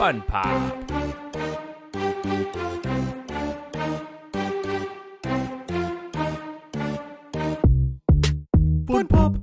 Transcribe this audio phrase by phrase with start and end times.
[0.00, 0.46] Fun Pop.
[8.86, 9.36] Fun Pop.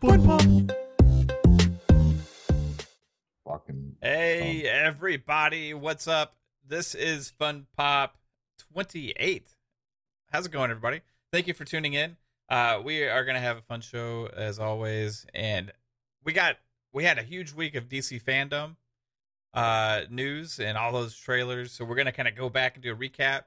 [0.00, 0.42] Fun Pop.
[3.44, 6.36] Fucking Hey, everybody, what's up?
[6.66, 8.16] This is Fun Pop
[8.72, 9.48] 28.
[10.32, 11.02] How's it going, everybody?
[11.30, 12.16] Thank you for tuning in.
[12.48, 15.26] Uh, we are going to have a fun show as always.
[15.34, 15.70] And
[16.24, 16.56] we got,
[16.90, 18.76] we had a huge week of DC fandom
[19.52, 21.70] uh, news and all those trailers.
[21.70, 23.42] So we're going to kind of go back and do a recap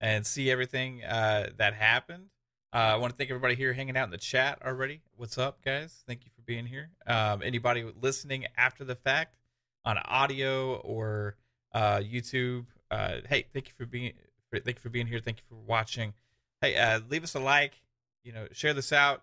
[0.00, 2.30] and see everything uh, that happened.
[2.72, 5.02] Uh, I want to thank everybody here hanging out in the chat already.
[5.16, 6.02] What's up, guys?
[6.06, 6.88] Thank you for being here.
[7.06, 9.36] Um, anybody listening after the fact
[9.84, 11.36] on audio or
[11.74, 14.12] uh, YouTube, uh, hey, thank you for being
[14.48, 15.20] for, thank you for being here.
[15.20, 16.14] Thank you for watching.
[16.60, 17.82] Hey, uh, leave us a like.
[18.22, 19.22] You know, share this out.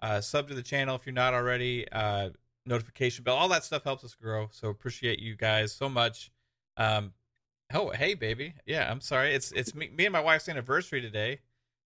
[0.00, 1.90] Uh, sub to the channel if you're not already.
[1.90, 2.30] Uh,
[2.64, 3.36] notification bell.
[3.36, 4.48] All that stuff helps us grow.
[4.52, 6.30] So appreciate you guys so much.
[6.76, 7.12] Um,
[7.74, 8.54] oh, hey, baby.
[8.64, 9.34] Yeah, I'm sorry.
[9.34, 11.40] It's it's me, me and my wife's anniversary today.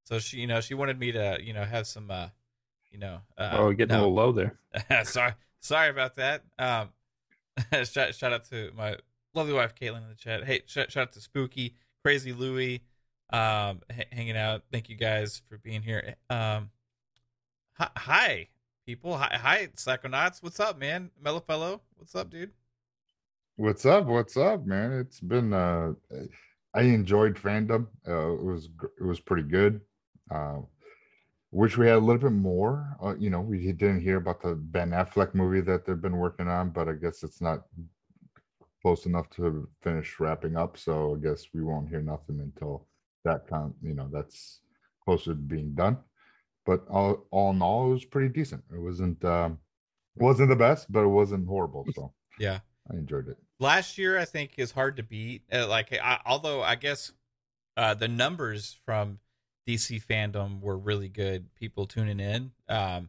[0.04, 2.28] So she, you know, she wanted me to, you know, have some, uh,
[2.90, 4.04] you know, uh, oh, getting no.
[4.04, 4.58] a little low there.
[5.04, 6.42] sorry, sorry about that.
[6.58, 6.90] Um,
[7.84, 8.96] shout, shout out to my
[9.34, 10.44] lovely wife Caitlin in the chat.
[10.44, 12.82] Hey, shout, shout out to Spooky, Crazy Louie,
[13.30, 14.62] um, h- hanging out.
[14.72, 16.14] Thank you guys for being here.
[16.30, 16.70] Um,
[17.74, 18.48] hi, hi
[18.86, 19.16] people.
[19.16, 20.42] Hi, hi, Psychonauts.
[20.42, 21.10] What's up, man?
[21.20, 21.80] Mellow fellow.
[21.96, 22.50] What's up, dude?
[23.56, 24.06] What's up?
[24.06, 24.92] What's up, man?
[24.92, 25.92] It's been uh
[26.74, 27.86] I enjoyed fandom.
[28.06, 28.68] Uh, it was
[29.00, 29.80] it was pretty good.
[30.30, 30.58] Uh
[31.50, 32.96] wish we had a little bit more.
[33.00, 36.48] Uh, you know, we didn't hear about the Ben Affleck movie that they've been working
[36.48, 37.60] on, but I guess it's not
[38.84, 40.76] close enough to finish wrapping up.
[40.76, 42.86] So I guess we won't hear nothing until
[43.24, 43.72] that time.
[43.82, 44.60] You know, that's
[45.02, 45.96] closer to being done.
[46.66, 48.62] But all, all in all, it was pretty decent.
[48.72, 49.58] It wasn't um,
[50.16, 51.86] wasn't the best, but it wasn't horrible.
[51.94, 52.60] So Yeah.
[52.90, 53.38] I enjoyed it.
[53.58, 55.42] last year I think is hard to beat.
[55.50, 57.12] Uh, like, I, although I guess
[57.78, 59.18] uh, the numbers from
[59.66, 62.52] DC fandom were really good, people tuning in.
[62.68, 63.08] Um,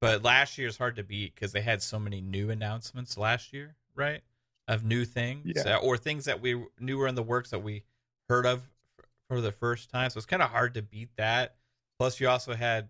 [0.00, 3.52] but last year is hard to beat because they had so many new announcements last
[3.52, 4.22] year, right?
[4.72, 5.76] Of new things Yeah.
[5.76, 7.84] or things that we knew were in the works that we
[8.28, 8.62] heard of
[9.28, 10.08] for the first time.
[10.10, 11.56] So it's kind of hard to beat that.
[11.98, 12.88] Plus, you also had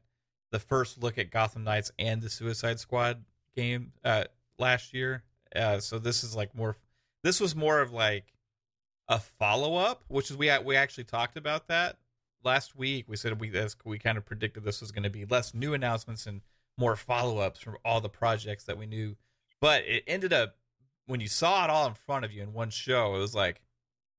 [0.51, 3.25] the first look at Gotham Knights and the Suicide Squad
[3.57, 4.25] game uh,
[4.59, 5.25] last year.
[5.55, 6.77] Uh, so this is like more.
[7.23, 8.33] This was more of like
[9.09, 11.99] a follow up, which is we we actually talked about that
[12.45, 13.07] last week.
[13.09, 13.53] We said we
[13.85, 16.43] we kind of predicted this was going to be less new announcements and
[16.79, 19.17] more follow ups from all the projects that we knew.
[19.61, 20.57] But it ended up
[21.07, 23.61] when you saw it all in front of you in one show, it was like,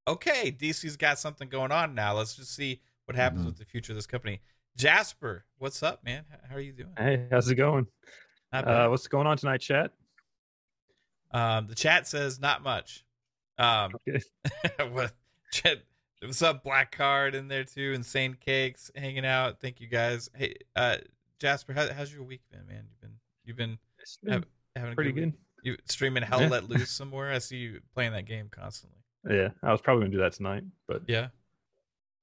[0.08, 2.14] okay, DC's got something going on now.
[2.16, 3.46] Let's just see what happens Mhm.
[3.48, 4.42] with the future of this company.
[4.76, 6.26] Jasper, what's up, man?
[6.50, 6.94] How are you doing?
[6.98, 7.88] Hey, how's it going?
[8.52, 8.86] Not bad.
[8.86, 9.92] Uh, what's going on tonight, chat?
[11.32, 13.04] Um, the chat says not much.
[13.58, 14.22] Um, Okay.
[14.92, 15.14] what
[15.52, 15.80] chat,
[16.22, 19.60] what's up, Black Card in there too, Insane Cakes hanging out.
[19.60, 20.30] Thank you guys.
[20.36, 20.98] Hey, uh,
[21.40, 22.86] Jasper, how, how's your week been, man?
[22.90, 23.78] You've been you've been
[24.24, 24.46] been Have-
[24.76, 25.26] having a pretty good.
[25.26, 25.34] week?
[25.34, 25.43] good.
[25.63, 26.50] You streaming Hell Yeah.
[26.50, 27.31] Let Loose somewhere?
[27.31, 29.00] I see you playing that game constantly.
[29.29, 31.29] Yeah, I was probably gonna do that tonight, but Yeah.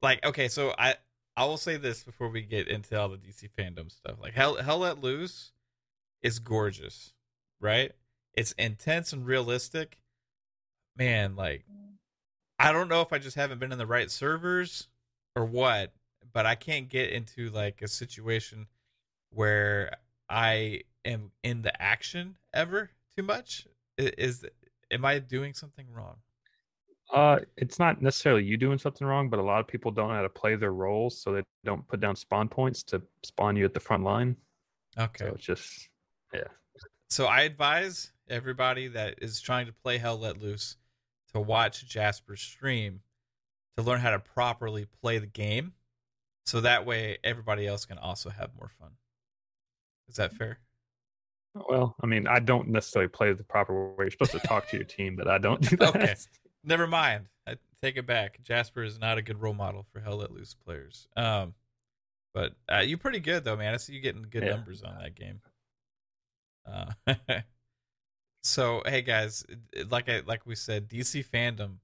[0.03, 0.97] Like okay, so I
[1.37, 4.17] I will say this before we get into all the DC fandom stuff.
[4.21, 5.53] Like Hell Hell Let Loose
[6.23, 7.15] is gorgeous,
[7.61, 7.93] right?
[8.35, 9.99] It's intense and realistic.
[10.97, 11.65] Man, like
[12.59, 14.89] I don't know if I just haven't been in the right servers
[15.35, 15.93] or what,
[16.31, 18.67] but I can't get into like a situation
[19.31, 19.97] where
[20.29, 22.91] I am in the action ever
[23.21, 23.67] too much.
[23.99, 24.45] Is
[24.91, 26.17] am I doing something wrong?
[27.13, 30.15] uh, it's not necessarily you doing something wrong, but a lot of people don't know
[30.15, 33.65] how to play their roles, so they don't put down spawn points to spawn you
[33.65, 34.37] at the front line.
[34.99, 35.25] Okay.
[35.25, 35.89] So it's just
[36.33, 36.45] yeah.
[37.09, 40.77] So I advise everybody that is trying to play Hell Let Loose
[41.33, 43.01] to watch Jasper's stream
[43.77, 45.73] to learn how to properly play the game.
[46.47, 48.91] So that way everybody else can also have more fun.
[50.09, 50.59] Is that fair?
[51.55, 54.05] Well, I mean, I don't necessarily play the proper way.
[54.05, 55.97] You're supposed to talk to your team, but I don't do that.
[55.97, 56.15] Okay.
[56.65, 57.27] Never mind.
[57.47, 58.43] I take it back.
[58.43, 61.09] Jasper is not a good role model for Hell Let Loose players.
[61.17, 61.55] Um,
[62.33, 63.75] but uh, you're pretty good though, man.
[63.75, 64.51] I see you getting good Yeah.
[64.51, 65.41] numbers on that game.
[66.65, 67.15] Uh,
[68.43, 69.45] so hey guys,
[69.89, 71.79] like I like we said, DC fandom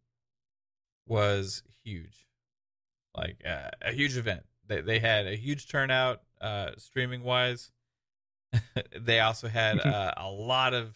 [1.09, 2.27] was huge,
[3.17, 4.45] like uh, a huge event.
[4.69, 7.71] They they had a huge turnout, uh, streaming wise.
[9.01, 10.95] they also had uh, a lot of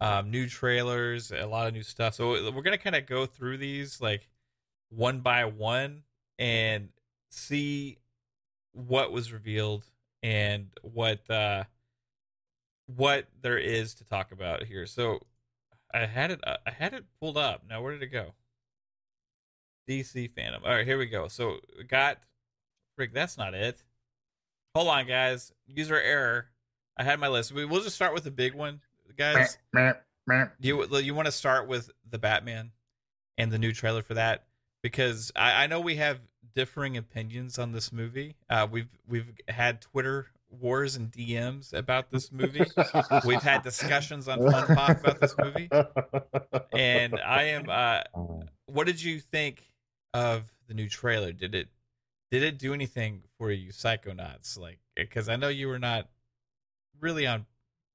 [0.00, 2.14] um, new trailers, a lot of new stuff.
[2.14, 4.28] So we're gonna kind of go through these like
[4.90, 6.02] one by one
[6.38, 6.88] and
[7.30, 7.98] see
[8.72, 9.84] what was revealed
[10.22, 11.64] and what uh
[12.86, 14.86] what there is to talk about here.
[14.86, 15.20] So
[15.92, 17.64] I had it uh, I had it pulled up.
[17.68, 18.34] Now where did it go?
[19.88, 20.62] DC Fandom.
[20.64, 21.28] All right, here we go.
[21.28, 22.18] So we got
[22.96, 23.82] Rick, that's not it.
[24.74, 25.52] Hold on, guys.
[25.66, 26.48] User error.
[26.98, 27.52] I had my list.
[27.52, 28.80] We will just start with the big one,
[29.16, 29.56] guys.
[30.60, 32.72] Do you you want to start with the Batman
[33.36, 34.44] and the new trailer for that?
[34.82, 36.20] Because I, I know we have
[36.54, 38.36] differing opinions on this movie.
[38.50, 42.64] Uh, we've we've had Twitter wars and DMs about this movie.
[43.24, 45.68] We've had discussions on Fun Pop about this movie,
[46.72, 47.68] and I am.
[47.68, 48.02] Uh,
[48.66, 49.62] what did you think
[50.14, 51.32] of the new trailer?
[51.32, 51.68] Did it
[52.30, 54.58] did it do anything for you, Psychonauts?
[54.58, 56.08] Like, because I know you were not
[57.00, 57.46] really on.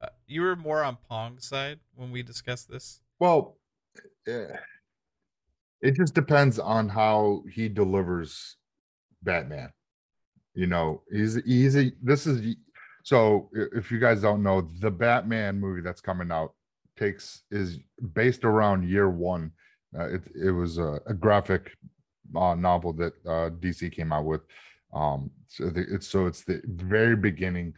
[0.02, 3.00] Uh, you were more on Pong's side when we discussed this.
[3.20, 3.58] Well,
[4.28, 4.48] eh,
[5.82, 8.58] it just depends on how he delivers
[9.22, 9.72] Batman.
[10.56, 11.94] You know, he's easy.
[12.02, 12.56] this is
[13.04, 16.54] so if you guys don't know, the Batman movie that's coming out
[16.98, 17.80] takes is
[18.14, 19.52] based around year one.
[19.98, 21.72] Uh, it it was a, a graphic
[22.36, 24.42] uh, novel that uh, DC came out with.
[24.94, 27.74] Um, so the, it's so it's the very beginning.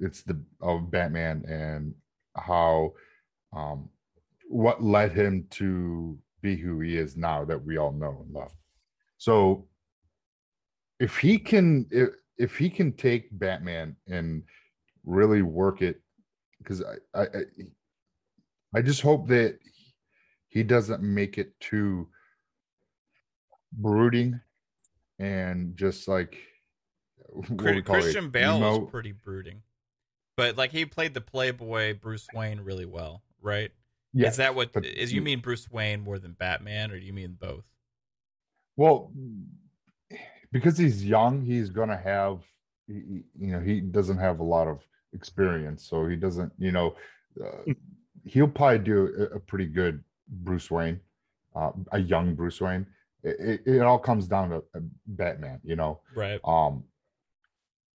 [0.00, 1.94] It's the of Batman and
[2.36, 2.94] how
[3.52, 3.88] um
[4.48, 8.52] what led him to be who he is now that we all know and love.
[9.18, 9.68] So
[10.98, 12.08] if he can if,
[12.38, 14.42] if he can take Batman and
[15.04, 16.00] really work it
[16.58, 16.82] because
[17.14, 17.26] I, I
[18.74, 19.58] I just hope that
[20.48, 22.08] he doesn't make it too
[23.72, 24.40] brooding
[25.18, 26.38] and just like
[27.28, 29.62] what Chri- we call it, Christian Bale was pretty brooding,
[30.40, 33.70] but like he played the playboy Bruce Wayne really well, right?
[34.14, 37.04] Yes, is that what but- is you mean Bruce Wayne more than Batman, or do
[37.04, 37.64] you mean both?
[38.76, 39.12] Well,
[40.50, 42.40] because he's young, he's gonna have,
[42.88, 44.80] you know, he doesn't have a lot of
[45.12, 46.96] experience, so he doesn't, you know,
[47.44, 47.72] uh,
[48.24, 51.00] he'll probably do a, a pretty good Bruce Wayne,
[51.54, 52.86] uh, a young Bruce Wayne.
[53.22, 56.40] It, it, it all comes down to uh, Batman, you know, Right.
[56.44, 56.84] um,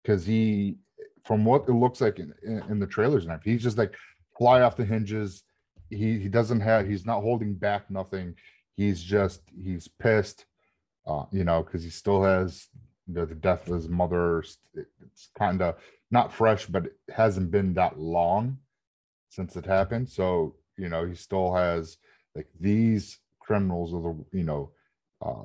[0.01, 0.77] because he,
[1.23, 3.95] from what it looks like in, in, in the trailers, and he's just like
[4.37, 5.43] fly off the hinges.
[5.89, 8.35] He he doesn't have, he's not holding back nothing.
[8.75, 10.45] He's just he's pissed
[11.05, 12.67] uh, you know, because he still has
[13.07, 14.43] you know, the death of his mother.
[14.73, 15.75] It's kind of
[16.09, 18.59] not fresh, but it hasn't been that long
[19.29, 20.09] since it happened.
[20.09, 21.97] So you know, he still has
[22.35, 24.71] like these criminals of the you know
[25.21, 25.43] uh,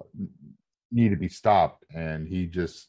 [0.90, 2.88] need to be stopped, and he just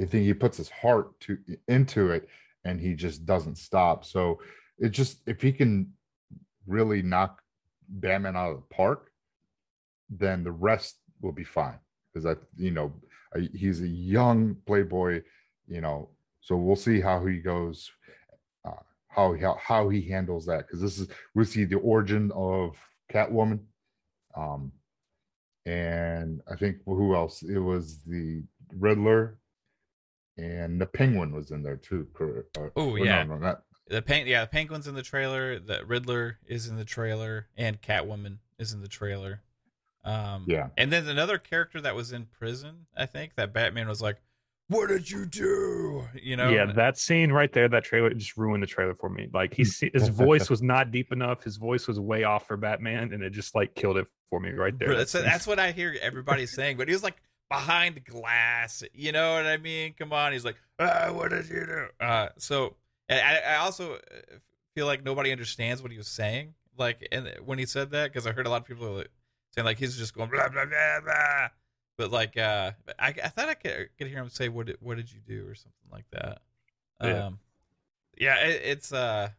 [0.00, 1.38] I think he puts his heart to
[1.68, 2.28] into it,
[2.64, 4.04] and he just doesn't stop.
[4.04, 4.40] So
[4.78, 5.92] it just if he can
[6.66, 7.42] really knock
[7.88, 9.10] Batman out of the park,
[10.08, 11.78] then the rest will be fine
[12.12, 12.92] because I, you know,
[13.52, 15.22] he's a young playboy,
[15.68, 16.10] you know.
[16.40, 17.90] So we'll see how he goes,
[18.66, 22.76] uh, how how how he handles that because this is we see the origin of
[23.12, 23.60] Catwoman,
[24.36, 24.72] um,
[25.66, 27.42] and I think who else?
[27.42, 28.42] It was the
[28.74, 29.38] Riddler,
[30.36, 32.06] and the Penguin was in there too.
[32.76, 33.22] Oh, yeah.
[33.22, 35.58] no, no, not The pen, yeah, the Penguin's in the trailer.
[35.58, 39.42] The Riddler is in the trailer, and Catwoman is in the trailer.
[40.04, 40.68] Um, yeah.
[40.76, 44.16] And then another character that was in prison, I think, that Batman was like,
[44.68, 46.48] "What did you do?" You know?
[46.48, 49.28] yeah, that scene right there, that trailer just ruined the trailer for me.
[49.32, 51.42] Like he, his voice was not deep enough.
[51.42, 54.52] His voice was way off for Batman, and it just like killed it for me
[54.52, 54.96] right there.
[54.96, 56.78] That's that's what I hear everybody saying.
[56.78, 57.16] But he was like
[57.50, 58.82] behind glass.
[58.94, 59.92] You know what I mean?
[59.98, 60.32] Come on.
[60.32, 62.76] He's like, ah, "What did you do?" Uh, so
[63.10, 63.98] I, I also uh,
[64.74, 66.54] feel like nobody understands what he was saying.
[66.78, 69.10] Like, and when he said that, because I heard a lot of people like,
[69.54, 71.48] saying like he's just going blah blah blah blah.
[71.98, 74.96] But like, uh, I, I thought I could, could hear him say, "What did what
[74.96, 76.38] did you do?" or something like that.
[77.02, 77.26] Yeah.
[77.26, 77.38] Um,
[78.16, 79.30] yeah, it, it's uh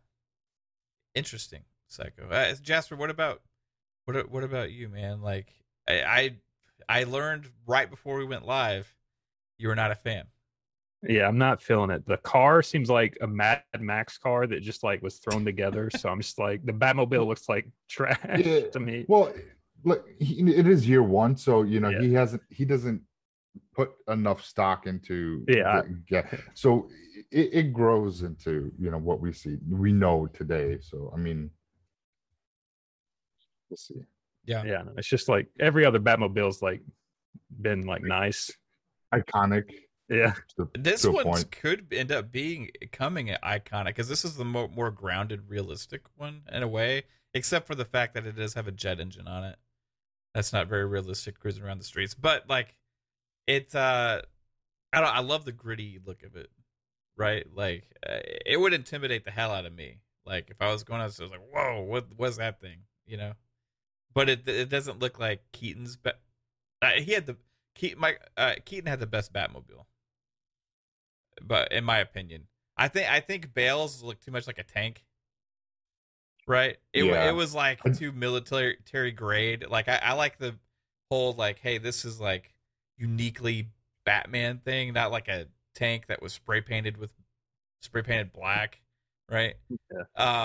[1.16, 2.28] interesting, Psycho.
[2.30, 3.42] Uh, Jasper, what about
[4.06, 5.22] what what about you, man?
[5.22, 5.54] Like,
[5.88, 6.36] I, I
[6.90, 8.94] I learned right before we went live,
[9.58, 10.26] you were not a fan.
[11.04, 12.06] Yeah, I'm not feeling it.
[12.06, 15.90] The car seems like a Mad Max car that just like was thrown together.
[15.90, 18.68] so I'm just like the Batmobile looks like trash Yeah.
[18.68, 19.06] to me.
[19.08, 19.34] Well,
[19.84, 22.02] look, he, it is year one, so you know Yeah.
[22.02, 23.02] he hasn't he doesn't
[23.76, 25.82] put enough stock into Yeah.
[25.82, 26.28] the- yeah.
[26.54, 26.88] So
[27.32, 30.78] it, it grows into you know what we see we know today.
[30.82, 31.50] So I mean,
[33.70, 34.06] we'll see.
[34.46, 34.64] Yeah.
[34.64, 36.82] Yeah, it's just like every other Batmobile's like
[37.62, 38.52] been like nice.
[39.14, 39.66] Iconic.
[40.10, 44.44] Yeah, To, This to one could end up being coming iconic because this is the
[44.44, 47.04] mo- more grounded, realistic one in a way.
[47.34, 49.56] except for the fact that it does have a jet engine on it.
[50.34, 52.76] That's not very realistic cruising around the streets, but like
[53.48, 53.74] it.
[53.76, 54.22] uh
[54.94, 55.16] I don't.
[55.16, 56.50] I love the gritty look of it.
[57.16, 60.00] Right, like uh, it would intimidate the hell out of me.
[60.26, 63.18] Like if I was going out, I was like, "Whoa, what was that thing?" You
[63.18, 63.34] know.
[64.14, 65.96] But it it doesn't look like Keaton's.
[65.96, 66.20] But
[66.82, 67.38] uh, he had the
[67.76, 68.00] Keaton.
[68.00, 69.86] My uh, Keaton had the best Batmobile.
[71.42, 75.06] But in my opinion, I think I think Bale's looked too much like a tank.
[76.48, 76.78] Right.
[76.94, 77.30] It Yeah.
[77.30, 79.66] it was like too military grade.
[79.70, 80.56] Like I, I like the
[81.10, 82.54] whole like, hey, this is like
[82.98, 83.70] uniquely
[84.06, 87.14] Batman thing, not like a tank that was spray painted with
[87.82, 88.82] spray painted black.
[89.30, 89.56] Right.
[89.70, 90.02] Yeah.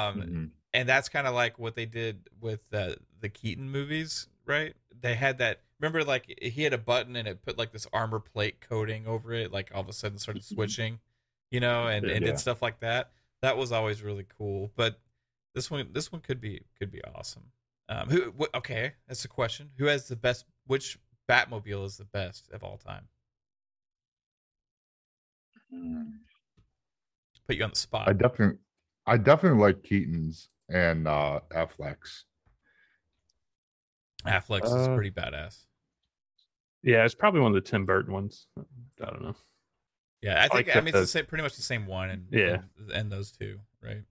[0.08, 0.50] Um Mhm.
[0.76, 4.74] And that's kind of like what they did with uh, the Keaton movies, right?
[5.00, 5.62] They had that.
[5.80, 9.32] Remember, like he had a button and it put like this armor plate coating over
[9.32, 9.52] it.
[9.52, 11.00] Like all of a sudden started switching,
[11.50, 12.32] you know, and, and Yeah.
[12.32, 13.10] did stuff like that.
[13.40, 14.70] That was always really cool.
[14.76, 15.00] But
[15.54, 17.44] this one, this one could be could be awesome.
[17.88, 18.34] Um, who?
[18.38, 19.70] Wh- okay, that's the question.
[19.78, 20.44] Who has the best?
[20.66, 23.08] Which Batmobile is the best of all time?
[27.46, 28.08] Put you on the spot.
[28.08, 28.58] I definitely,
[29.06, 32.24] I definitely like Keaton's and uh Affleck's.
[34.26, 35.64] Affleck's is Uh, pretty badass.
[36.82, 38.46] Yeah, it's probably one of the Tim Burton ones.
[38.58, 39.36] I don't know.
[40.22, 42.10] Yeah, I think like I mean the- it's the same, pretty much the same one,
[42.10, 42.62] and Yeah.
[42.78, 44.02] and, and those two, right?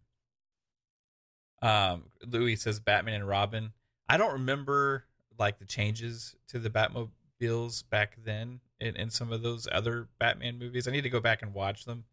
[1.61, 3.73] Um, Louis says Batman and Robin.
[4.07, 5.05] I don't remember
[5.37, 10.59] like the changes to the Batmobiles back then in, in some of those other Batman
[10.59, 10.87] movies.
[10.87, 12.05] I need to go back and watch them.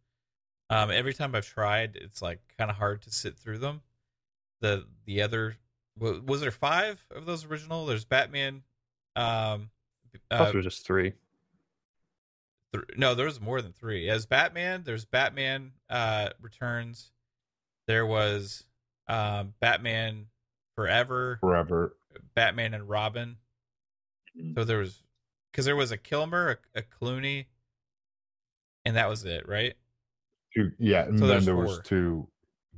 [0.71, 3.83] Um, every time I've tried, it's like kind of hard to sit through them.
[4.63, 5.57] The the other
[5.99, 7.85] was there five of those original?
[7.85, 8.63] There's Batman.
[9.17, 9.71] Um,
[10.31, 11.13] uh, it was just three.
[12.73, 14.09] th- no, was more than three.
[14.09, 17.11] As Batman, there's Batman uh, Returns.
[17.87, 18.65] There was
[19.09, 20.27] um, Batman
[20.77, 21.97] Forever, Forever.
[22.35, 23.37] Batman and Robin.
[24.55, 25.03] So there was
[25.51, 27.47] because there was a Kilmer, a, a Clooney,
[28.87, 29.75] and that was it, right?
[30.55, 32.29] Two, yeah, and So then there was two,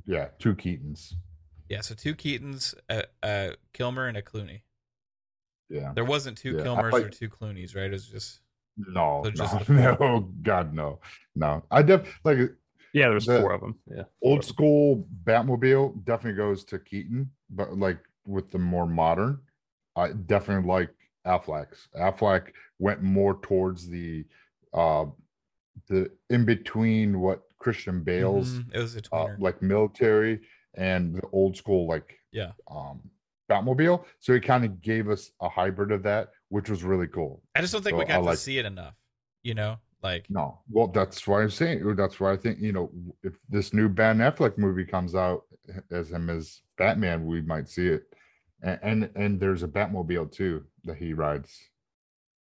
[0.05, 1.13] yeah, two Keatons.
[1.69, 4.61] Yeah, so two Keatons, a, a Kilmer, and a Clooney.
[5.69, 7.85] Yeah, There wasn't two Yeah, I Kilmers or two Clooney's, right?
[7.85, 8.41] It was just
[8.77, 10.99] no, So no, just- no, God, no,
[11.35, 11.63] no.
[11.71, 12.37] I def like
[12.93, 13.79] Yeah, there's the four of them.
[13.89, 14.49] Yeah, old of 'em.
[14.49, 19.39] school Batmobile definitely goes to Keaton, but like with the more modern,
[19.95, 20.91] I definitely like
[21.25, 21.87] Affleck's.
[21.99, 24.23] Affleck went more towards the
[24.73, 25.05] uh
[25.87, 30.41] the in between what Christian Bale's Mhm, it was a uh, like military
[30.77, 33.01] and the old school like yeah, um
[33.49, 34.03] Batmobile.
[34.19, 37.43] So he kind of gave us a hybrid of that, which was really cool.
[37.55, 38.95] I just don't think so we I got to like- see it enough.
[39.43, 41.95] You know, like No, well, that's why I'm saying.
[41.95, 42.91] That's why I think you know
[43.23, 45.43] if this new Ben Affleck movie comes out
[45.91, 48.03] as him as Batman, we might see it.
[48.63, 51.59] And and, and there's a Batmobile too that he rides.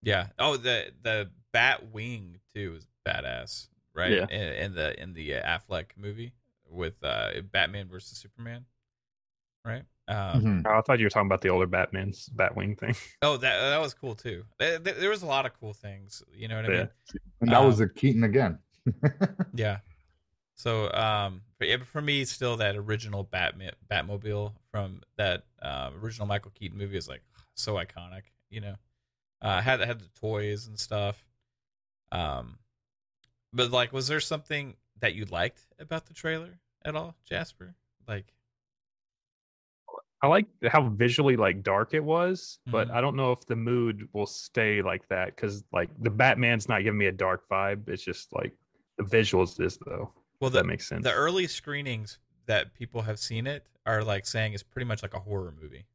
[0.03, 0.27] Yeah.
[0.38, 4.11] Oh, the the bat wing too is badass, right?
[4.11, 4.27] Yeah.
[4.29, 6.33] In, in the in the uh, Affleck movie
[6.71, 8.65] with uh Batman versus Superman,
[9.65, 9.83] right?
[10.07, 10.63] Um, Mhm.
[10.65, 12.95] Oh, I thought you were talking about the older Batman's Batwing thing.
[13.21, 14.45] Oh, that that was cool too.
[14.59, 16.23] There, there there was a lot of cool things.
[16.33, 16.89] You know what I mean?
[17.41, 18.59] And that was Um, a Keaton again.
[19.53, 19.79] Yeah.
[20.55, 25.95] So, um, for, yeah, but for me, still that original Batman Batmobile from that um,
[26.03, 27.23] original Michael Keaton movie is like
[27.55, 28.23] so iconic.
[28.49, 28.75] You know,
[29.41, 31.23] uh, had had the toys and stuff.
[32.11, 32.59] Um,
[33.53, 37.75] but like, was there something that you liked about the trailer at all, Jasper?
[38.08, 38.34] Like,
[40.24, 42.93] I like how visually like dark it was, but Mhm.
[42.93, 46.84] I don't know if the mood will stay like that because like the Batman's not
[46.84, 47.89] giving me a dark vibe.
[47.89, 48.53] It's just like
[48.98, 50.13] the visuals is this though.
[50.39, 51.03] well, the that makes sense.
[51.03, 55.15] the early screenings that people have seen it are like saying it's pretty much like
[55.15, 55.86] a horror movie,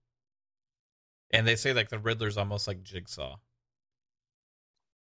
[1.31, 3.37] and they say like the Riddler's almost like Jigsaw.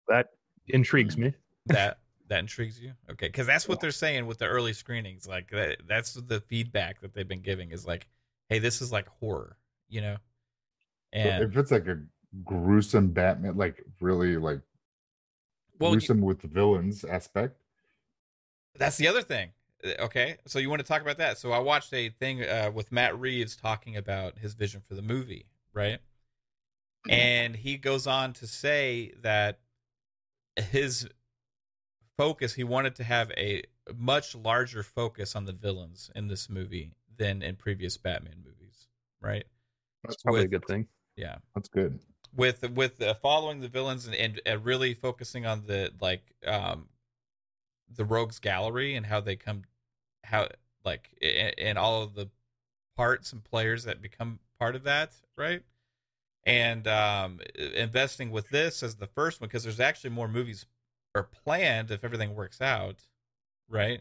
[0.08, 0.30] that
[0.68, 1.34] intrigues me.
[1.66, 1.98] that
[2.30, 2.92] that intrigues you?
[3.10, 7.00] Okay because that's what they're saying with the early screenings like that, that's the feedback
[7.02, 8.06] that they've been giving is like
[8.48, 9.56] hey this is like horror
[9.88, 10.16] you know?
[11.12, 11.98] And if it's like a
[12.44, 14.60] gruesome Batman, like really like
[15.78, 17.56] well you- gruesome with the villains aspect.
[18.76, 19.50] that's the other thing
[19.84, 20.36] Uh, okay?
[20.46, 21.38] So you want to talk about that?
[21.38, 25.02] So i watched a thing uh, with matt reeves talking about his vision for the
[25.02, 25.98] movie right?
[27.08, 29.58] And he goes on to say that
[30.70, 31.08] his
[32.20, 33.62] focus he wanted to have a
[33.96, 38.88] much larger focus on the villains in this movie than in previous batman movies
[39.20, 39.44] right
[40.04, 40.86] That's probably a good thing.
[41.16, 41.98] yeah That's good.
[42.34, 46.88] with with uh, following the villains and, and, and really focusing on the like um
[47.96, 49.62] the rogues gallery and how they come
[50.24, 50.48] how
[50.84, 52.28] like and, and all of the
[52.96, 55.62] parts and players that become part of that, right?
[56.44, 57.40] And um,
[57.74, 60.66] investing with this as the first one because there's actually more movies
[61.14, 63.06] are planned if everything works out,
[63.68, 64.00] right?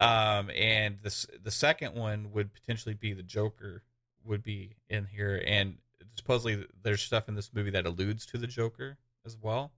[0.00, 3.82] Um, and the the second one would potentially be the Joker
[4.24, 5.78] would be in here, and
[6.14, 9.72] supposedly there's stuff in this movie that alludes to the Joker as well.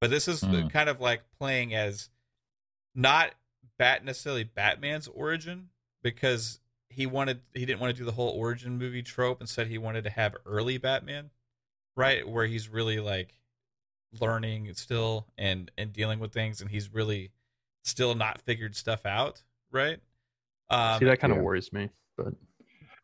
[0.00, 0.66] But this is Hmm.
[0.68, 2.10] kind of like playing as
[2.94, 3.34] not
[3.78, 5.70] bat necessarily Batman's origin
[6.02, 9.40] because he wanted he didn't want to do the whole origin movie trope.
[9.40, 11.30] Instead, he wanted to have early Batman,
[11.96, 13.34] right, where he's really like
[14.20, 17.30] learning still and and dealing with things, and he's really
[17.84, 19.98] still not figured stuff out, right?
[20.70, 21.44] Um, See, that kind of yeah.
[21.44, 21.90] worries me.
[22.16, 22.34] But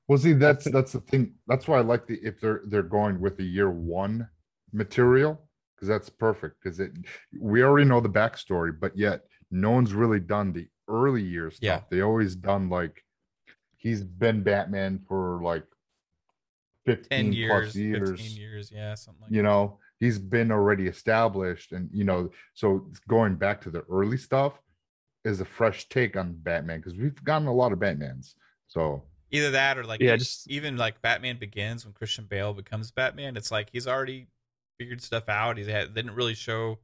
[0.08, 1.34] Well, see, that's that's the thing.
[1.46, 4.28] That's why I like the if they're they're going with the year one
[4.72, 5.40] material
[5.74, 6.56] because that's perfect.
[6.62, 6.92] Because it
[7.38, 11.62] we already know the backstory, but yet no one's really done the early year stuff.
[11.62, 11.80] Yeah.
[11.90, 13.04] They always done like
[13.76, 15.64] he's been Batman for like
[16.84, 18.10] fifteen 10 plus years, years.
[18.10, 22.90] 15 years, yeah, something like You know, he's been already established, and you know, so
[23.08, 24.54] going back to the early stuff
[25.24, 28.34] is a fresh take on Batman because we've gotten a lot of Batmans.
[28.68, 32.90] So either that or like Yeah, just- even like Batman Begins when Christian Bale becomes
[32.90, 34.26] Batman, it's like he's already
[34.78, 35.58] figured stuff out.
[35.58, 36.78] He didn't really show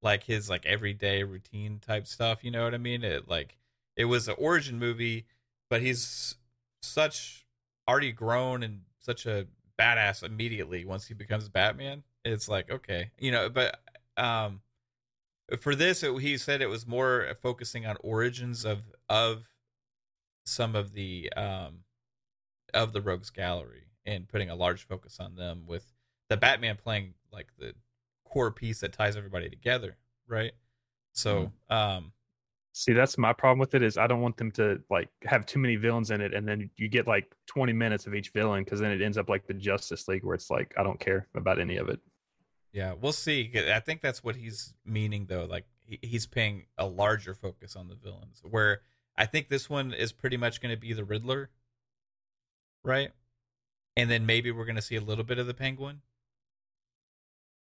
[0.00, 2.42] like his like everyday routine type stuff.
[2.42, 3.04] You know what I mean?
[3.04, 3.56] It like
[3.94, 5.26] it was an origin movie,
[5.68, 6.34] but he's
[6.82, 7.46] such
[7.86, 9.46] already grown and such a
[9.78, 12.02] badass immediately once he becomes Batman.
[12.24, 13.80] It's like okay, you know, but
[14.16, 14.60] um
[15.60, 19.48] for this it, he said it was more focusing on origins of of
[20.46, 21.80] some of the um
[22.74, 25.92] of the rogues gallery and putting a large focus on them with
[26.28, 27.74] the batman playing like the
[28.24, 30.52] core piece that ties everybody together right
[31.12, 32.12] so um
[32.72, 35.58] see, that's my problem with it is I don't want them to like have too
[35.58, 38.80] many villains in it, and then you get like 20 minutes of each villain because
[38.80, 41.60] then it ends up like the Justice League where it's like I don't care about
[41.60, 42.00] any of it.
[42.72, 46.86] Yeah we'll see i think that's what he's meaning though like he, he's paying a
[46.86, 48.80] larger focus on the villains where
[49.16, 51.50] i think this one is pretty much going to be the riddler
[52.84, 53.10] right
[53.96, 56.00] and then maybe we're going to see a little bit of the penguin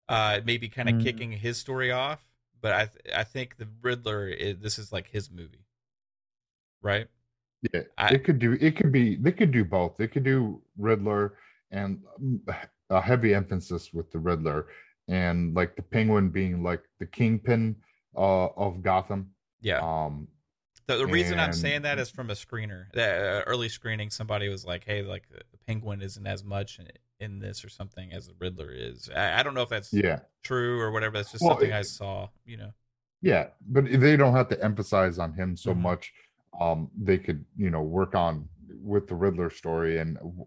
[0.08, 1.04] uh maybe kind of Mm.
[1.04, 2.20] kicking his story off
[2.60, 5.66] but i th- i think the riddler is, this is like his movie
[6.82, 7.08] right
[7.72, 8.52] Yeah, I- it could do.
[8.60, 9.16] It could be.
[9.16, 9.96] They could do both.
[9.96, 11.34] They could do Riddler
[11.72, 12.40] and um,
[12.88, 14.66] a heavy emphasis with the Riddler,
[15.08, 17.76] and like the Penguin being like the kingpin
[18.16, 19.30] uh, of Gotham.
[19.60, 20.28] yeah Um,
[20.86, 24.48] the, the reason i'm saying that is from a screener the uh, early screening somebody
[24.48, 26.88] was like hey like the penguin isn't as much in,
[27.20, 30.20] in this or something as the riddler is i, I don't know if that's yeah,
[30.42, 32.72] true or whatever that's just Well, something it- i saw you know
[33.20, 35.80] yeah, but they don't have to emphasize on him so Mhm.
[35.80, 36.12] much.
[36.60, 38.48] Um, they could, you know, work on
[38.80, 40.46] with the Riddler story and w-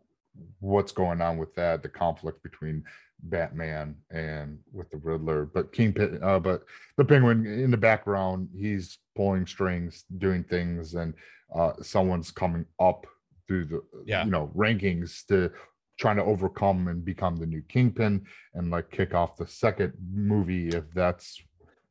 [0.62, 2.86] what's going on with that, the conflict between
[3.24, 5.46] Batman and with the Riddler.
[5.46, 6.64] But Kingpin, uh, but
[6.98, 11.14] the Penguin in the background, he's pulling strings, doing things, and
[11.56, 13.06] uh, someone's coming up
[13.48, 14.24] through the, Yeah.
[14.26, 15.52] you know, rankings to
[15.98, 20.70] trying to overcome and become the new Kingpin and like kick off the second movie
[20.70, 21.40] if that's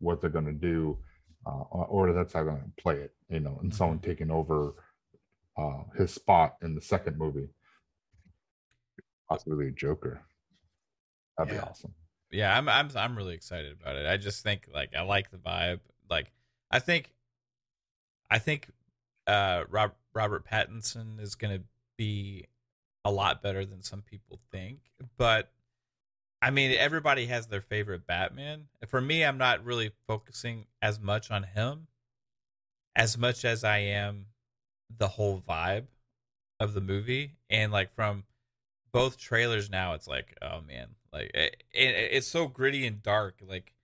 [0.00, 0.98] what they're going to do
[1.46, 4.72] uh, or that's how they're going to play it you know and someone taking over
[5.58, 7.50] uh his spot in the second movie
[9.28, 10.22] possibly a joker
[11.44, 11.60] that'd Yeah.
[11.62, 11.94] be awesome.
[12.30, 14.06] Yeah i'm i'm i'm really excited about it.
[14.06, 15.80] I just think like i like the vibe.
[16.08, 16.30] Like
[16.70, 17.12] i think
[18.30, 18.68] i think
[19.26, 21.64] uh Rob, robert pattinson is going to
[21.96, 22.46] be
[23.04, 24.78] a lot better than some people think
[25.16, 25.50] but
[26.42, 28.68] i mean everybody has their favorite batman.
[28.86, 31.88] For me i'm not really focusing as much on him
[32.96, 34.26] as much as i am
[34.98, 35.86] the whole vibe
[36.58, 37.36] of the movie.
[37.48, 38.24] And like from
[38.92, 43.36] both trailers now it's like oh man like it, it, it's so gritty and dark
[43.46, 43.74] like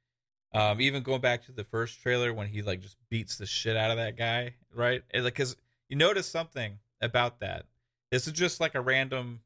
[0.52, 3.76] um even going back to the first trailer when he like just beats the shit
[3.76, 5.02] out of that guy right?
[5.10, 5.56] And, like because
[5.88, 7.66] you notice something about that.
[8.10, 9.40] This is just like a random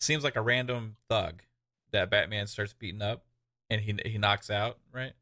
[0.00, 1.42] seems like a random thug
[1.92, 3.24] that batman starts beating up
[3.68, 5.12] and he he knocks out right?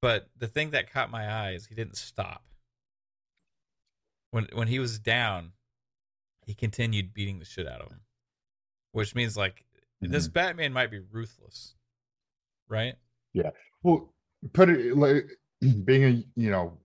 [0.00, 2.44] But the thing that caught my eye is he didn't stop.
[4.30, 5.52] When when he was down
[6.46, 8.00] he continued beating the shit out of him
[8.92, 9.64] which means like
[10.00, 10.32] this mm-hmm.
[10.32, 11.74] Batman might be ruthless,
[12.68, 12.94] right?
[13.32, 13.50] Yeah.
[13.82, 14.12] Well
[14.52, 15.24] put it like
[15.84, 16.78] being a you know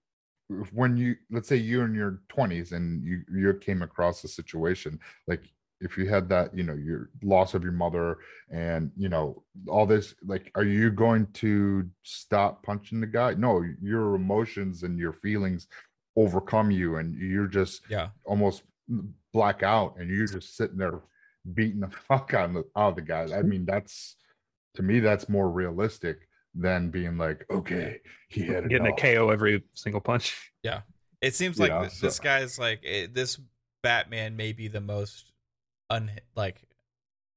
[0.71, 4.99] when you let's say you're in your 20s and you you came across a situation
[5.28, 5.41] like
[5.80, 8.17] if you had that you know your loss of your mother
[8.52, 13.63] and you know all this like are you going to stop punching the guy no
[13.82, 15.67] your emotions and your feelings
[16.15, 18.63] overcome you and you're just Yeah, almost
[19.34, 21.02] black out and you're just sitting there
[21.53, 23.27] beating the fuck out of the, out of the guy.
[23.36, 24.15] I mean, that's
[24.75, 28.99] to me, that's more realistic than being like, okay, he had getting enough.
[28.99, 30.51] a KO every single punch.
[30.63, 30.82] Yeah,
[31.21, 33.38] it seems like Yeah, th- this so- guy's like eh, this
[33.82, 35.34] Batman may be the most
[35.89, 36.62] un like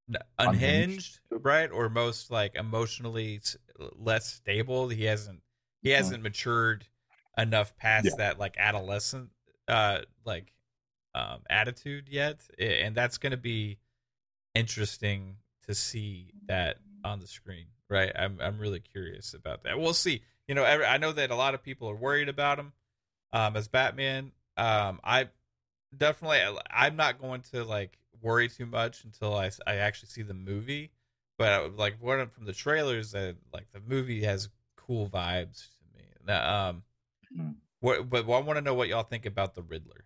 [0.08, 1.44] n- unhinged, Unhinged.
[1.44, 1.68] right?
[1.72, 3.56] Or most like emotionally s-
[3.96, 4.88] less stable.
[4.88, 5.40] He hasn't
[5.82, 6.86] he hasn't matured
[7.36, 8.12] enough past Yeah.
[8.18, 9.30] that like adolescent
[9.66, 10.52] uh like
[11.16, 13.78] um attitude yet, and that's going to be
[14.56, 18.10] interesting to see that on the screen, right?
[18.16, 19.78] I'm I'm really curious about that.
[19.78, 20.22] We'll see.
[20.48, 22.72] You know, I know that a lot of people are worried about him
[23.32, 24.32] um, as Batman.
[24.56, 25.28] Um, I
[25.96, 26.40] definitely,
[26.70, 30.92] I'm not going to like worry too much until I, I actually see the movie.
[31.36, 35.98] But uh, like what from the trailers, that like the movie has cool vibes to
[35.98, 36.32] me.
[36.34, 36.82] Um,
[37.36, 37.56] Mm.
[37.80, 38.08] what?
[38.08, 40.05] But I want to know what y'all think about the Riddler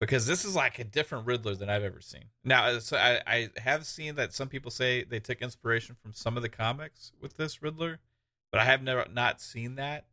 [0.00, 2.24] because this is like a different Riddler than I've ever seen.
[2.44, 6.12] Now, uh, so I, I have seen that some people say they took inspiration from
[6.12, 8.00] some of the comics with this Riddler,
[8.52, 10.06] but I have never not seen that.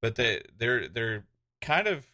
[0.00, 1.24] But they they're they're
[1.60, 2.06] kind of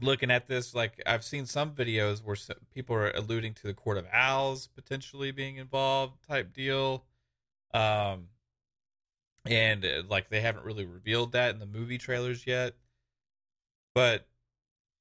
[0.00, 3.74] looking at this like I've seen some videos where some people are alluding to the
[3.74, 7.04] Court of Owls potentially being involved type deal.
[7.72, 8.28] Um
[9.46, 12.74] and uh, like they haven't really revealed that in the movie trailers yet.
[13.94, 14.26] But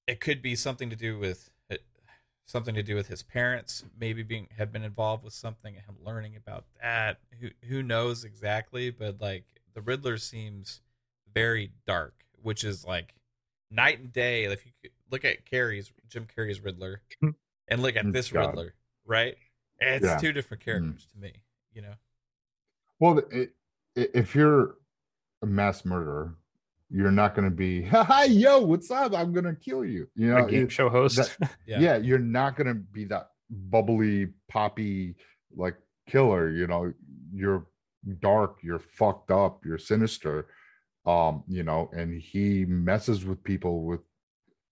[0.08, 1.84] it could be something to do with it,
[2.46, 5.96] something to do with his parents maybe being have been involved with something and him
[6.04, 7.20] learning about that.
[7.40, 10.82] Who who knows exactly, but like the Riddler seems
[11.34, 13.14] very dark, which is like
[13.70, 14.46] night and day.
[14.46, 17.32] If you look at Carrey's Jim Carrey's Riddler mm-hmm.
[17.68, 18.48] and look at Mm, this God.
[18.48, 18.74] Riddler,
[19.06, 19.38] right?
[19.80, 20.18] It's Yeah.
[20.18, 20.66] two different mm.
[20.66, 21.94] characters to me, you know.
[23.00, 23.56] Well, it,
[23.98, 24.76] i if you're
[25.42, 26.36] a mass murderer,
[26.94, 29.14] you're not going to be, hi, yo, what's up?
[29.16, 30.08] I'm going to kill you.
[30.16, 31.18] You know, a game it- show host.
[31.18, 31.80] that- Yeah.
[31.80, 31.98] yeah.
[31.98, 35.16] you're not going to be that bubbly, poppy,
[35.56, 35.76] like
[36.08, 36.50] killer.
[36.50, 36.94] You know,
[37.34, 37.68] you're
[38.20, 40.48] dark, you're fucked up, you're sinister.
[41.06, 44.02] Um, you know, and he messes with people with,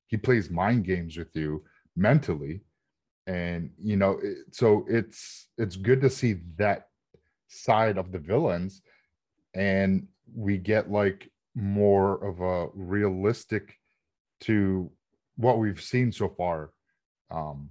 [0.08, 1.64] he plays mind games with you
[1.96, 2.62] mentally.
[3.26, 6.88] And, you know, it, so it's, it's good to see that
[7.48, 8.82] side of the villains
[9.56, 13.76] and we get like more of a realistic
[14.42, 14.90] to
[15.36, 16.72] what we've seen so far
[17.32, 17.70] um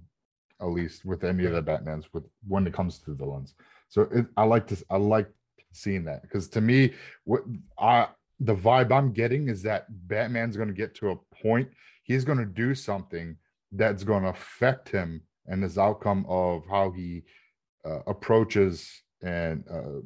[0.61, 3.53] at least with any of the batmans with when it comes to the villains.
[3.87, 5.29] So it, i like to i like
[5.71, 6.93] seeing that because to me
[7.25, 7.43] what
[7.79, 8.07] i
[8.39, 11.69] the vibe i'm getting is that batman's going to get to a point
[12.03, 13.37] he's going to do something
[13.71, 17.23] that's going to affect him and his outcome of how he
[17.85, 19.99] uh, approaches and uh,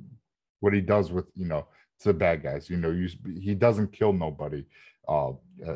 [0.59, 1.65] what he does with you know
[2.03, 4.63] to the bad guys you know you, he doesn't kill nobody
[5.07, 5.31] uh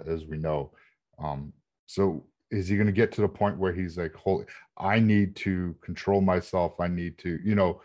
[0.06, 0.72] as we know.
[1.20, 1.52] Um
[1.86, 4.46] so is he going to get to the point where he's like holy
[4.78, 6.80] i need to control myself.
[6.80, 7.82] I need to you know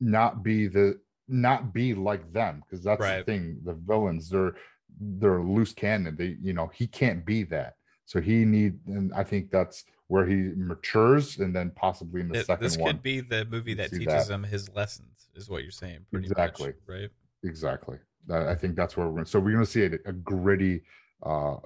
[0.00, 3.18] not be the not be like them because that's Right.
[3.18, 3.60] the thing.
[3.64, 4.54] The villains they're
[5.00, 6.16] they're loose cannon.
[6.16, 7.74] They you know he can't be that
[8.04, 12.40] so he need and i think that's where he matures and then possibly in the
[12.40, 14.34] It- second this one could be the movie that teaches that.
[14.34, 16.66] him his lessons, is what you're saying, pretty Exactly.
[16.68, 17.10] much, right?
[17.44, 17.98] exactly
[18.30, 19.24] I I think that's where we're going.
[19.24, 20.82] So we're going to see a, a gritty,
[21.26, 21.60] uh, uh,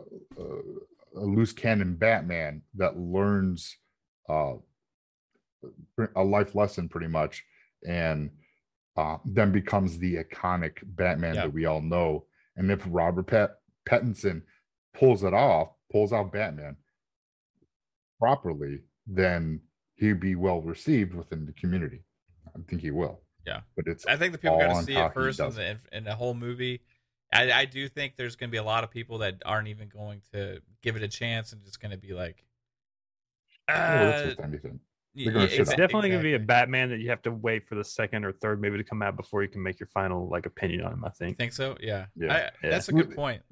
[1.17, 3.77] a loose cannon Batman that learns
[4.29, 4.55] uh,
[6.15, 7.45] a life lesson pretty much,
[7.87, 8.31] and
[8.97, 11.43] uh, then becomes the iconic Batman Yeah.
[11.43, 12.25] that we all know.
[12.57, 14.43] And if Robert Pat- Pattinson
[14.95, 16.77] pulls it off, pulls out Batman
[18.19, 19.61] properly, then
[19.97, 22.03] he'd be well received within the community.
[22.49, 23.21] I think he will.
[23.47, 23.61] Yeah.
[23.77, 26.05] but it's I think the people all got to see it first in the, in
[26.05, 26.81] the whole movie.
[27.33, 29.89] I, I do think there's going to be a lot of people that aren't even
[29.89, 32.45] going to give it a chance and just going to be like,
[33.69, 34.79] Oh, that's uh, anything.
[35.17, 35.77] y- gonna yeah, it's on exa- it.
[35.77, 36.39] definitely going to be a.
[36.39, 39.17] Batman that you have to wait for the second or third movie to come out
[39.17, 41.05] before you can make your final like opinion on him.
[41.05, 41.39] I You think.
[41.39, 41.77] think so?
[41.81, 42.07] Yeah.
[42.17, 42.33] Yeah.
[42.33, 42.71] I, Yeah.
[42.71, 43.43] That's a good point.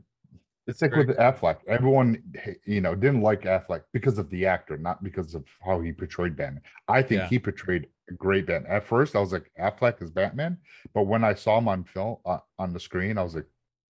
[0.66, 1.58] It's like very with Affleck.
[1.68, 2.22] Everyone,
[2.64, 6.36] you know, didn't like Affleck because of the actor, not because of how he portrayed
[6.36, 6.62] Batman.
[6.88, 7.28] I think Yeah.
[7.28, 8.72] he portrayed a great Batman.
[8.72, 10.58] At first, I was like, Affleck is Batman,
[10.94, 13.46] but when I saw him on film uh, on the screen, I was like,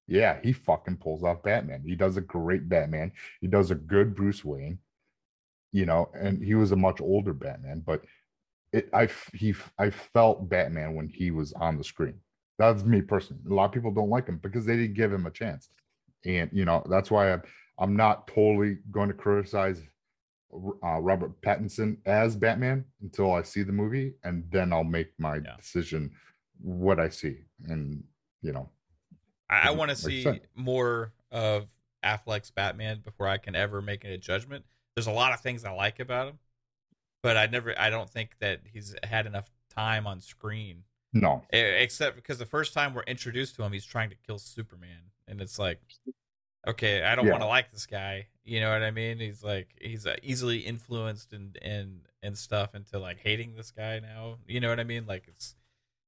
[0.08, 1.84] yeah, he fucking pulls off Batman.
[1.86, 3.12] He does a great Batman.
[3.42, 4.80] He does a good Bruce Wayne,
[5.72, 8.04] you know, and he was a much older Batman, but
[8.74, 12.16] it, I, he, I felt Batman when he was on the screen.
[12.58, 13.42] That's me personally.
[13.50, 15.70] A lot of people don't like him because they didn't give him a chance
[16.26, 17.42] and you know that's why I'm
[17.80, 19.82] I'm not totally going to criticize
[20.54, 25.38] uh, Robert Pattinson as Batman until I see the movie, and then I'll make my
[25.38, 25.56] Yeah.
[25.58, 26.12] decision
[26.62, 28.04] what I see, and
[28.42, 28.70] you know,
[29.50, 30.42] I, I want to see said.
[30.56, 31.68] more of
[32.04, 34.66] Affleck's Batman before I can ever make a judgment.
[34.96, 36.40] There's a lot of things I like about him,
[37.24, 40.84] but I never I don't think that he's had enough time on screen.
[41.14, 41.44] No.
[41.52, 45.42] Except because the first time we're introduced to him, he's trying to kill Superman, and
[45.42, 45.80] it's like,
[46.68, 47.32] okay, I don't Yeah.
[47.32, 48.28] want to like this guy.
[48.44, 49.18] You know what I mean?
[49.20, 54.00] He's like he's uh, easily influenced and and and stuff into like hating this guy
[54.00, 54.38] now.
[54.48, 55.08] You know what I mean?
[55.08, 55.56] Like it's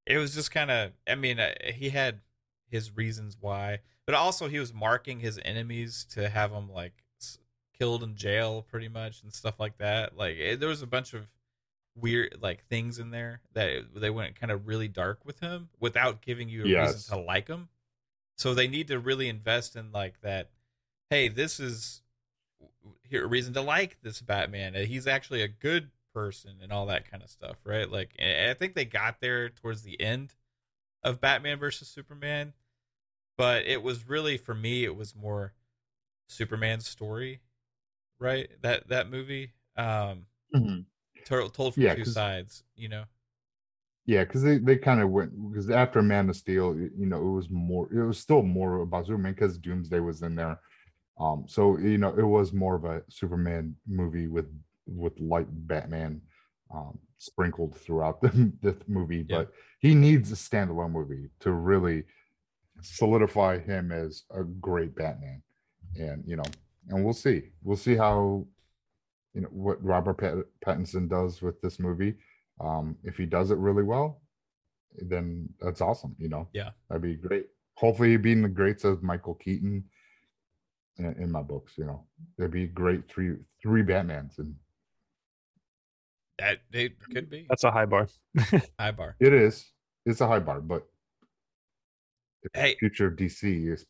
[0.06, 0.92] it was just kind of.
[1.08, 2.20] I mean, uh, he had
[2.70, 6.92] his reasons why, but also he was marking his enemies to have them like
[7.78, 10.16] killed in jail, pretty much, and stuff like that.
[10.16, 11.28] Like it, there was a bunch of
[11.96, 16.20] weird like things in there that they went kind of really dark with him without
[16.20, 16.94] giving you a Yes.
[16.94, 17.68] reason to like him.
[18.36, 20.50] So they need to really invest in like that.
[21.10, 22.02] Hey, this is
[23.02, 24.74] here a reason to like this Batman.
[24.76, 27.90] Uh, He's actually a good person and all that kind of stuff, right?
[27.90, 30.34] Like I think they got there towards the end
[31.02, 32.54] of Batman versus Superman,
[33.36, 35.52] but it was really for me it was more
[36.28, 37.40] Superman's story,
[38.18, 38.48] right?
[38.62, 40.84] That that movie um Mhm.
[41.24, 43.04] told, told from Yeah, two sides, you know.
[44.06, 47.30] Yeah, because they, they kind of went because after Man of Steel, you know, it
[47.30, 50.60] was more, it was still more about Superman because Doomsday was in there.
[51.18, 54.46] Um, so you know, it was more of a Superman movie with
[54.86, 56.20] with light Batman
[56.74, 59.38] um sprinkled throughout the, the movie, Yeah.
[59.38, 62.04] but he needs a standalone movie to really
[62.82, 65.42] solidify him as a great Batman.
[65.98, 66.44] And you know,
[66.88, 67.50] and we'll see.
[67.62, 68.46] We'll see how
[69.32, 72.14] you know what Robert Pat- Pattinson does with this movie.
[72.60, 74.22] Um, if he does it really well,
[74.96, 76.14] then that's awesome.
[76.18, 76.70] You know, Yeah.
[76.88, 77.46] that'd be great.
[77.76, 79.84] Hopefully, he'd be in the greats of Michael Keaton.
[80.96, 82.06] In, in my books, you know,
[82.38, 84.54] there'd be great three three Batmans, and
[86.38, 88.06] That it could be That's a high bar.
[88.78, 89.16] high bar.
[89.18, 89.72] it is
[90.06, 90.86] it's a high bar, but
[92.52, 92.76] Hey.
[92.78, 93.86] future of DC is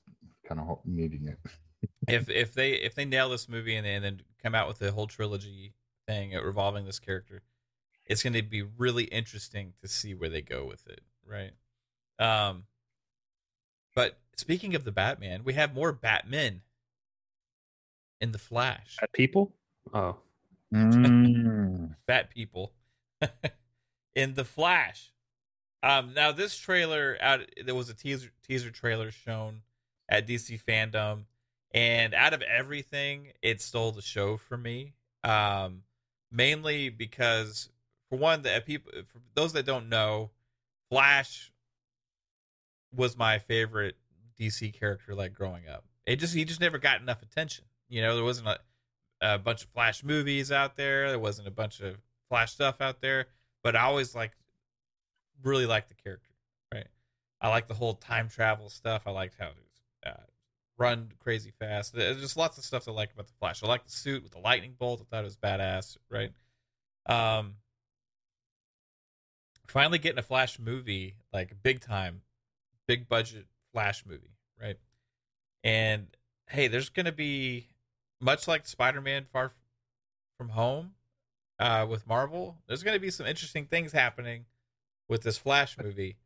[0.48, 1.38] kind of needing it.
[2.08, 4.90] if if they if they nail this movie and, and then come out with the
[4.92, 5.74] whole trilogy
[6.06, 7.42] thing revolving this character,
[8.06, 11.52] it's going to be really interesting to see where they go with it, right?
[12.18, 12.64] Um,
[13.94, 16.62] but speaking of the Batman, we have more Batmen
[18.20, 19.54] in the Flash, At people?
[19.92, 20.16] Oh,
[20.74, 21.94] Mm.
[22.06, 22.72] Bat people
[24.14, 25.12] in the Flash.
[25.82, 29.62] Um, now this trailer out there was a teaser teaser trailer shown
[30.08, 31.24] at DC Fandom,
[31.72, 34.94] and out of everything, it stole the show for me.
[35.22, 35.82] Um,
[36.30, 37.68] mainly because
[38.14, 40.30] for one, that people for those that don't know,
[40.88, 41.52] Flash
[42.94, 43.96] was my favorite
[44.38, 45.84] DC character like growing up.
[46.06, 47.64] It just he just never got enough attention.
[47.88, 48.58] You know, there wasn't a,
[49.20, 51.08] a bunch of Flash movies out there.
[51.10, 51.96] There wasn't a bunch of
[52.28, 53.26] Flash stuff out there.
[53.62, 54.32] But I always like
[55.42, 56.30] really liked the character.
[56.72, 56.86] Right.
[57.40, 59.02] I like the whole time travel stuff.
[59.06, 59.56] I liked how it
[60.06, 60.22] uh,
[60.78, 61.94] run crazy fast.
[61.94, 63.62] There's just lots of stuff to like about the Flash.
[63.62, 65.00] I like the suit with the lightning bolt.
[65.00, 65.96] I thought it was badass.
[66.10, 66.30] Right.
[67.06, 67.54] Um.
[69.66, 72.22] Finally getting a Flash movie, like big time,
[72.86, 74.78] big budget Flash movie, right?
[75.62, 76.08] And
[76.48, 77.68] hey, there's gonna be
[78.20, 79.52] much like Spider-Man Far
[80.38, 80.92] From Home
[81.58, 82.58] uh, with Marvel.
[82.66, 84.44] There's gonna be some interesting things happening
[85.08, 86.16] with this Flash movie.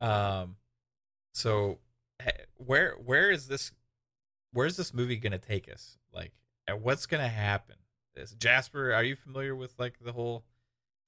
[0.00, 0.56] Um,
[1.34, 1.78] so
[2.56, 3.72] where where is this?
[4.52, 5.98] Where's this movie gonna take us?
[6.12, 6.32] Like,
[6.80, 7.76] what's gonna happen?
[8.16, 10.44] Is Jasper, are you familiar with like the whole?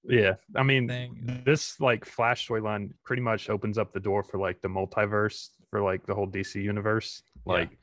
[0.05, 0.35] Yeah.
[0.57, 1.43] I mean, Thing.
[1.45, 5.81] this like Flash storyline pretty much opens up the door for like the multiverse for
[5.83, 7.23] like the whole DC universe.
[7.45, 7.79] Like,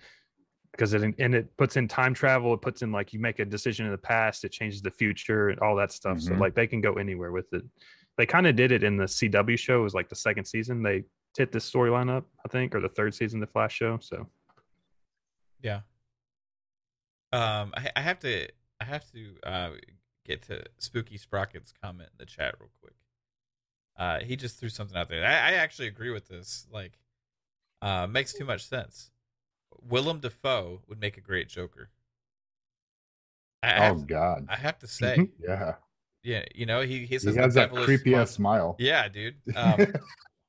[0.72, 2.54] because it and it puts in time travel.
[2.54, 5.50] It puts in like you make a decision in the past, it changes the future,
[5.50, 6.20] and all that stuff.
[6.22, 6.40] So Mhm.
[6.40, 7.64] like they can go anywhere with it.
[8.18, 9.80] They kind of did it in the CW show.
[9.80, 10.84] It was like the second season.
[10.84, 11.04] They
[11.38, 13.98] hit this storyline up, I think, or the third season, of the Flash show.
[14.00, 14.28] So
[15.62, 15.82] Yeah.
[17.34, 18.48] Um, I, I have to
[18.80, 19.70] I have to uh
[20.28, 22.94] get to Spooky Sprocket's comment in the chat real quick.
[23.98, 25.26] Uh, he just threw something out there.
[25.26, 26.68] I, I actually agree with this.
[26.72, 27.00] Like,
[27.82, 29.10] uh, makes too much sense.
[29.82, 31.90] Willem Dafoe would make a great Joker.
[33.64, 35.76] I, Oh have, God, I have to say, yeah,
[36.24, 38.76] yeah, you know, he he he has that creepy ass smile.
[38.80, 39.36] Yeah, dude.
[39.56, 39.94] Um,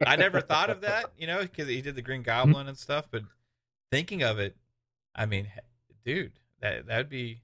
[0.04, 3.08] I never thought of that, you know, because he did the Green Goblin and stuff.
[3.10, 3.22] But
[3.90, 4.56] thinking of it,
[5.14, 5.48] I mean,
[6.04, 7.42] dude, that that'd be.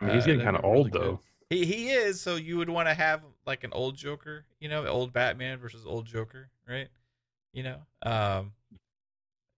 [0.00, 1.18] I mean, he's uh, getting kind of be really old good.
[1.50, 1.56] Though.
[1.56, 2.20] He he is.
[2.20, 5.84] So you would want to have like an old Joker, you know, old Batman versus
[5.86, 6.88] old Joker, right?
[7.52, 8.52] You know, um,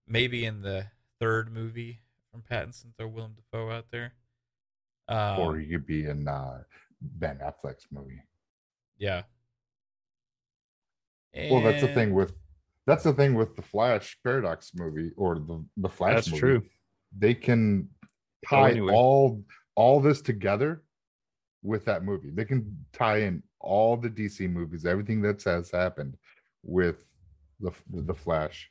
[0.06, 0.86] maybe in the
[1.20, 4.12] third movie from Pattinson, throw Willem Dafoe out there.
[5.08, 6.62] Um, or he could be in uh,
[7.00, 8.22] Ben Affleck's movie.
[8.98, 9.22] yeah.
[11.50, 12.32] Well, that's the thing with
[12.86, 16.14] that's the thing with the Flash Paradox movie or the the Flash.
[16.14, 16.40] That's movie.
[16.40, 16.62] true.
[17.16, 17.90] They can
[18.48, 18.92] tie anyway.
[18.94, 19.42] all
[19.74, 20.82] all this together
[21.66, 22.30] with that movie.
[22.30, 26.16] They can tie in all the DC movies, everything that has happened
[26.62, 26.98] with
[27.60, 27.72] the
[28.10, 28.70] the Flash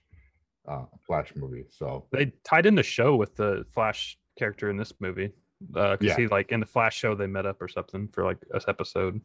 [0.68, 1.66] uh Flash movie.
[1.70, 5.32] So They tied in the show with the Flash character in this movie.
[5.76, 6.18] Uh, cause Yeah.
[6.18, 9.22] he like in the Flash show they met up or something for like this episode.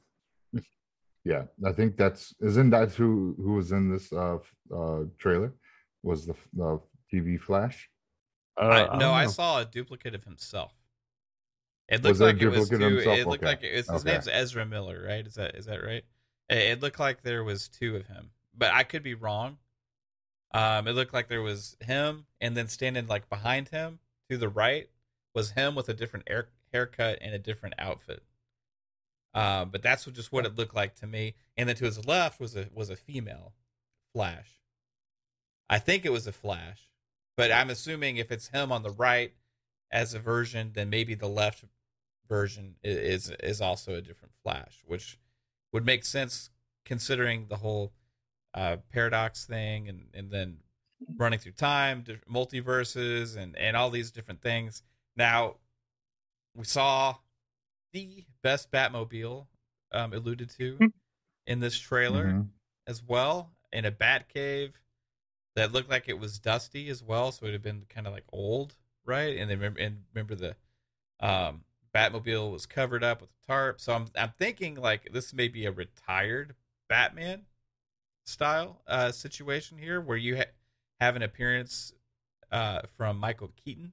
[1.25, 4.39] yeah, I think that's isn't that who who was in this uh
[4.75, 5.53] uh trailer
[6.03, 6.81] was the the
[7.13, 7.89] TV Flash.
[8.61, 9.31] Uh, I, no, I know.
[9.31, 10.73] saw a duplicate of himself.
[11.91, 12.79] It looked like it was two.
[12.79, 13.19] himself?
[13.19, 13.51] It looked Okay.
[13.51, 14.13] like it was, his Okay.
[14.13, 15.27] name's Ezra Miller, right?
[15.27, 16.05] Is that is that right?
[16.49, 19.59] It, it looked like there was two of him, but I could be wrong.
[20.53, 23.99] Um, it looked like there was him, and then standing like behind him
[24.31, 24.89] to the right
[25.35, 28.23] was him with a different air, haircut and a different outfit.
[29.35, 31.35] Um, but that's just what it looked like to me.
[31.57, 33.53] And then to his left was a was a female
[34.13, 34.61] Flash.
[35.69, 36.91] I think it was a Flash,
[37.37, 39.35] but I'm assuming if it's him on the right
[39.93, 41.65] as a version, then maybe the left
[42.31, 45.19] version is is also a different Flash, which
[45.73, 46.49] would make sense
[46.87, 47.93] considering the whole
[48.55, 50.59] uh, paradox thing, and and then
[51.19, 54.83] running through time, multiverses, and and all these different things.
[55.17, 55.57] Now,
[56.55, 57.17] we saw
[57.93, 59.47] the best Batmobile
[59.93, 60.87] um, alluded to Hmm.
[61.47, 62.49] in this trailer Mhm.
[62.87, 64.81] as well in a bat cave
[65.57, 68.25] that looked like it was dusty as well so it had been kind of like
[68.33, 70.57] old right and then remember and remember the
[71.21, 71.65] um
[71.95, 73.81] batmobile was covered up with a tarp.
[73.81, 76.55] So i'm i'm thinking like this may be a retired
[76.89, 77.43] batman
[78.25, 80.53] style uh situation here where you ha-
[81.01, 81.93] have an appearance
[82.53, 83.93] uh from michael keaton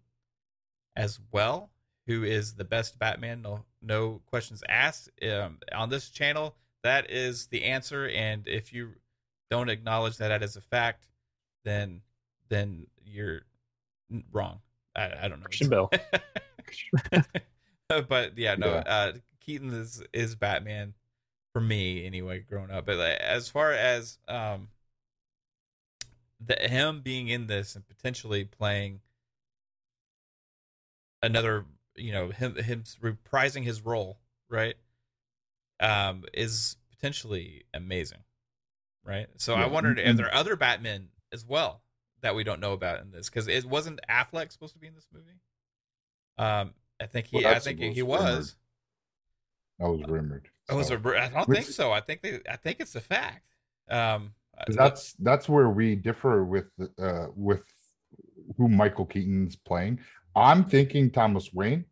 [0.95, 1.71] as well
[2.07, 5.09] who is the best batman no no questions asked.
[5.23, 8.07] Um on this channel that is the answer.
[8.07, 8.93] And if you
[9.49, 11.07] don't acknowledge that as a fact
[11.63, 12.01] then
[12.49, 13.41] then you're
[14.31, 14.59] wrong.
[14.95, 15.45] I, I don't know.
[15.45, 15.91] Christian Bale.
[18.09, 18.83] but yeah no Yeah.
[18.85, 20.93] uh keaton is is batman
[21.53, 22.85] for me anyway growing up.
[22.85, 24.69] But like, as far as um
[26.39, 29.01] the him being in this and potentially playing
[31.21, 34.19] another you know him him reprising his role
[34.49, 34.75] right
[35.79, 38.19] um is potentially amazing
[39.05, 39.27] right?
[39.37, 41.81] So i Yeah, wondered if there are other batmen as well
[42.21, 43.29] that we don't know about in this?
[43.29, 45.39] Because it wasn't affleck supposed to be in this movie?
[46.37, 48.55] Um i think he Well, i think he was
[49.79, 50.49] That was rumored.
[50.69, 53.43] it was a i don't think so i think they i think it's a fact
[53.89, 54.33] um
[54.65, 56.65] 'Cause that's that's where we differ with
[56.99, 57.63] uh with
[58.57, 59.99] who Michael Keaton's playing.
[60.35, 61.85] I'm thinking Thomas Wayne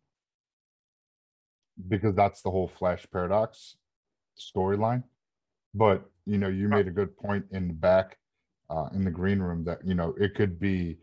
[1.88, 3.76] because that's the whole Flash paradox
[4.36, 5.04] storyline.
[5.74, 8.18] But you know, you made a good point in the back
[8.68, 10.98] uh in the green room that you know it could be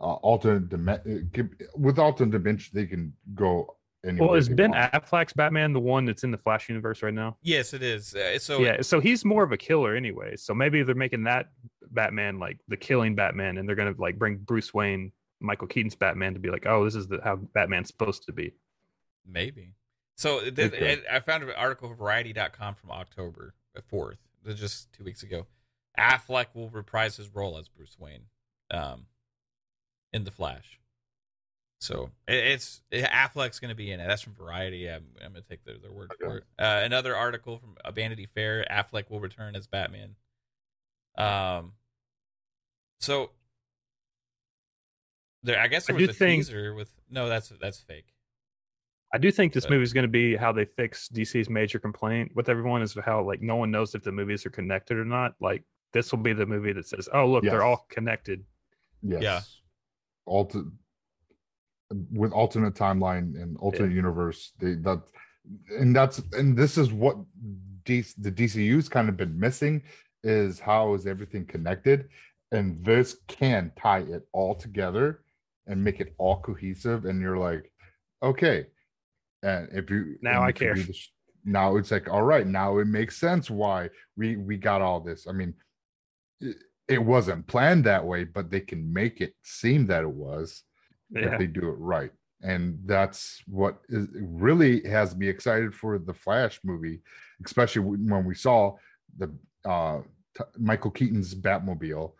[0.00, 1.30] uh, alternate dimension
[1.74, 4.28] with alternate dimension they can go anywhere.
[4.28, 4.92] Well, is they Ben want.
[4.92, 7.36] Affleck's Batman the one that's in the Flash universe right now?
[7.42, 10.36] yes it is uh, so yeah, so he's more of a killer anyway.
[10.36, 11.46] So maybe they're making that
[11.90, 16.34] Batman like the killing Batman, and they're gonna like bring Bruce Wayne, Michael Keaton's Batman,
[16.34, 18.52] to be like, oh, this is the, how Batman's supposed to be.
[19.26, 19.72] Maybe.
[20.16, 21.02] So th- Okay.
[21.10, 23.54] I found an article from Variety.com from October
[23.92, 24.16] 4th,
[24.48, 25.46] uh, just two weeks ago.
[25.98, 28.22] Affleck will reprise his role as Bruce Wayne
[28.70, 29.06] um,
[30.12, 30.78] in The Flash.
[31.80, 34.06] So it's it, Affleck's going to be in it.
[34.06, 34.88] That's from Variety.
[34.88, 36.44] I'm, I'm going to take their, their word for it.
[36.58, 40.16] Uh, another article from uh, Vanity Fair Affleck will return as Batman.
[41.18, 41.72] Um,
[43.00, 43.30] so
[45.42, 48.06] there, I guess I there was do a think- teaser with no, that's that's fake.
[49.14, 51.78] I do think this But- movie is going to be how they fix DC's major
[51.78, 55.04] complaint with everyone is how like no one knows if the movies are connected or
[55.04, 55.34] not.
[55.40, 57.52] Like this will be the movie that says, "Oh, look, Yes.
[57.52, 58.44] they're all connected."
[59.02, 59.22] Yes.
[59.22, 59.40] Yeah.
[60.26, 60.64] Alter
[62.12, 64.52] with alternate timeline and alternate universe.
[64.58, 65.02] They that
[65.78, 67.16] and that's and this is what
[67.84, 69.82] DC, the DCU's kind of been missing
[70.24, 72.08] is how is everything connected,
[72.52, 75.20] and this can tie it all together
[75.66, 77.04] and make it all cohesive.
[77.04, 77.70] And you're like,
[78.22, 78.66] okay,
[79.42, 80.76] and if you Now I you care.
[80.76, 81.10] sh-
[81.46, 85.26] now it's like all right now it makes sense why we we got all this
[85.28, 85.54] i mean
[86.40, 86.56] it,
[86.88, 90.62] it wasn't planned that way but they can make it seem that it was
[91.10, 92.10] Yeah, if they do it right.
[92.42, 97.00] And that's what is, really has me excited for the flash movie
[97.44, 98.76] especially when we saw
[99.16, 99.32] the
[99.64, 100.00] uh
[100.36, 102.12] t- michael keaton's batmobile.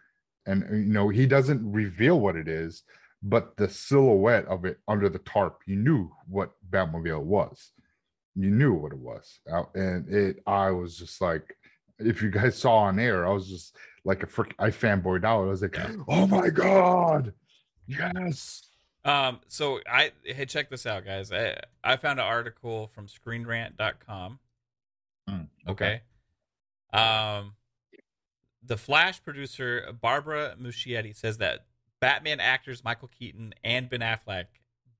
[0.47, 2.83] And uh, you know he doesn't reveal what it is
[3.23, 7.73] but the silhouette of it under the tarp you knew what batmobile was.
[8.35, 9.41] You knew what it was.
[9.75, 11.57] And it i was just like
[11.99, 15.43] if you guys saw on air i was just like a frick i fanboyed out
[15.43, 15.79] i was like
[16.09, 17.33] oh my god
[17.87, 18.63] yes
[19.05, 21.31] Um, so I hey, check this out, guys.
[21.31, 24.41] I I found an article from ScreenRant.com.
[25.31, 26.03] Mm, Okay.
[26.93, 27.55] Um,
[28.65, 31.67] the Flash producer Barbara Muschietti says that
[32.01, 34.47] Batman actors Michael Keaton and Ben Affleck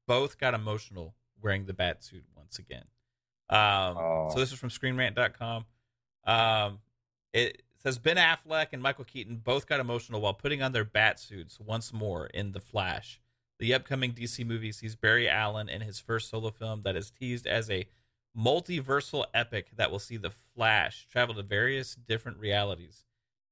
[0.07, 2.85] both got emotional wearing the bat suit once again.
[3.51, 4.29] Um, Oh.
[4.33, 5.65] so this is from ScreenRant.com.
[6.25, 6.79] Um,
[7.33, 11.19] it says Ben Affleck and Michael Keaton both got emotional while putting on their bat
[11.21, 13.21] suits once more in The Flash.
[13.59, 17.47] The upcoming DC movie sees Barry Allen in his first solo film that is teased
[17.47, 17.87] as a
[18.37, 23.05] multiversal epic that will see the Flash travel to various different realities.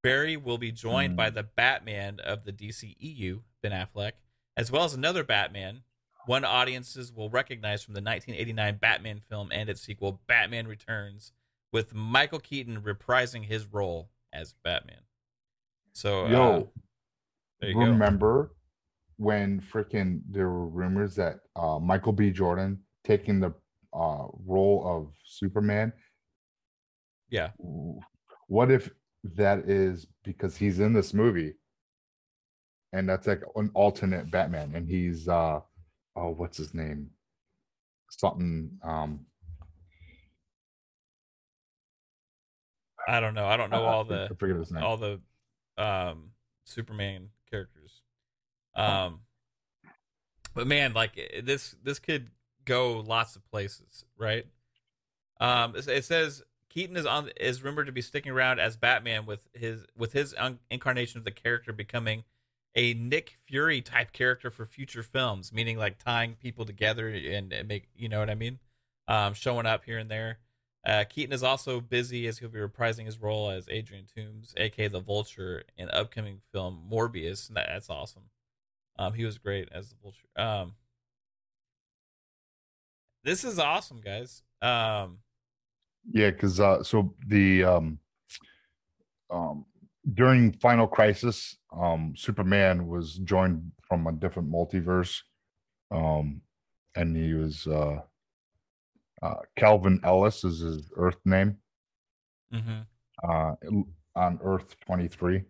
[0.02, 1.16] Barry will be joined Hmm.
[1.16, 4.12] by the Batman of the DCEU, Ben Affleck,
[4.56, 5.82] as well as another Batman,
[6.26, 11.32] one audiences will recognize from the 1989 Batman film and its sequel, Batman Returns,
[11.74, 15.00] with Michael Keaton reprising his role as Batman.
[15.92, 16.72] So, uh, Yo,
[17.60, 17.80] there you go.
[17.80, 18.52] remember
[19.16, 22.30] when freaking there were rumors that uh, Michael B.
[22.30, 23.52] Jordan taking the
[23.92, 25.92] uh, role of Superman?
[27.28, 27.50] Yeah.
[28.46, 28.90] What if
[29.34, 31.54] that is because he's in this movie
[32.92, 35.58] and that's like an alternate Batman and he's uh
[36.14, 37.10] oh what's his name?
[38.10, 39.26] Something um
[43.06, 43.46] I don't know.
[43.46, 44.82] I don't know all the I forget his name.
[44.82, 45.20] all the
[45.76, 46.30] um
[46.64, 48.02] Superman characters.
[48.74, 49.20] Um
[50.54, 52.30] but man, like eh, this this could
[52.64, 54.46] go lots of places, right?
[55.40, 59.26] Um it, it says Keaton is on is rumored to be sticking around as Batman
[59.26, 62.24] with his with his un- incarnation of the character becoming
[62.74, 67.68] a Nick Fury type character for future films, meaning like tying people together and, and
[67.68, 68.58] make you know what I mean?
[69.06, 70.38] Um showing up here and there.
[70.86, 74.88] Uh, Keaton is also busy as he'll be reprising his role as Adrian Toomes, aka
[74.88, 77.48] the Vulture, in upcoming film Morbius.
[77.48, 78.24] And that, that's awesome.
[78.98, 80.28] Um, he was great as the Vulture.
[80.36, 80.74] Um,
[83.24, 84.42] this is awesome, guys.
[84.60, 85.18] Um,
[86.12, 87.98] Yeah, because uh, so the um,
[89.30, 89.64] um,
[90.12, 95.22] during Final Crisis, um, Superman was joined from a different multiverse,
[95.90, 96.42] um,
[96.94, 98.02] and he was uh,
[99.24, 101.56] uh, Calvin Ellis is his Earth name
[102.52, 102.84] mhm.
[103.26, 103.54] uh,
[104.14, 105.44] on Earth twenty three.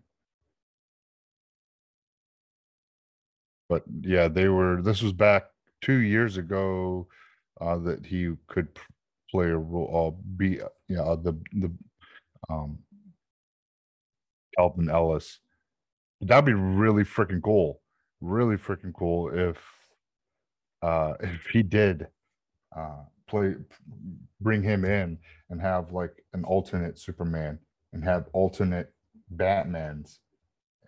[3.67, 4.81] But yeah, they were.
[4.81, 5.47] This was back
[5.81, 7.07] two years ago
[7.59, 8.69] uh, that he could
[9.29, 10.15] play a role.
[10.15, 11.71] Uh, be uh, yeah uh, the the
[12.49, 12.79] um
[14.57, 15.41] Calvin Ellis.
[16.21, 17.81] That'd be really freaking cool.
[18.21, 19.57] Really freaking cool if
[20.81, 22.07] uh if he did
[22.75, 23.55] uh play
[24.39, 25.17] bring him in
[25.49, 27.59] and have like an alternate Superman
[27.93, 28.93] and have alternate
[29.35, 30.19] Batmans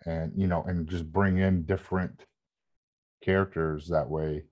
[0.06, 2.24] and you know and just bring in different
[3.22, 4.44] characters that way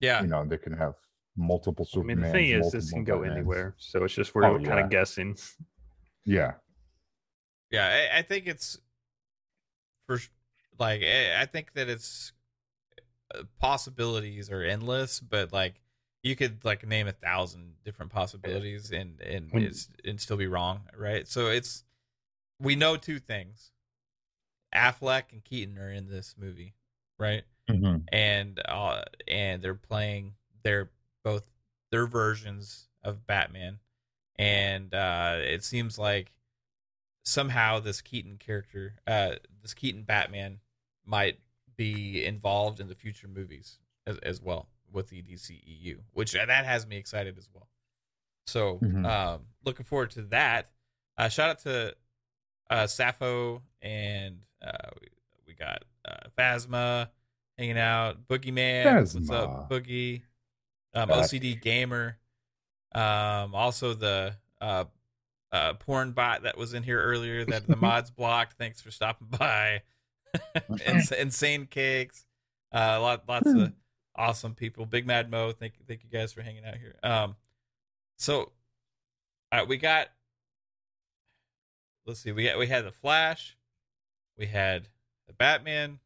[0.00, 0.94] Yeah, you know they can have
[1.36, 3.32] multiple I mean, the thing is, this can go Batmans.
[3.32, 3.74] anywhere.
[3.78, 4.84] So it's just we're Oh, kind yeah.
[4.84, 5.36] of guessing.
[6.24, 6.52] Yeah,
[7.70, 8.08] yeah.
[8.14, 8.78] I, I think it's
[10.06, 10.18] for
[10.78, 12.32] like I, I think that it's
[13.34, 15.82] uh, possibilities are endless, but like
[16.26, 20.48] you could like name a thousand different possibilities and and When- it's and still be
[20.48, 21.26] wrong, right?
[21.28, 21.84] So it's
[22.60, 23.70] we know two things:
[24.74, 26.74] Affleck and Keaton are in this movie,
[27.18, 27.44] right?
[28.12, 30.90] and uh and they're playing they're
[31.24, 31.44] both
[31.90, 33.78] their versions of Batman.
[34.36, 36.32] And uh it seems like
[37.24, 40.58] somehow this Keaton character uh this Keaton Batman
[41.04, 41.38] might
[41.76, 46.64] be involved in the future movies as, as well with the DCEU which uh, that
[46.64, 47.68] has me excited as well
[48.48, 49.06] so Mhm.
[49.06, 50.70] um looking forward to that
[51.18, 51.94] uh shout out to
[52.70, 55.08] uh Sappho and uh we,
[55.46, 57.08] we got uh Phasma
[57.58, 58.26] hanging out.
[58.28, 58.84] Boogeyman,
[59.14, 60.22] what's up, Boogie?
[60.92, 62.18] Um, OCD Gamer.
[62.94, 64.84] Um, also the uh,
[65.52, 68.58] uh, porn bot that was in here earlier that the mods blocked.
[68.58, 69.80] Thanks for stopping by.
[70.86, 72.26] Ins- Insane cakes.
[72.74, 73.72] Uh, lot, lots of
[74.16, 74.86] awesome people.
[74.86, 75.52] Big Mad Mo.
[75.52, 76.96] Thank thank you guys for hanging out here.
[77.02, 77.36] Um,
[78.18, 78.38] so,
[79.52, 80.08] all right, we got.
[82.06, 82.32] Let's see.
[82.32, 83.56] We got we had the Flash.
[84.38, 84.88] We had
[85.26, 85.98] the Batman.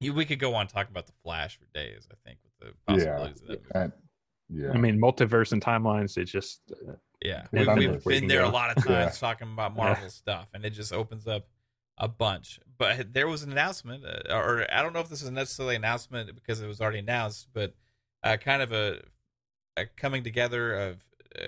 [0.00, 2.08] You, we could go on talking about the Flash for days.
[2.10, 3.70] I think with the yeah, possibilities of that movie.
[3.74, 3.92] and,
[4.48, 4.72] yeah.
[4.72, 6.16] I mean, multiverse and timelines.
[6.16, 6.92] It just uh,
[7.22, 9.04] Yeah, Yeah, we, that's we've been can there a lot of Yeah.
[9.04, 11.46] times talking about Marvel stuff, and it just opens up
[12.00, 12.58] a bunch.
[12.78, 15.82] But there was an announcement, uh, or I don't know if this is necessarily an
[15.84, 17.74] announcement because it was already announced, but
[18.24, 19.02] uh, kind of a,
[19.76, 20.96] a coming together of
[21.38, 21.44] uh,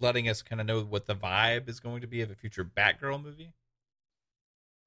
[0.00, 2.64] letting us kind of know what the vibe is going to be of a future
[2.64, 3.52] Batgirl movie.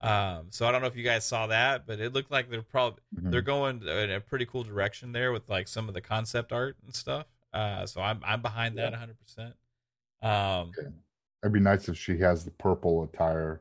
[0.02, 2.62] Um, so I don't know if you guys saw that, but it looked like they're
[2.62, 3.32] probably Mhm.
[3.32, 6.78] they're going in a pretty cool direction there with like some of the concept art
[6.86, 7.26] and stuff.
[7.52, 9.18] Uh, so I'm I'm behind that 100.
[9.20, 9.56] percent
[10.22, 10.72] Um,
[11.44, 13.60] It'd be nice if she has the purple attire.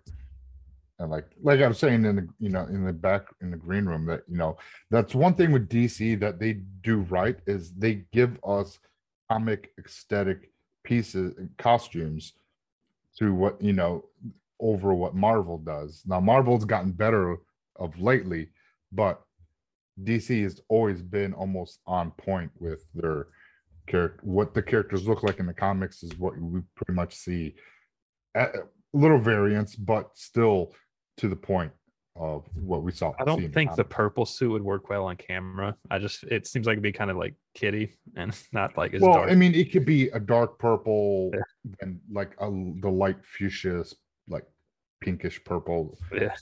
[0.99, 3.57] And like like I was saying in the you know in the back in the
[3.57, 4.57] green room that you know
[4.90, 8.78] that's one thing with DC that they do right is they give us
[9.30, 10.51] comic aesthetic
[10.82, 12.32] pieces and costumes
[13.18, 14.05] to what you know
[14.61, 16.03] over what Marvel does.
[16.05, 17.36] Now Marvel's gotten better
[17.76, 18.49] of lately,
[18.90, 19.22] but
[20.03, 23.28] DC has always been almost on point with their
[23.86, 24.20] character.
[24.22, 27.55] What the characters look like in the comics is what we pretty much see.
[28.34, 28.49] A
[28.92, 30.72] little variance, but still
[31.19, 31.73] to the point
[32.19, 33.12] of what we saw.
[33.19, 35.77] I don't think the purple suit would work well on camera.
[35.91, 39.01] I just it seems like it'd be kind of like kitty and not like as
[39.01, 39.31] well, dark.
[39.31, 41.41] I mean, it could be a dark purple Yeah.
[41.81, 42.51] and like a,
[42.81, 43.85] the light fuchsia,
[44.29, 44.45] like
[45.01, 46.35] pinkish purple, yeah.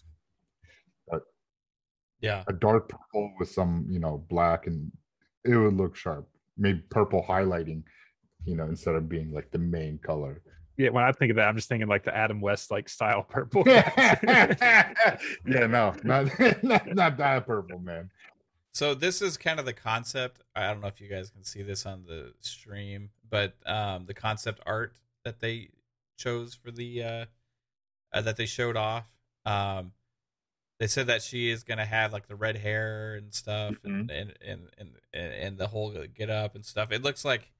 [2.20, 4.90] yeah, a dark purple with some, you know, black, and
[5.44, 6.26] it would look sharp.
[6.56, 7.82] Maybe purple highlighting,
[8.44, 10.40] you know, instead of being like the main color.
[10.76, 13.22] Yeah, when I think of that, I'm just thinking like the Adam West like style
[13.28, 13.62] purple.
[13.66, 14.94] yeah,
[15.44, 18.10] no, not not, not that purple, man.
[18.72, 20.42] So this is kind of the concept.
[20.54, 24.12] I don't know if you guys can see this on the stream, but um, the
[24.12, 25.70] concept art that they
[26.18, 27.24] chose for the uh,
[28.12, 29.06] uh, that they showed off.
[29.46, 29.92] Um,
[30.78, 34.34] they said that she is gonna have like the red hair and stuff, and, and,
[34.46, 36.92] and and and the whole get up and stuff.
[36.92, 37.50] It looks like,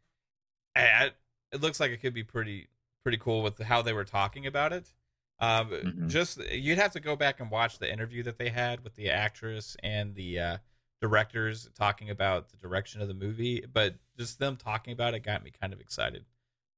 [0.75, 1.11] I, I,
[1.51, 2.69] it looks like it could be pretty
[3.07, 4.93] pretty cool with how they were talking about it.
[5.39, 6.09] Um, Mhm.
[6.09, 9.11] Just you'd have to go back and watch the interview that they had with the
[9.11, 10.59] actress and the uh,
[11.01, 15.45] directors talking about the direction of the movie, but just them talking about it got
[15.45, 16.25] me kind of excited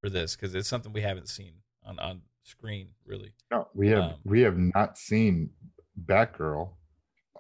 [0.03, 3.33] for this because it's something we haven't seen on on screen really.
[3.51, 5.51] No, we have Um, we have not seen
[6.05, 6.74] Batgirl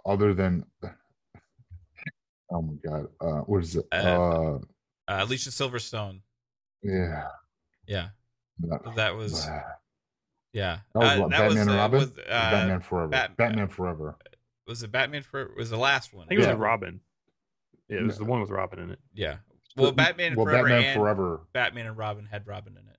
[0.06, 0.64] other than
[2.50, 3.86] oh my god, uh what is it?
[3.92, 4.58] Uh, Uh,
[5.08, 6.22] Uh, Alicia Silverstone,
[6.82, 7.28] yeah.
[7.86, 8.08] yeah,
[8.60, 9.60] That, that was uh,
[10.52, 10.78] yeah.
[10.94, 12.00] that was Uh, what, that Batman was, and uh, Robin?
[12.00, 13.08] was, uh, Batman Forever.
[13.08, 14.16] Bat- Batman Forever.
[14.66, 16.26] was it Batman for was the last one?
[16.26, 16.54] I think it was Yeah.
[16.64, 17.00] Robin.
[17.88, 18.18] Yeah, it was Yeah.
[18.18, 18.98] the one with Robin in it.
[19.14, 19.36] Yeah.
[19.76, 21.40] Well, Batman well, Forever Batman and Forever.
[21.52, 22.98] Batman and Robin had Robin in it.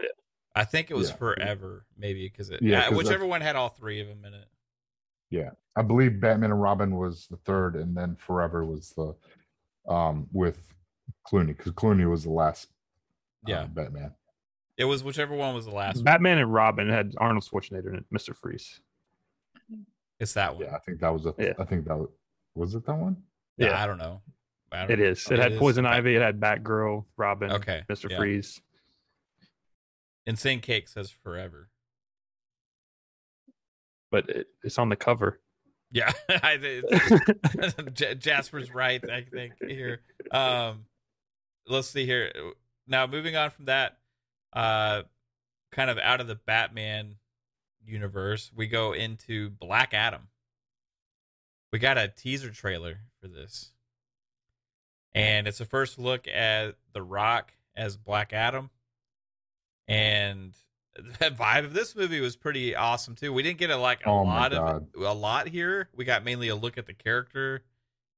[0.00, 0.08] Yeah.
[0.54, 1.16] I think it was Yeah.
[1.16, 2.60] forever, maybe because it.
[2.60, 4.48] Yeah, Yeah, 'cause whichever one had all three of them in it.
[5.30, 9.14] Yeah, I believe Batman and Robin was the third, and then Forever was the
[9.90, 10.74] um with
[11.26, 12.68] Clooney because Clooney was the last.
[13.46, 14.14] uh, Yeah, Batman.
[14.78, 15.96] It was whichever one was the last.
[15.96, 16.04] one.
[16.04, 18.34] Batman and Robin had Arnold Schwarzenegger in it, Mr.
[18.36, 18.80] Freeze.
[20.20, 20.64] It's that one.
[20.66, 21.26] Yeah, I think that was.
[21.26, 21.52] A, Yeah.
[21.58, 22.08] I think that was.
[22.54, 23.16] Was it that one?
[23.56, 23.82] Yeah, Yeah.
[23.82, 24.20] I don't know.
[24.70, 25.04] I don't It know.
[25.06, 25.26] is.
[25.30, 25.58] It had is?
[25.58, 25.96] Poison Okay.
[25.96, 26.16] Ivy.
[26.16, 28.08] It had Batgirl, Robin, Okay, Mr.
[28.10, 28.16] yeah.
[28.18, 28.60] Freeze.
[30.26, 31.68] Insane Cake says forever.
[34.10, 35.40] But it, it's on the cover.
[35.90, 39.02] Yeah, I think Jasper's right.
[39.10, 40.00] I think here.
[40.30, 40.86] Um,
[41.66, 42.32] let's see here.
[42.86, 43.98] Now, moving on from that,
[44.52, 45.02] uh,
[45.70, 47.16] kind of out of the Batman
[47.84, 50.28] universe, we go into Black Adam.
[51.72, 53.72] We got a teaser trailer for this,
[55.14, 58.70] and it's a first look at The Rock as Black Adam,
[59.88, 60.52] and
[60.94, 63.32] the vibe of this movie was pretty awesome too.
[63.32, 65.88] We didn't get a like a Oh lot of a lot here.
[65.94, 67.62] We got mainly a look at the character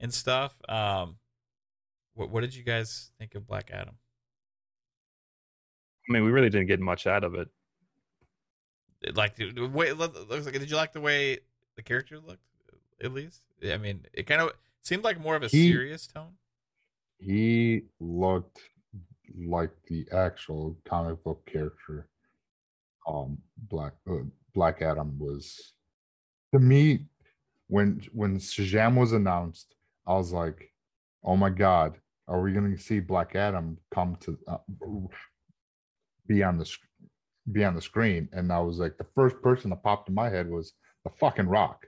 [0.01, 0.55] and stuff.
[0.69, 1.19] Um,
[2.15, 3.95] what what did you guys think of Black Adam?
[6.09, 7.49] I mean, we really didn't get much out of it.
[9.15, 11.39] Like, the the way it look- looks like, did you like the way
[11.77, 12.43] the character looked?
[13.03, 14.53] At least, I mean, it kind of
[14.83, 16.37] seemed like more of a He- serious tone.
[17.19, 18.61] He looked
[19.37, 22.09] like the actual comic book character.
[23.07, 24.23] Um, Black uh,
[24.55, 25.75] Black Adam was
[26.53, 27.07] to me
[27.67, 29.75] when when Shazam was announced.
[30.07, 30.73] I was like,
[31.23, 31.99] "Oh my god,
[32.29, 34.59] are we going to see Black Adam come to uh,
[36.27, 36.71] be on the
[37.53, 40.29] be on the screen?" And I was like, the first person that popped in my
[40.31, 40.73] head was
[41.05, 41.87] the fucking Rock.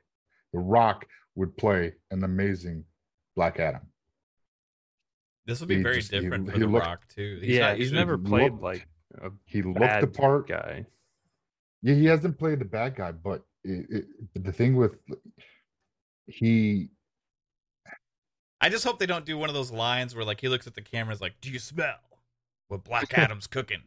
[0.52, 2.84] The Rock would play an amazing
[3.34, 3.82] Black Adam.
[5.46, 7.38] This will be He very just- he- different for he The looked- Rock too.
[7.42, 8.88] yeah, not he's usually- never played looked- like
[9.20, 10.48] a He looked the part.
[10.48, 10.86] guy.
[11.82, 14.98] Yeah, he hasn't played the bad guy, but it, it, but the thing with
[16.26, 16.90] he,
[18.60, 20.74] I just hope they don't do one of those lines where like he looks at
[20.74, 21.98] the camera and is like, "Do you smell
[22.68, 23.84] what Black Adam's cooking?"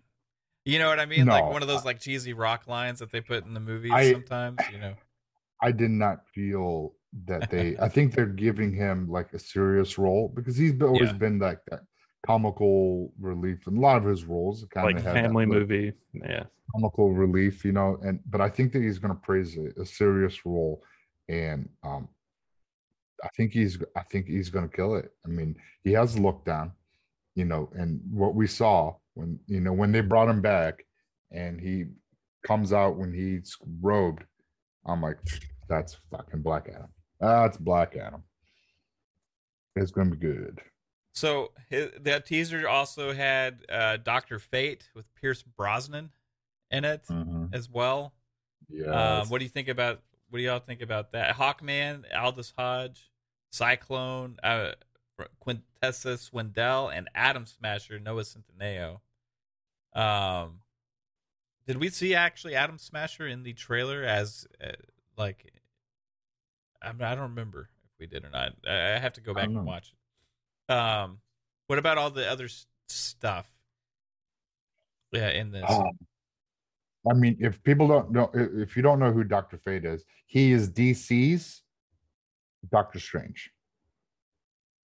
[0.66, 1.26] You know what I mean?
[1.26, 4.12] like one of those like cheesy rock lines that they put in the movies I-
[4.12, 4.60] sometimes.
[4.72, 4.93] You know?
[5.62, 6.93] I did not feel
[7.26, 7.76] that they.
[7.80, 11.14] I think they're giving him like a serious role because he's always Yeah.
[11.14, 11.82] been like that
[12.26, 14.66] comical relief in a lot of his roles.
[14.74, 15.93] Kind like of had family that movie.
[16.14, 16.43] Yeah.
[16.76, 17.97] comical relief, you know.
[18.03, 20.84] And but I think that he's going to praise a, a serious role,
[21.28, 22.07] and um,
[23.24, 25.12] I think he's I think he's going to kill it.
[25.26, 26.74] I mean, he has looked down,
[27.36, 30.86] you know, and what we saw when you know when they brought him back,
[31.32, 31.86] and he
[32.46, 34.24] comes out when he's robed,
[34.86, 35.18] I'm like,
[35.68, 36.90] that's fucking Black Adam.
[37.20, 38.24] That's Black Adam.
[39.76, 40.62] It's going to be good.
[41.14, 46.12] So his, that teaser also had uh, Doctor Fate with Pierce Brosnan
[46.72, 47.54] in it Mhm.
[47.54, 48.14] as well.
[48.70, 49.20] Yeah.
[49.22, 50.02] Um, what do you think about?
[50.30, 51.36] What do y'all think about that?
[51.36, 53.10] Hawkman, Aldis Hodge,
[53.52, 54.74] Cyclone, uh,
[55.44, 59.00] Quintessa Swindell, and Atom Smasher Noah Centineo.
[59.94, 60.60] Um,
[61.68, 64.72] did we see actually Atom Smasher in the trailer as uh,
[65.18, 65.52] like?
[66.82, 68.54] I, mean, I don't remember if we did or not.
[68.68, 69.94] I I have to go back and watch
[70.68, 70.74] it.
[70.74, 71.20] Um,
[71.68, 73.48] what about all the other s- stuff?
[75.12, 75.70] Yeah, in this.
[75.70, 75.92] Um,
[77.10, 80.52] I mean, if people don't know, if you don't know who Doctor Fate is, he
[80.52, 81.62] is DC's
[82.72, 83.52] Doctor Strange.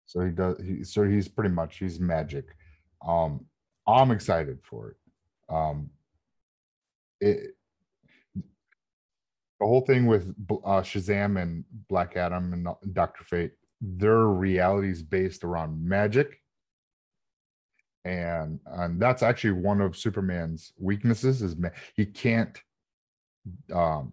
[0.06, 0.58] So he does.
[0.60, 2.56] He, so he's pretty much he's magic.
[3.06, 3.44] Um,
[3.86, 4.96] I'm excited for it.
[5.48, 5.90] Um,
[7.20, 7.52] it
[8.34, 15.02] the whole thing with uh, Shazam and Black Adam and Doctor Fate, their reality is
[15.02, 16.42] based around magic
[18.04, 22.60] and and that's actually one of superman's weaknesses is ma- he can't
[23.74, 24.12] um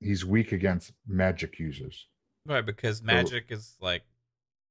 [0.00, 2.08] he's weak against magic users
[2.46, 4.02] Right, because magic is like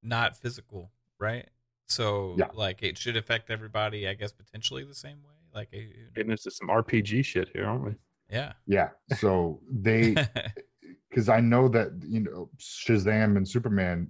[0.02, 1.48] not physical, right?
[1.90, 2.48] So Yeah.
[2.54, 5.34] like it should affect everybody, I guess potentially the same way.
[5.54, 5.86] Like eh,
[6.16, 7.96] Getting into some RPG shit here, aren't we?
[8.32, 8.54] yeah.
[8.68, 10.14] yeah so they
[11.10, 14.08] because i know that you know shazam and superman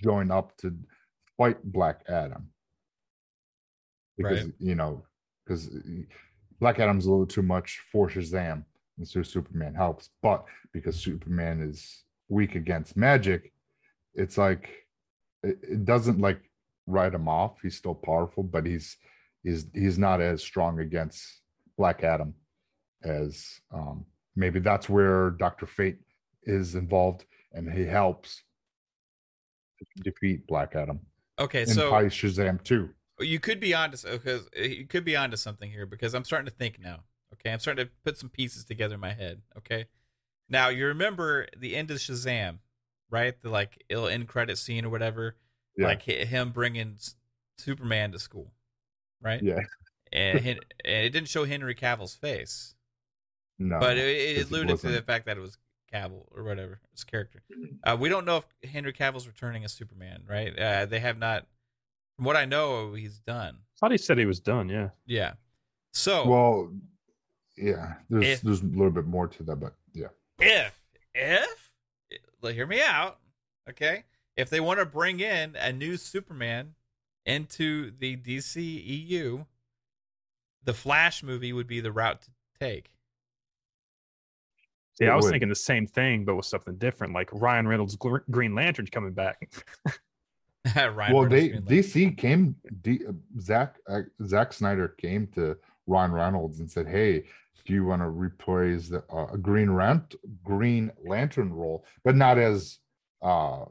[0.00, 0.72] join up to
[1.36, 2.48] fight black adam
[4.16, 4.54] because Right.
[4.60, 5.04] you know
[5.44, 5.68] because
[6.60, 8.64] black adam's a little too much for shazam
[8.98, 13.52] and so superman helps but because superman is weak against magic
[14.14, 14.86] it's like
[15.42, 16.38] it, it doesn't like
[16.86, 18.96] write him off he's still powerful but he's
[19.42, 21.40] he's he's not as strong against
[21.76, 22.34] black adam
[23.02, 25.98] as um maybe that's where dr fate
[26.44, 28.42] is involved and he helps
[30.02, 31.00] defeat black adam
[31.38, 32.88] okay, and so probably shazam too
[33.20, 36.52] you could be onto because you could be onto something here because I'm starting to
[36.52, 37.04] think now.
[37.32, 39.42] Okay, I'm starting to put some pieces together in my head.
[39.58, 39.86] Okay,
[40.48, 42.58] now you remember the end of Shazam,
[43.10, 43.34] right?
[43.40, 45.36] The like ill end credit scene or whatever,
[45.76, 45.86] Yeah.
[45.86, 46.96] like him bringing
[47.58, 48.52] Superman to school,
[49.20, 49.42] right?
[49.42, 49.60] yeah
[50.12, 52.74] And, and it didn't show Henry Cavill's face.
[53.58, 55.58] no but it, it alluded to the fact that it was
[55.92, 57.42] Cavill or whatever his character.
[57.84, 60.58] Uh, we don't know if Henry Cavill's returning as Superman, right?
[60.58, 61.46] Uh, they have not.
[62.16, 63.58] From what I know, he's done.
[63.78, 64.68] thought he said he was done.
[64.68, 64.88] Yeah.
[65.06, 65.34] Yeah.
[65.92, 66.72] So well
[67.56, 70.08] yeah there's If- there's a little bit more to that but yeah
[70.38, 70.78] if
[71.14, 71.70] if
[72.42, 73.18] like, hear me out,
[73.70, 74.04] okay?
[74.36, 76.74] If they want to bring in a new Superman
[77.24, 79.46] into the DCEU,
[80.64, 82.30] the Flash movie would be the route to
[82.60, 82.90] take.
[84.94, 85.32] See, It I was would.
[85.32, 89.12] thinking the same thing, but with something different, like Ryan Reynolds' Gr- Green Lantern's coming
[89.12, 89.50] back.
[90.74, 91.30] Ryan well Reynolds
[91.68, 93.00] they dc came D,
[93.40, 95.56] zack uh, zack snyder came to
[95.86, 97.22] ron reynolds and said hey
[97.64, 102.36] do you want to reprise the uh, a green rant green lantern role but not
[102.38, 102.78] as
[103.22, 103.64] uh,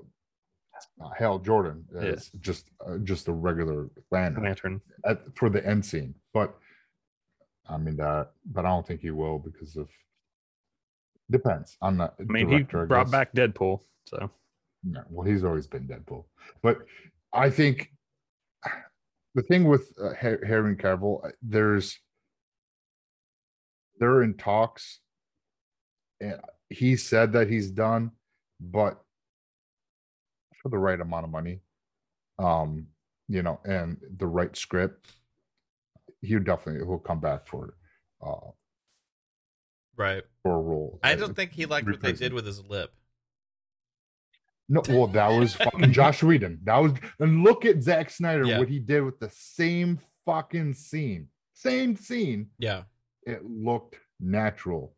[1.01, 2.01] uh hal jordan Yeah.
[2.01, 4.81] as just uh, just a regular lantern Lantern.
[5.05, 6.55] at, for the end scene but
[7.69, 9.87] i mean that but i don't think he will because of
[11.31, 14.29] depends on the I mean, director, I he brought back Deadpool, so
[14.83, 16.25] No, well, he's always been Deadpool,
[16.61, 16.77] but
[17.33, 17.91] I think
[19.33, 21.99] the thing with uh, Har- Harry Cavill, uh, there's
[23.99, 24.99] they're in talks,
[26.21, 28.11] and he said that he's done,
[28.59, 29.01] but
[30.65, 31.59] for the right amount of money,
[32.39, 32.87] um,
[33.27, 35.11] you know, and the right script,
[36.21, 37.75] he definitely will come back for
[38.25, 38.49] uh
[39.95, 40.23] right.
[40.41, 40.99] for a role.
[41.03, 42.91] I don't think he liked what they did with his lip.
[44.67, 46.61] No, well, that was fucking Joss Whedon.
[46.63, 48.57] That was, and look at Zack Snyder, Yeah.
[48.57, 52.47] what he did with the same fucking scene, same scene.
[52.57, 52.83] Yeah.
[53.27, 54.95] It looked natural.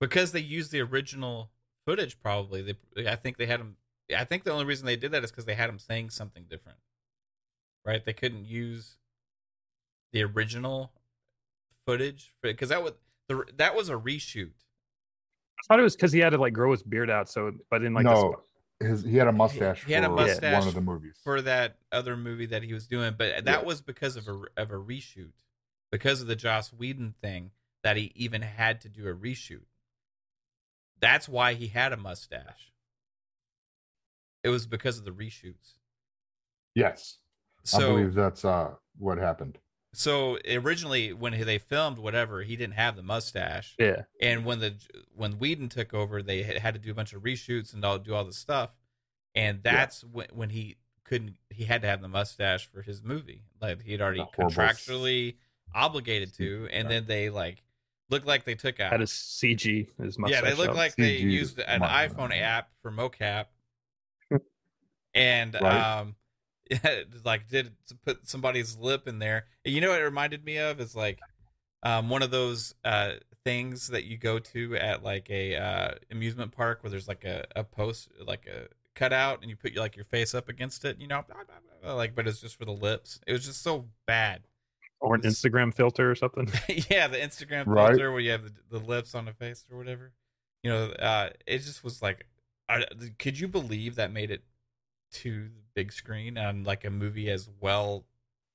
[0.00, 1.50] because they used the original
[1.86, 3.76] footage probably they i think they had him
[4.16, 6.44] i think the only reason they did that is because they had him saying something
[6.48, 6.78] different
[7.84, 8.96] right they couldn't use
[10.12, 10.92] the original
[11.86, 12.92] footage because that was
[13.28, 14.52] the that was a reshoot
[15.60, 17.28] I thought it was because he had to like grow his beard out.
[17.28, 18.42] So, but in like no,
[18.80, 19.84] his he had a mustache.
[19.84, 21.18] he had a for mustache one of the movies.
[21.22, 23.66] for that other movie that he was doing, but that Yeah.
[23.66, 25.32] was because of a of a reshoot,
[25.90, 27.50] because of the Joss Whedon thing
[27.82, 29.66] that he even had to do a reshoot.
[31.00, 32.72] That's why he had a mustache.
[34.48, 35.74] It was because of the reshoots.
[36.74, 37.18] yes,
[37.74, 39.58] I believe that's uh what happened.
[39.92, 43.74] so originally when they filmed whatever, he didn't have the mustache.
[43.78, 44.02] Yeah.
[44.20, 44.74] and when the
[45.14, 47.98] when Whedon took over, they had had to do a bunch of reshoots and all
[47.98, 48.70] do all this stuff,
[49.34, 53.42] and that's when when he couldn't he had to have the mustache for his movie,
[53.60, 55.36] like he had already The horrible s- contractually
[55.74, 56.88] obligated to, and Yeah.
[56.94, 57.62] then they like
[58.10, 58.90] looked like they took out.
[58.92, 60.42] Had his CG, his mustache.
[60.42, 60.76] yeah, they looked up.
[60.76, 63.46] like they used an iPhone app for mocap,
[65.14, 65.98] and Right.
[66.00, 66.16] um,
[67.24, 67.72] like did
[68.04, 69.46] put somebody's lip in there.
[69.64, 71.18] You know what it reminded me of is like
[71.82, 73.12] um one of those uh
[73.44, 77.44] things that you go to at like a uh amusement park where there's like a,
[77.56, 80.98] a post like a cutout and you put your like your face up against it,
[81.00, 83.20] you know, blah, blah, blah, like but it's just for the lips.
[83.26, 84.42] It was just so bad.
[85.00, 86.50] or an it's- Instagram filter or something.
[86.90, 87.90] yeah, the Instagram Right.
[87.90, 90.12] filter where you have the, the lips on the face or whatever.
[90.64, 92.26] You know, uh, it just was like,
[92.68, 92.84] I,
[93.20, 94.42] could you believe that made it
[95.10, 98.04] to the big screen and like a movie as well,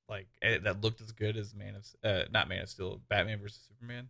[0.09, 3.39] like eh, that looked as good as Man of, uh, not Man of Steel, Batman
[3.41, 4.09] versus Superman,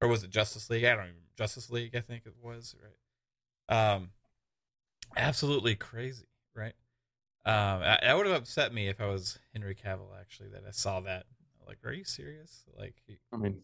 [0.00, 0.84] or was it Justice League?
[0.84, 1.94] I don't even Justice League.
[1.96, 3.94] I think it was right.
[3.94, 4.10] Um,
[5.16, 6.74] absolutely crazy, right?
[7.44, 10.18] Um, I- that would have upset me if I was Henry Cavill.
[10.18, 11.26] Actually, that I saw that.
[11.66, 12.64] Like, are you serious?
[12.76, 13.62] Like, he- I mean,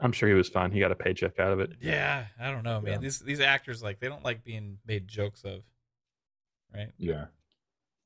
[0.00, 0.72] I'm sure he was fine.
[0.72, 1.72] He got a paycheck out of it.
[1.80, 2.94] yeah, I don't know, man.
[2.94, 2.98] Yeah.
[2.98, 5.62] These these actors like they don't like being made jokes of,
[6.74, 6.90] right?
[6.96, 7.26] Yeah,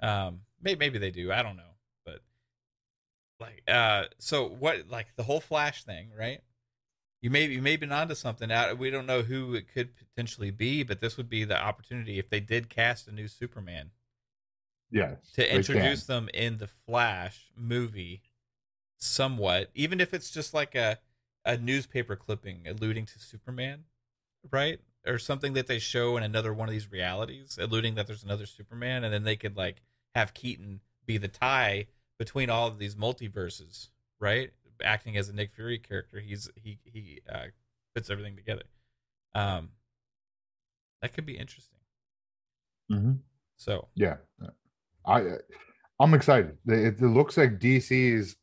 [0.00, 1.32] Um, maybe maybe they do.
[1.32, 1.74] I don't know,
[2.04, 2.20] but
[3.40, 4.88] like, uh, so what?
[4.88, 6.40] Like the whole Flash thing, right?
[7.20, 8.50] You may you may be onto something.
[8.78, 12.30] We don't know who it could potentially be, but this would be the opportunity if
[12.30, 13.90] they did cast a new Superman
[14.90, 16.06] Yeah, to introduce can.
[16.06, 18.22] them in the Flash movie,
[18.98, 20.98] somewhat, even if it's just like a
[21.44, 23.84] a newspaper clipping alluding to Superman,
[24.50, 24.80] right?
[25.06, 28.46] Or something that they show in another one of these realities, alluding that there's another
[28.46, 29.82] Superman, and then they could like
[30.14, 31.86] have Keaton be the tie
[32.18, 33.88] between all of these multiverses,
[34.20, 34.50] right?
[34.82, 37.46] Acting as a Nick Fury character, he's he he uh,
[37.94, 38.62] puts everything together.
[39.34, 39.70] Um,
[41.02, 41.78] that could be interesting.
[42.90, 43.18] Mhm.
[43.56, 44.16] So Yeah,
[45.04, 45.38] I
[46.00, 46.56] I'm excited.
[46.66, 48.36] It, it looks like DC is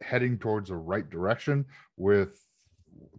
[0.00, 1.66] heading towards the right direction
[1.96, 2.44] with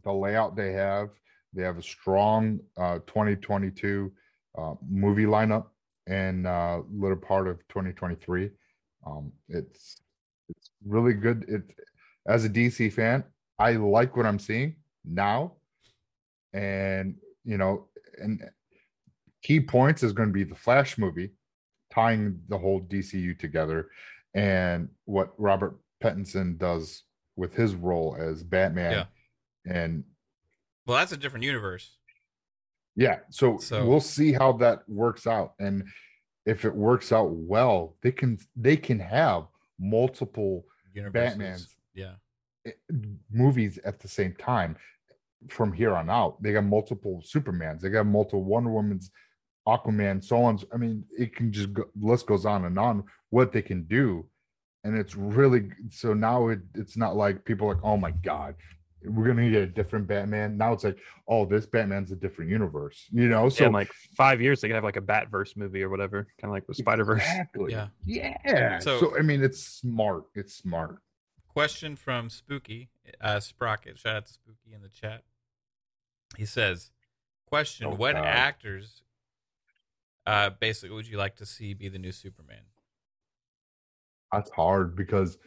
[0.04, 1.10] the layout they have.
[1.54, 4.12] They have a strong uh, 2022
[4.58, 5.68] uh, movie lineup
[6.08, 8.49] and uh, little part of 2023.
[9.06, 10.02] Um, it's
[10.49, 11.45] it's really good.
[11.47, 11.64] It
[12.28, 13.24] as a DC fan,
[13.58, 14.76] I like what I'm seeing
[15.06, 15.54] now,
[16.54, 17.88] and you know,
[18.18, 18.41] and
[19.43, 21.32] key points is going to be the Flash movie
[21.93, 23.89] tying the whole DCU together
[24.34, 27.04] and what Robert Pattinson does
[27.36, 28.93] with his role as Batman.
[29.66, 30.04] And
[30.86, 31.97] well, that's a different universe.
[33.02, 35.54] Yeah, so, So- we'll see how that works out.
[35.60, 35.84] And
[36.45, 39.41] if it works out well, they can they can have
[39.80, 41.38] multiple Universes.
[41.38, 41.76] Batmans.
[41.93, 42.16] Yeah.
[43.32, 44.76] movies at the same time
[45.49, 46.41] from here on out.
[46.41, 49.10] They got multiple Supermans, they got multiple Wonder Woman's,
[49.68, 50.60] Aquaman, so on.
[50.74, 54.26] I mean, it can just go, list goes on and on what they can do,
[54.84, 58.56] and it's really so now it, it's not like people are like, oh my god,
[59.06, 60.58] we're gonna get a different Batman.
[60.58, 60.97] Now it's like,
[61.28, 63.49] oh, this Batman's a different universe, you know?
[63.49, 66.28] So So in like five years, they could have like a Batverse movie or whatever,
[66.39, 67.22] kind of like the Spider Verse.
[67.22, 67.88] exactly, Yeah.
[68.06, 68.80] yeah.
[68.80, 70.26] So- So, I mean, it's smart.
[70.36, 71.02] It's smart.
[71.47, 72.89] Question from Spooky,
[73.20, 73.97] uh, Sprocket.
[73.99, 75.24] Shout out to Spooky in the chat.
[76.38, 76.91] He says,
[77.45, 78.26] "Question: Oh, What God.
[78.26, 79.04] actors,
[80.26, 82.64] uh, basically, would you like to see be the new Superman?"
[84.32, 85.38] That's hard because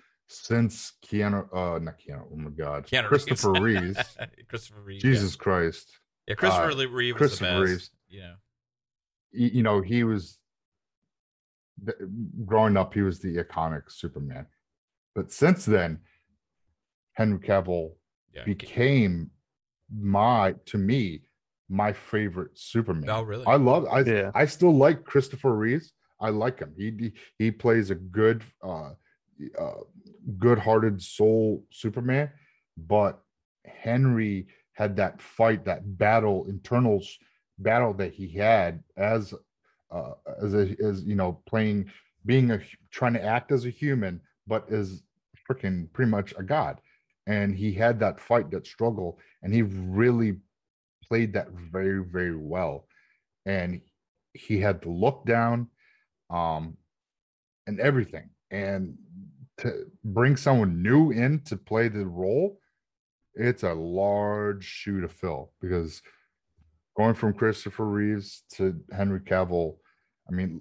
[0.43, 3.97] since Keanu, uh, not Keanu, oh my God, Keanu Christopher Reeves.
[3.97, 4.16] Reeves,
[4.49, 5.05] Christopher Reeves.
[5.05, 5.11] yeah.
[5.11, 5.89] Jesus Christ,
[6.26, 7.70] Yeah, Christopher uh, Lee Reeve was Christopher the best.
[7.70, 7.91] Reeves.
[8.09, 8.35] You know,
[9.32, 10.39] you know, he was
[11.85, 11.99] th-
[12.45, 14.47] growing up, he was the iconic Superman,
[15.14, 16.01] but since then,
[17.14, 17.93] Henry Cavill
[18.32, 18.45] yeah.
[18.45, 19.30] became
[19.95, 21.22] my, to me,
[21.68, 23.09] my favorite Superman.
[23.09, 23.47] Oh, really?
[23.47, 24.30] I love I Yeah.
[24.35, 25.93] I still like Christopher Reeves.
[26.20, 26.74] I like him.
[26.76, 28.91] He he, he plays a good uh
[29.59, 29.82] uh
[30.39, 32.30] good-hearted soul Superman,
[32.76, 33.20] but
[33.66, 37.03] Henry had that fight, that battle, internal
[37.59, 39.35] battle that he had as
[39.91, 40.12] uh
[40.43, 41.91] as a as you know playing
[42.26, 42.61] being a
[42.91, 45.03] trying to act as a human but is
[45.49, 46.80] freaking pretty much a god
[47.28, 50.37] and he had that fight that struggle and he really
[51.07, 52.89] played that very very well
[53.47, 53.80] and
[54.35, 55.68] he had the look down,
[56.28, 56.76] um,
[57.66, 58.30] and everything.
[58.51, 58.99] And
[59.59, 62.59] to bring someone new in to play the role,
[63.35, 66.03] it's a large shoe to fill because
[66.97, 69.77] going from Christopher Reeves to Henry Cavill,
[70.29, 70.61] I mean,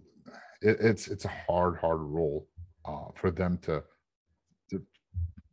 [0.61, 2.47] it, it's it's a hard, hard role
[2.85, 3.83] uh, for them to
[4.71, 4.81] to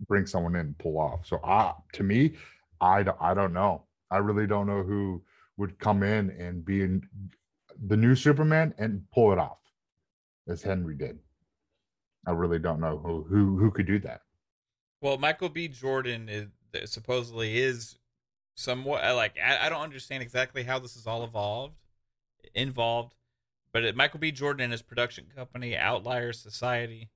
[0.09, 1.27] bring someone in and pull off.
[1.27, 2.35] So, uh, to me,
[2.81, 3.87] I I don't know.
[4.11, 5.23] I really don't know who
[5.57, 7.03] would come in and be in
[7.87, 9.59] the new Superman and pull it off
[10.49, 11.19] as Henry did.
[12.27, 14.23] I really don't know who who who could do that.
[15.01, 15.69] Well, Michael B.
[15.69, 16.49] Jordan is
[16.91, 17.97] supposedly is
[18.55, 21.77] somewhat like I, I don't understand exactly how this is all evolved
[22.55, 23.15] involved,
[23.73, 24.31] but it, Michael B.
[24.33, 27.11] Jordan and his production company Outlier Society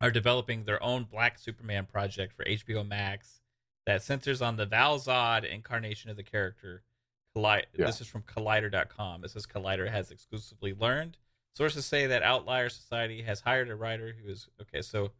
[0.00, 3.40] are developing their own Black Superman project for HBO Max
[3.86, 6.82] that centers on the Val-Zod incarnation of the character.
[7.34, 7.86] Colli- Yeah.
[7.86, 9.24] This is from Collider.com.
[9.24, 11.16] It says Collider has exclusively learned.
[11.54, 14.80] Sources say that Outlier Society has hired a writer who is okay.
[14.82, 15.12] So,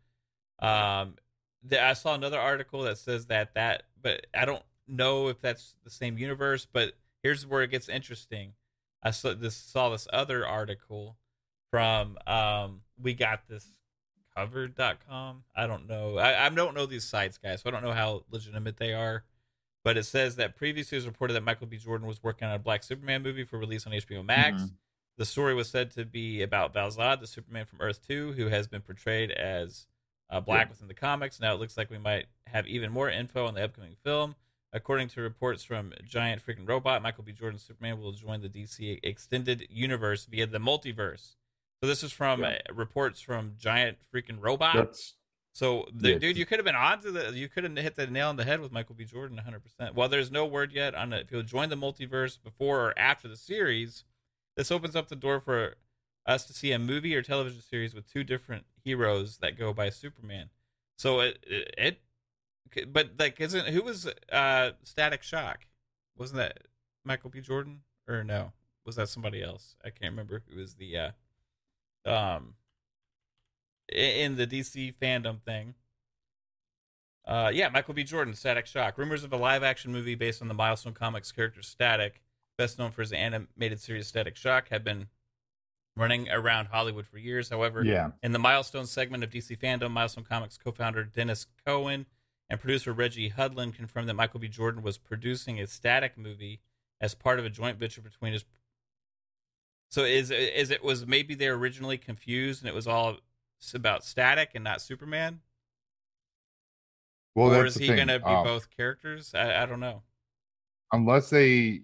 [0.60, 1.16] um,
[1.62, 5.74] the, I saw another article that says that that, but I don't know if that's
[5.84, 6.66] the same universe.
[6.70, 8.54] But here's where it gets interesting.
[9.02, 11.16] I saw this saw this other article
[11.70, 13.66] from um we got this
[14.36, 15.44] covered.com.
[15.54, 16.18] I don't know.
[16.18, 19.24] I, I don't know these sites, guys, so I don't know how legitimate they are.
[19.84, 21.76] But it says that previously it was reported that Michael B.
[21.76, 24.62] Jordan was working on a Black Superman movie for release on HBO Max.
[24.62, 24.70] Mhm.
[25.18, 28.66] The story was said to be about Val-Zod, the Superman from Earth 2, who has
[28.66, 29.86] been portrayed as
[30.30, 30.70] uh, black Yeah.
[30.70, 31.38] within the comics.
[31.40, 34.34] Now it looks like we might have even more info on the upcoming film.
[34.72, 37.32] According to reports from Giant Freaking Robot, Michael B.
[37.32, 41.34] Jordan's Superman will join the DC extended universe via the multiverse.
[41.82, 42.58] So this is from Yeah.
[42.70, 44.74] uh, reports from Giant Freaking Robot.
[44.74, 45.14] That's
[45.54, 47.32] So, the, Yeah, dude, you could have been on to the.
[47.36, 49.04] You could have hit the nail on the head with Michael B.
[49.04, 49.94] Jordan 100%.
[49.94, 53.36] While there's no word yet on if he'll join the multiverse before or after the
[53.36, 54.04] series,
[54.56, 55.76] this opens up the door for
[56.26, 59.90] us to see a movie or television series with two different heroes that go by
[59.90, 60.50] Superman.
[60.96, 61.74] So it it,
[62.72, 65.66] it but like isn't who was uh Static Shock?
[66.16, 66.58] Wasn't that
[67.04, 67.40] Michael B.
[67.40, 68.52] Jordan or no?
[68.84, 69.76] Was that somebody else?
[69.84, 71.10] I can't remember who was the uh
[72.10, 72.54] um
[73.88, 75.74] in the DC fandom thing.
[77.24, 78.02] Uh, yeah, Michael B.
[78.02, 78.98] Jordan, Static Shock.
[78.98, 82.20] Rumors of a live action movie based on the Milestone Comics character Static,
[82.56, 85.08] best known for his animated series Static Shock, had been
[85.96, 87.48] running around Hollywood for years.
[87.48, 88.10] However, yeah.
[88.22, 92.06] in the Milestone segment of DC Fandom, Milestone Comics co founder Denys Cowan
[92.48, 94.48] and producer Reggie Hudlin confirmed that Michael B.
[94.48, 96.60] Jordan was producing a static movie
[97.00, 98.44] as part of a joint venture between his.
[99.90, 103.16] So is is it was maybe they originally confused and it was all
[103.74, 105.40] about static and not Superman?
[107.34, 109.34] Well, or is he going to be uh, both characters?
[109.34, 110.02] I, I don't know.
[110.92, 111.82] unless they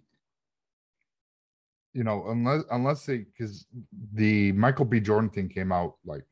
[1.94, 3.66] you know unless unless they because
[4.14, 6.22] the michael b jordan thing came out like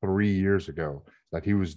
[0.00, 1.02] three years ago
[1.32, 1.76] that he was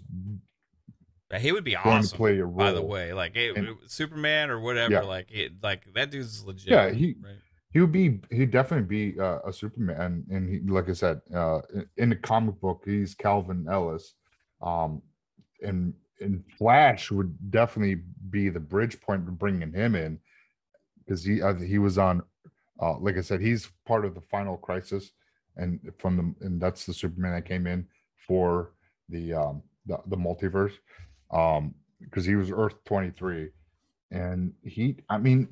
[1.40, 2.18] He would be awesome.
[2.18, 5.02] play a role By the way, like it, And- Superman or whatever, Yeah.
[5.04, 6.68] like it, like that dude's legit.
[6.70, 7.36] Yeah, he- right?
[7.72, 11.62] he would be he'd definitely be uh, a superman and he like i said uh
[11.96, 14.14] in, the comic book he's calvin ellis
[14.62, 15.02] um
[15.64, 20.20] and and flash would definitely be the bridge point to bringing him in
[21.00, 22.22] because he uh, he was on
[22.82, 25.12] uh like i said he's part of the final crisis
[25.58, 27.86] and from the and that's the superman that came in
[28.28, 28.74] for
[29.10, 30.74] the um the, the multiverse
[31.32, 33.50] um because he was earth 23
[34.12, 35.48] and he i mean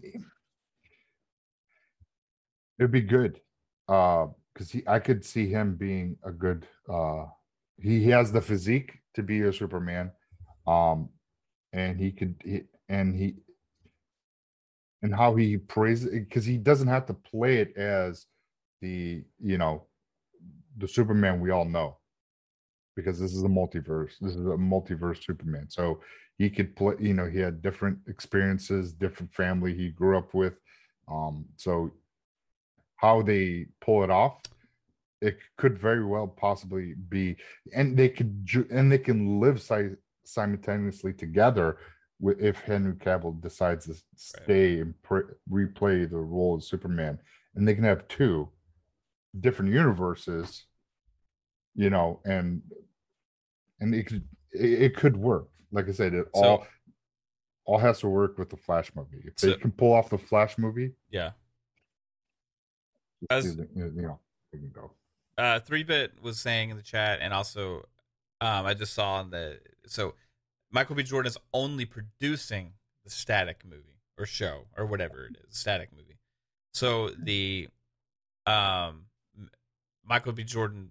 [2.77, 3.39] it'd be good
[3.87, 7.25] uh because he i could see him being a good uh
[7.81, 10.11] he, he has the physique to be a superman
[10.67, 11.09] um
[11.73, 13.35] and he could he, and he
[15.01, 18.25] and how he prays because he doesn't have to play it as
[18.81, 19.85] the you know
[20.77, 21.97] the superman we all know.
[22.95, 25.69] Because this is a multiverse this is a multiverse superman.
[25.69, 26.01] So
[26.37, 30.55] he could play you know he had different experiences different family he grew up with.
[31.09, 31.91] Um so
[32.97, 34.41] how they pull it off
[35.21, 37.35] it could very well possibly be
[37.73, 41.77] and they could and they can live si- simultaneously together
[42.39, 47.17] if henry cavill decides to stay and pr- replay the role of superman
[47.55, 48.49] and they can have two
[49.39, 50.65] different universes
[51.75, 52.61] you know and
[53.79, 55.47] and it could it, it could work.
[55.71, 56.67] Like i said it So- all
[57.65, 59.21] all has to work with the flash movie.
[59.25, 61.31] If they can pull off the flash movie Yeah.
[63.29, 64.19] As- you know
[64.51, 64.91] they can go.
[65.37, 67.87] Uh three bit was saying in the chat and also
[68.41, 70.15] um i just saw in the so
[70.71, 75.57] michael b jordan is only producing the static movie or show or whatever it is
[75.57, 76.19] static movie
[76.73, 77.67] so the
[78.45, 79.05] um,
[80.09, 80.43] Michael B.
[80.43, 80.89] Jordan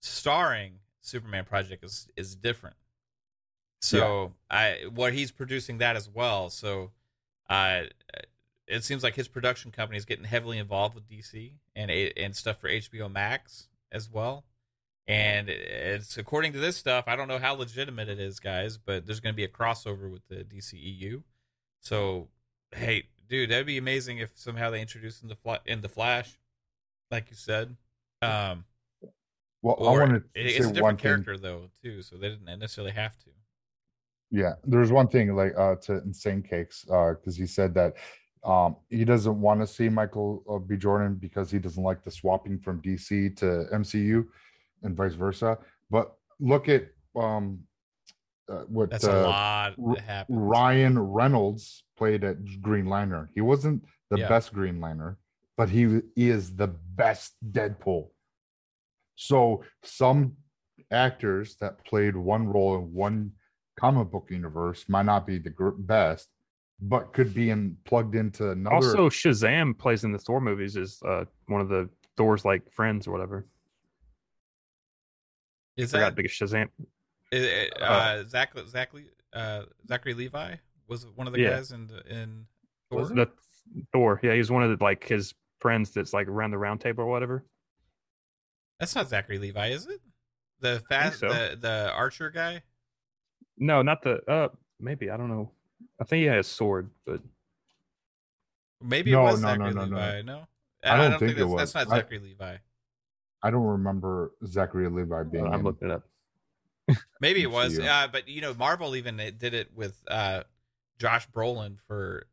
[0.00, 2.76] starring Superman project is is different.
[3.80, 4.58] So yeah.
[4.58, 6.50] I what he's producing that as well.
[6.50, 6.90] So
[7.48, 7.82] uh
[8.66, 12.60] it seems like his production company is getting heavily involved with DC and and stuff
[12.60, 14.44] for HBO Max as well.
[15.08, 19.06] And it's according to this stuff, I don't know how legitimate it is, guys, but
[19.06, 21.22] there's going to be a crossover with the DCEU.
[21.80, 22.28] So,
[22.72, 26.36] hey, dude, that'd be amazing if somehow they introduced in the fl- in the Flash,
[27.12, 27.76] like you said.
[28.20, 28.64] Um,
[29.62, 31.42] well, I wanted to it's a different character thing.
[31.42, 33.30] though, too, so they didn't necessarily have to.
[34.32, 37.94] Yeah, there's one thing like uh to Insane Cakes uh because he said that
[38.42, 40.76] um, he doesn't want to see Michael uh, B.
[40.76, 44.26] Jordan because he doesn't like the swapping from DC to MCU
[44.82, 45.58] and vice versa.
[45.90, 47.60] But look at um,
[48.48, 49.74] uh, what that's uh, a lot
[50.06, 53.28] that Ryan Reynolds played at Green Lantern.
[53.34, 54.28] He wasn't the yeah.
[54.28, 55.16] best Green Lantern,
[55.56, 58.08] but he is the best Deadpool.
[59.16, 60.36] So some
[60.90, 63.32] actors that played one role in one
[63.78, 66.28] comic book universe might not be the best,
[66.80, 68.76] but could be in plugged into another.
[68.76, 73.06] Also, Shazam plays in the Thor movies is uh, one of the Thor's like friends
[73.06, 73.46] or whatever.
[75.76, 76.68] Is I that biggest Shazam?
[77.32, 80.56] Is, uh, uh, Zach, Zachary, uh, Zachary Levi
[80.88, 81.50] was one of the yeah.
[81.50, 82.46] guys in in
[82.90, 83.06] Thor.
[83.06, 83.30] The
[83.92, 87.04] Thor, yeah, he's one of the like his friends that's like around the round table
[87.04, 87.44] or whatever.
[88.78, 90.00] That's not Zachary Levi, is it?
[90.60, 91.28] The fast, so.
[91.28, 92.62] the the archer guy.
[93.58, 94.20] No, not the.
[94.30, 94.48] Uh,
[94.80, 95.50] maybe I don't know.
[96.00, 97.20] I think he had a sword, but
[98.80, 100.22] maybe no, it was no, Zachary no, no, Levi.
[100.22, 100.46] No, no?
[100.84, 101.58] I, don't, I don't think, think, it was.
[101.58, 102.56] That's not Zachary I, Levi.
[103.46, 105.46] I don't remember Zachary Levi being.
[105.46, 106.02] I'm looking it up.
[107.20, 110.42] maybe it was, uh, but you know, Marvel even did it with uh,
[110.98, 112.26] Josh Brolin for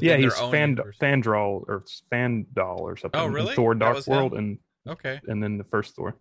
[0.00, 3.20] yeah, he's fan Fandral or Fandal or something.
[3.20, 3.54] Oh, really?
[3.54, 4.38] Thor: Dark World him?
[4.38, 4.58] and
[4.88, 6.16] okay, and then the first Thor.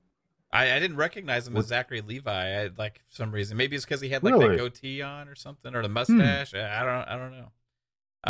[0.53, 1.61] I, I didn't recognize him what?
[1.61, 2.31] as Zachary Levi.
[2.31, 4.49] I, like for some reason, maybe it's because he had like really?
[4.49, 5.95] that goatee on or something, or the hmm.
[5.95, 6.51] mustache.
[6.51, 6.57] Hmm.
[6.57, 7.51] I don't, I don't know.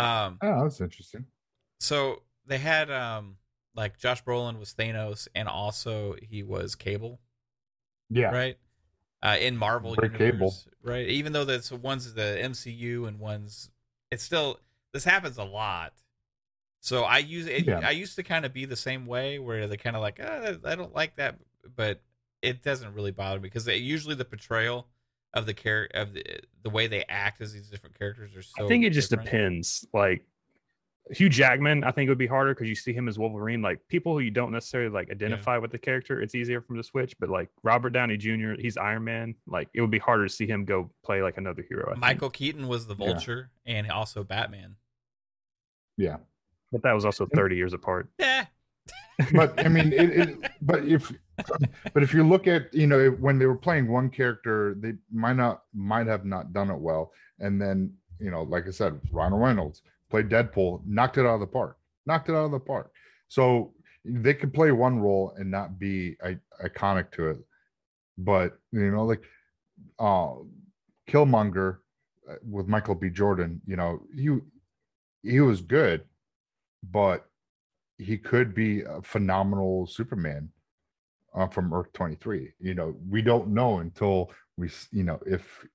[0.02, 1.26] Um, oh, that's interesting.
[1.80, 3.36] So they had um,
[3.76, 7.20] like Josh Brolin was Thanos, and also he was Cable.
[8.10, 8.32] Yeah.
[8.32, 8.58] Right.
[9.24, 10.56] Uh, in Marvel Great universe, Cable.
[10.84, 11.08] right?
[11.08, 13.72] Even though that's one's the MCU and one's,
[14.12, 14.60] it's still
[14.94, 15.94] this happens a lot.
[16.80, 17.66] So I use it.
[17.66, 17.82] Yeah.
[17.84, 20.58] I used to kind of be the same way, where they're kind of like, oh,
[20.64, 21.40] I don't like that,
[21.76, 22.02] but
[22.44, 24.88] it doesn't really bother me because usually the portrayal
[25.34, 26.24] of the care of the,
[26.64, 28.66] the way they act as these different characters are so.
[28.66, 29.86] I think it just depends.
[29.94, 30.24] Like
[31.12, 33.62] Hugh Jackman, I think it would be harder because you see him as Wolverine.
[33.62, 35.60] Like people who you don't necessarily like identify yeah.
[35.60, 37.16] with the character, it's easier from the switch.
[37.20, 39.36] But like Robert Downey Jr., he's Iron Man.
[39.46, 41.94] Like it would be harder to see him go play like another hero.
[41.96, 42.34] I Michael think.
[42.34, 43.76] Keaton was the Vulture yeah.
[43.76, 44.76] and also Batman.
[45.98, 46.18] Yeah,
[46.72, 48.10] but that was also thirty years apart.
[48.18, 48.46] Yeah,
[49.34, 51.12] but I mean, it, it, but if
[51.94, 55.36] but if you look at you know when they were playing one character, they might
[55.36, 59.42] not might have not done it well, and then you know, like I said, Ronald
[59.42, 62.92] Reynolds played Deadpool, knocked it out of the park, knocked it out of the park.
[63.28, 67.38] So they could play one role and not be I- iconic to it,
[68.18, 69.24] but you know, like
[70.00, 70.34] uh,
[71.10, 71.78] Killmonger
[72.30, 73.10] uh, with Michael B.
[73.10, 74.38] Jordan, you know, he
[75.24, 76.04] he was good,
[76.84, 77.26] but
[77.98, 80.50] he could be a phenomenal Superman
[81.34, 82.54] uh, from Earth 23.
[82.60, 85.66] You know, we don't know until we, you know, if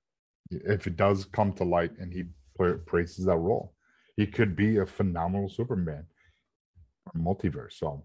[0.49, 2.25] if it does come to light and he
[2.85, 3.73] praises that role,
[4.21, 6.05] he could be a phenomenal Superman
[7.17, 7.73] multiverse.
[7.73, 8.03] So,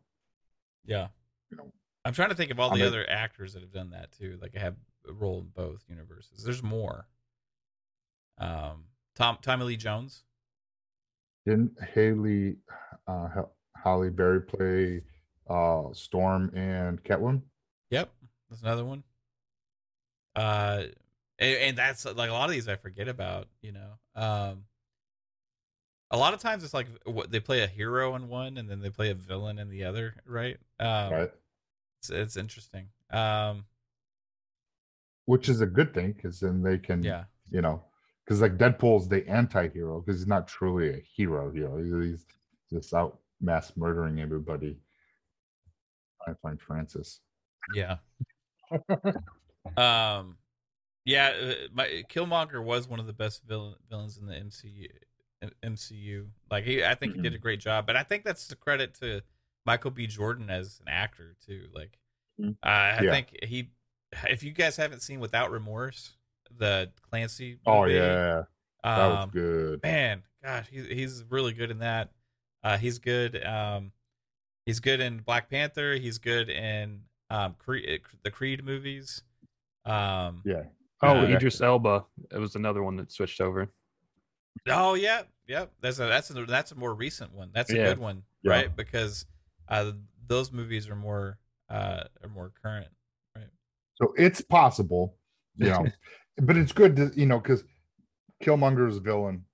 [0.87, 1.09] yeah,
[1.51, 1.71] you know,
[2.07, 4.39] I'm trying to think of all the other actors that have done that too.
[4.41, 6.43] Like, I have a role in both universes.
[6.43, 7.07] There's more.
[8.39, 10.23] Um, Tom Tommy Lee Jones.
[11.45, 12.57] Didn't Haley
[13.07, 13.29] uh,
[13.77, 15.03] Halle Berry play
[15.51, 17.43] uh, Storm and Catwoman.
[17.91, 18.11] Yep,
[18.49, 19.05] that's another one.
[20.35, 20.85] Uh,
[21.39, 23.49] and, and, that's like a lot of these I forget about.
[23.61, 24.64] You know, um,
[26.11, 28.81] a lot of times it's like what they play a hero in one and then
[28.81, 30.57] they play a villain in the other, right?
[30.79, 31.31] Um, right.
[31.99, 32.89] It's, it's interesting.
[33.11, 33.65] Um,
[35.25, 37.83] which is a good thing because then they can, yeah, you know,
[38.25, 41.53] because like Deadpool's the anti-hero because he's not truly a hero.
[41.53, 42.25] You know, he's
[42.71, 44.79] just out mass murdering everybody.
[46.27, 47.21] I find Francis.
[47.75, 47.97] Yeah.
[49.77, 50.37] um,
[51.05, 51.33] yeah.
[51.41, 54.89] Uh, my Killmonger was one of the best villain, villains in the MCU.
[55.63, 57.23] MCU, like he, I think mm-hmm.
[57.23, 59.23] he did a great job, but I think that's the credit to
[59.65, 60.07] Michael B.
[60.07, 61.65] Jordan as an actor too.
[61.75, 61.99] Like,
[62.41, 62.53] mm-hmm.
[62.63, 63.11] uh, I yeah.
[63.11, 63.71] think he,
[64.29, 66.13] if you guys haven't seen Without Remorse,
[66.57, 67.59] the Clancy.
[67.67, 68.43] Oh, movie, oh yeah,
[68.85, 69.83] that um, was good.
[69.83, 72.11] Man, gosh, he's he's really good in that.
[72.63, 73.45] Uh, he's good.
[73.45, 73.93] Um,
[74.67, 75.95] He's good in Black Panther.
[75.95, 79.23] He's good in um Creed, the Creed movies.
[79.85, 80.65] Um, Yeah.
[81.03, 82.05] Oh, Uh, Idris Elba.
[82.33, 83.71] It was another one that switched over.
[84.69, 85.73] Oh yeah, yep.
[85.81, 87.51] That's a that's a that's a more recent one.
[87.55, 87.85] That's a Yeah.
[87.87, 88.53] good one, Yeah.
[88.53, 88.77] right?
[88.77, 89.27] Because
[89.69, 89.93] uh,
[90.27, 91.39] those movies are more
[91.69, 92.89] uh are more current.
[93.35, 93.49] right?
[93.95, 95.17] So it's possible,
[95.57, 95.87] you know,
[96.39, 97.65] but it's good to, you know, because
[98.43, 99.45] Killmonger's villain,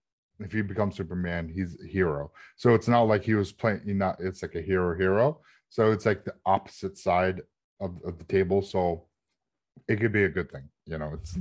[0.40, 2.32] if he becomes Superman, he's a hero.
[2.57, 5.40] So it's not like he was playing, you not, it's like a hero hero.
[5.68, 7.40] So it's like the opposite side
[7.80, 8.61] of, of the table.
[8.62, 9.07] So
[9.88, 11.12] it could be a good thing, you know.
[11.14, 11.38] It's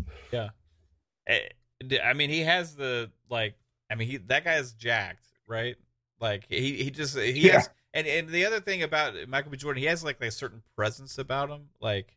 [1.27, 1.39] Eh,
[1.85, 3.55] d- I mean, he has the like.
[3.91, 5.75] I mean, he that guy's jacked, right?
[6.19, 7.53] Like he he just he Yeah.
[7.53, 7.69] has.
[7.93, 9.57] And and the other thing about Michael B.
[9.57, 11.69] Jordan, he has like a certain presence about him.
[11.81, 12.15] Like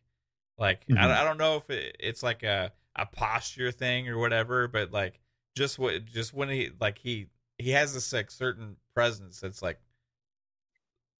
[0.57, 0.97] like Mhm.
[0.97, 4.91] I, I don't know if it, it's like a a posture thing or whatever, but
[4.91, 5.19] like
[5.55, 9.79] just what just when he like he he has this like certain presence that's like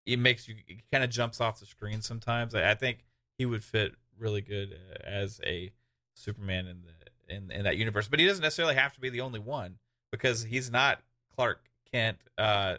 [0.05, 2.55] it makes you it kind of jumps off the screen sometimes.
[2.55, 3.03] I, I think
[3.37, 5.71] he would fit really good uh, as a
[6.13, 9.21] Superman in the in in that universe, but he doesn't necessarily have to be the
[9.21, 9.79] only one
[10.11, 11.01] because he's not
[11.35, 12.77] Clark Kent, uh,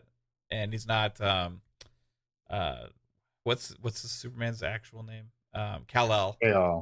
[0.51, 1.61] and he's not um,
[2.51, 2.87] uh,
[3.45, 5.27] what's what's the Superman's actual name?
[5.55, 6.37] Um, Kal El.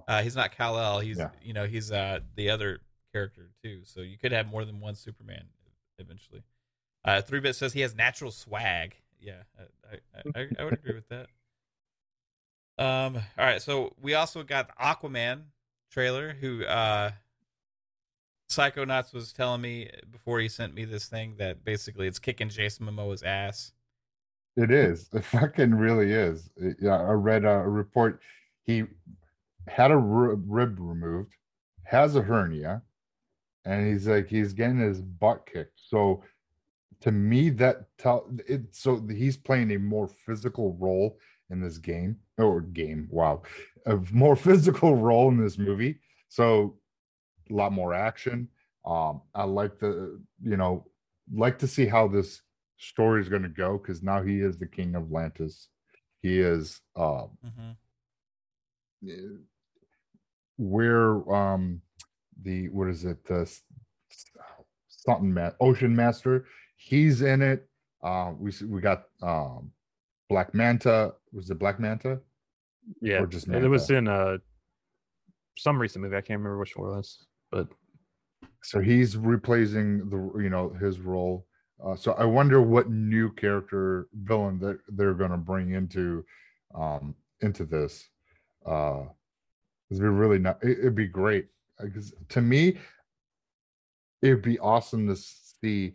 [0.09, 1.01] Uh, he's not Kal El.
[1.01, 1.31] He's Yeah.
[1.43, 2.81] you know he's uh the other
[3.13, 3.83] character too.
[3.85, 5.45] So you could have more than one Superman
[5.99, 6.43] eventually.
[7.05, 8.97] Uh, Three Bit says he has natural swag.
[9.21, 11.29] Yeah, I I, I, I would agree with that.
[12.79, 13.17] Um.
[13.39, 13.63] All right.
[13.63, 15.43] So we also got the Aquaman
[15.91, 16.33] trailer.
[16.41, 17.13] Who uh,
[18.51, 22.87] Psychonauts was telling me before he sent me this thing that basically it's kicking Jason
[22.87, 23.73] Momoa's ass.
[24.57, 25.09] it is.
[25.13, 26.51] It fucking really is.
[26.57, 28.21] It- yeah, I read uh, a report.
[28.65, 28.85] He
[29.67, 31.33] had a rib removed,
[31.85, 32.83] has a hernia,
[33.65, 35.81] and he's like he's getting his butt kicked.
[35.85, 36.23] So
[37.01, 38.75] to me, that tell it.
[38.75, 41.19] So he's playing a more physical role
[41.51, 43.09] in this game or game.
[43.11, 43.43] Wow,
[43.87, 45.99] a more physical role in this movie.
[46.29, 46.77] So
[47.51, 48.49] a lot more action.
[48.85, 50.87] Um, I like the you know
[51.33, 52.43] like to see how this
[52.77, 55.69] story is going to go because now he is the king of Atlantis.
[56.21, 57.71] He is uh, Mm-hmm.
[59.09, 59.37] eh,
[60.57, 61.81] where um
[62.43, 63.51] the what is it the
[64.89, 67.69] something ma- ocean master he's in it
[68.03, 69.71] uh we we got um
[70.29, 72.21] black manta was it black manta
[73.01, 74.39] Yeah, Or just it was in uh
[75.57, 76.17] some recent movie.
[76.17, 77.69] I can't remember which one it was, but
[78.63, 81.47] so he's replacing the you know his role.
[81.85, 86.25] Uh, so i wonder what new character villain that they're going to bring into
[86.75, 88.09] um into this.
[88.67, 89.03] Uh
[89.91, 91.47] it'd be really not it, it'd be great.
[91.81, 92.79] Because to me
[94.23, 95.95] it'd be awesome to see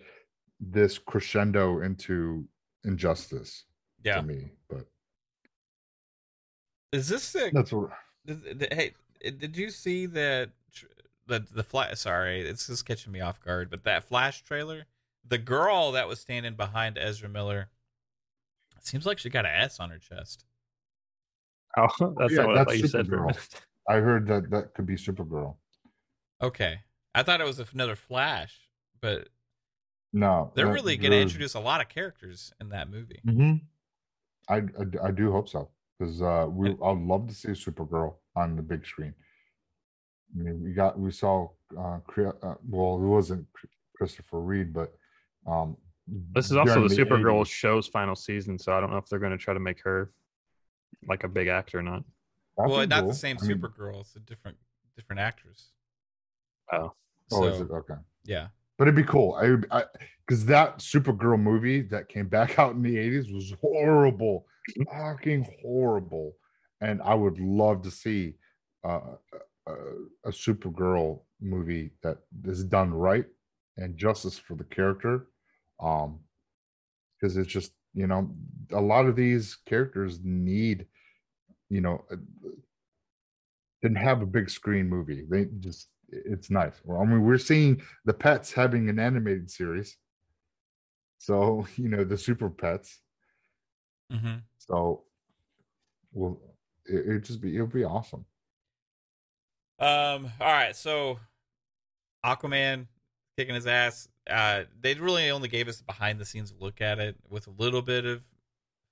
[0.60, 2.46] this crescendo into
[2.84, 3.66] injustice
[4.04, 4.18] Yeah.
[4.18, 4.86] to me but
[6.92, 7.90] Is this the that's what
[8.28, 8.94] Th- th- Hey,
[9.32, 10.54] did you see that tr-
[11.30, 11.98] the the flash?
[12.00, 13.70] Sorry, it's just catching me off guard.
[13.70, 14.86] But that Flash trailer,
[15.26, 17.70] the girl that was standing behind Ezra Miller,
[18.82, 20.44] seems like she got an S on her chest.
[21.78, 23.08] oh, that's Yeah, not what I that's thought you said.
[23.08, 23.26] For a Supergirl.
[23.28, 23.62] minute.
[23.88, 25.56] i heard that that could be supergirl
[26.42, 26.80] Okay,
[27.16, 28.68] I thought it was another Flash,
[29.02, 29.30] but
[30.12, 33.20] no they're that- really going to there's- introduce a lot of characters in that movie.
[33.24, 33.54] hmm
[34.50, 35.70] I, I I do hope so
[36.00, 39.14] because uh, we I'd love to see Supergirl on the big screen.
[40.36, 43.46] I mean, we got we saw uh, uh well, it wasn't
[43.96, 44.94] Christopher Reeve, but
[45.48, 45.76] um,
[46.08, 47.48] This is also during the Supergirl 80s.
[47.48, 50.12] show's final season, so I don't know if they're going to try to make her
[51.08, 52.04] like a big actor or not.
[52.58, 53.10] That'd well, not cool.
[53.10, 54.58] the same I mean- Supergirl; it's a different
[54.96, 55.70] different actress.
[56.72, 56.94] Oh,
[57.32, 57.96] Oh, is it okay?
[58.24, 58.48] yeah,
[58.78, 59.34] But it'd be cool.
[59.36, 59.84] I
[60.28, 64.46] because that Supergirl movie that came back out in the '80s was horrible,
[64.92, 66.36] fucking horrible,
[66.82, 68.36] and I would love to see
[68.84, 69.00] uh,
[69.70, 73.26] a, a Supergirl movie that is done right
[73.78, 75.28] and justice for the character,
[75.80, 76.20] um,
[77.20, 78.30] because it's just you know
[78.72, 80.88] a lot of these characters need,
[81.70, 82.18] you know, uh,
[83.82, 85.26] didn't have a big screen movie.
[85.30, 86.82] They just it's nice.
[86.84, 89.98] Well, I mean, we're seeing the pets having an animated series.
[91.18, 93.00] So, you know, the super pets.
[94.12, 95.06] hmm So
[96.12, 96.40] well
[96.86, 98.26] it, it'd just be it'll be awesome.
[99.80, 100.32] Um.
[100.40, 100.76] All right.
[100.76, 101.20] So,
[102.26, 102.88] Aquaman
[103.38, 104.10] kicking his ass.
[104.30, 107.52] Uh, they really only gave us a behind the scenes look at it with a
[107.52, 108.22] little bit of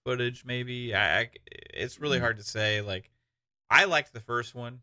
[0.06, 0.46] footage.
[0.46, 1.20] Maybe I.
[1.22, 1.30] I
[1.74, 2.22] it's really Mhm.
[2.22, 2.82] hard to say.
[2.82, 3.12] Like,
[3.70, 4.82] I liked the first one,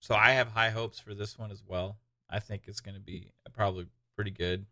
[0.00, 1.98] so I have high hopes for this one as well.
[2.28, 3.86] I think it's going to be probably
[4.16, 4.66] pretty good.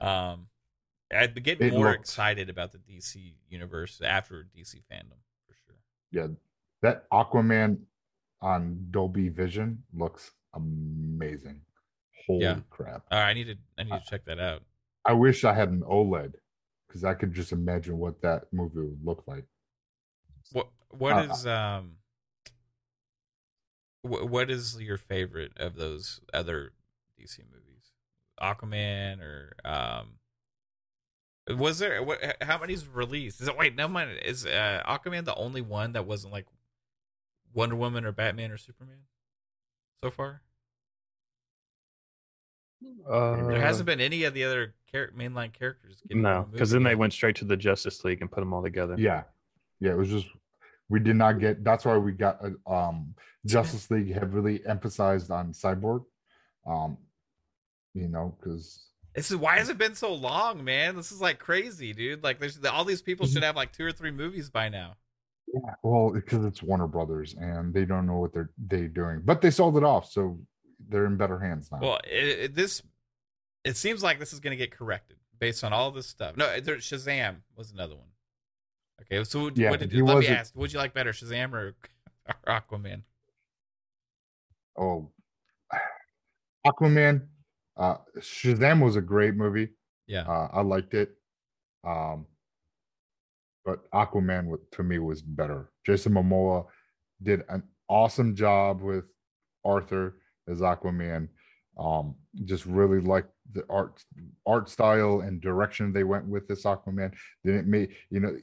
[0.00, 0.48] Um,
[1.12, 5.76] I'd get It more looked- excited about the DC universe after DC fandom for sure.
[6.10, 6.28] Yeah,
[6.82, 7.84] that Aquaman
[8.40, 11.60] on Dolby Vision looks amazing.
[12.26, 12.60] Holy Yeah.
[12.70, 13.04] crap!
[13.10, 14.62] I need to I need to check that out.
[15.04, 16.34] I wish I had an OLED
[16.86, 19.44] because I could just imagine what that movie would look like.
[20.52, 21.98] What what uh, is um
[24.02, 26.72] wh- what is your favorite of those other
[27.18, 27.92] DC movies?
[28.40, 30.18] Aquaman or um
[31.58, 33.40] was there what how many's released?
[33.40, 36.46] Is it wait, no mind is uh, Aquaman the only one that wasn't like
[37.56, 38.98] Wonder Woman or Batman or Superman
[40.04, 40.42] so far?
[43.10, 46.02] Uh, There hasn't been any of the other char- mainline characters.
[46.10, 48.62] no, because movie then they went straight to the Justice League and put them all
[48.62, 48.94] together.
[48.98, 49.22] Yeah,
[49.80, 49.92] yeah.
[49.92, 50.26] It was just
[50.90, 51.64] we did not get.
[51.64, 53.14] That's why we got uh, um
[53.46, 56.04] Justice League heavily emphasized on Cyborg.
[56.66, 56.98] Um,
[57.94, 60.94] you know, because This is why has it been so long, man?
[60.96, 62.22] This is like crazy, dude.
[62.22, 63.32] Like, there's all these people Mhm.
[63.32, 64.96] should have like two or three movies by now.
[65.64, 69.40] Yeah, well, because it's Warner Brothers and they don't know what they're they doing, but
[69.40, 70.38] they sold it off, so
[70.88, 71.78] they're in better hands now.
[71.80, 72.82] Well, it, it, this
[73.64, 76.36] it seems like this is going to get corrected based on all this stuff.
[76.36, 78.08] No, there, Shazam was another one.
[79.02, 80.54] Okay, so what, Yeah, what did you, let me ask?
[80.56, 81.74] Would you like better, Shazam or,
[82.28, 83.02] or Aquaman?
[84.78, 85.10] oh,
[86.66, 87.26] Aquaman,
[87.76, 89.70] uh, Shazam was a great movie.
[90.06, 91.10] Yeah, Uh, I liked it.
[91.84, 92.26] Um,
[93.66, 95.70] but Aquaman to me was better.
[95.84, 96.66] Jason Momoa
[97.22, 99.04] did an awesome job with
[99.64, 100.18] Arthur
[100.48, 101.28] as Aquaman.
[101.76, 102.14] Um,
[102.46, 104.02] just really liked the art
[104.46, 107.12] art style and direction they went with this Aquaman.
[107.44, 108.34] Then it made you know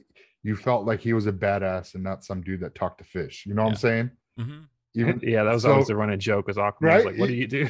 [0.44, 3.44] you felt like he was a badass and not some dude that talked to fish.
[3.46, 4.10] You know what I'm saying?
[4.38, 4.60] mm-hmm.
[4.94, 6.82] Even yeah, that was always so- the running joke with Aquaman.
[6.82, 7.06] Right?
[7.06, 7.68] Like, what do you do?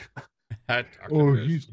[1.10, 1.70] oh, he's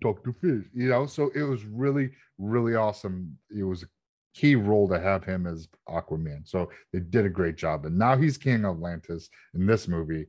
[0.00, 1.06] talk to fish, you know.
[1.06, 3.36] So it was really, really awesome.
[3.50, 3.86] It was a
[4.34, 6.46] key role to have him as Aquaman.
[6.48, 7.84] So they did a great job.
[7.86, 10.26] And now he's King of Atlantis in this movie.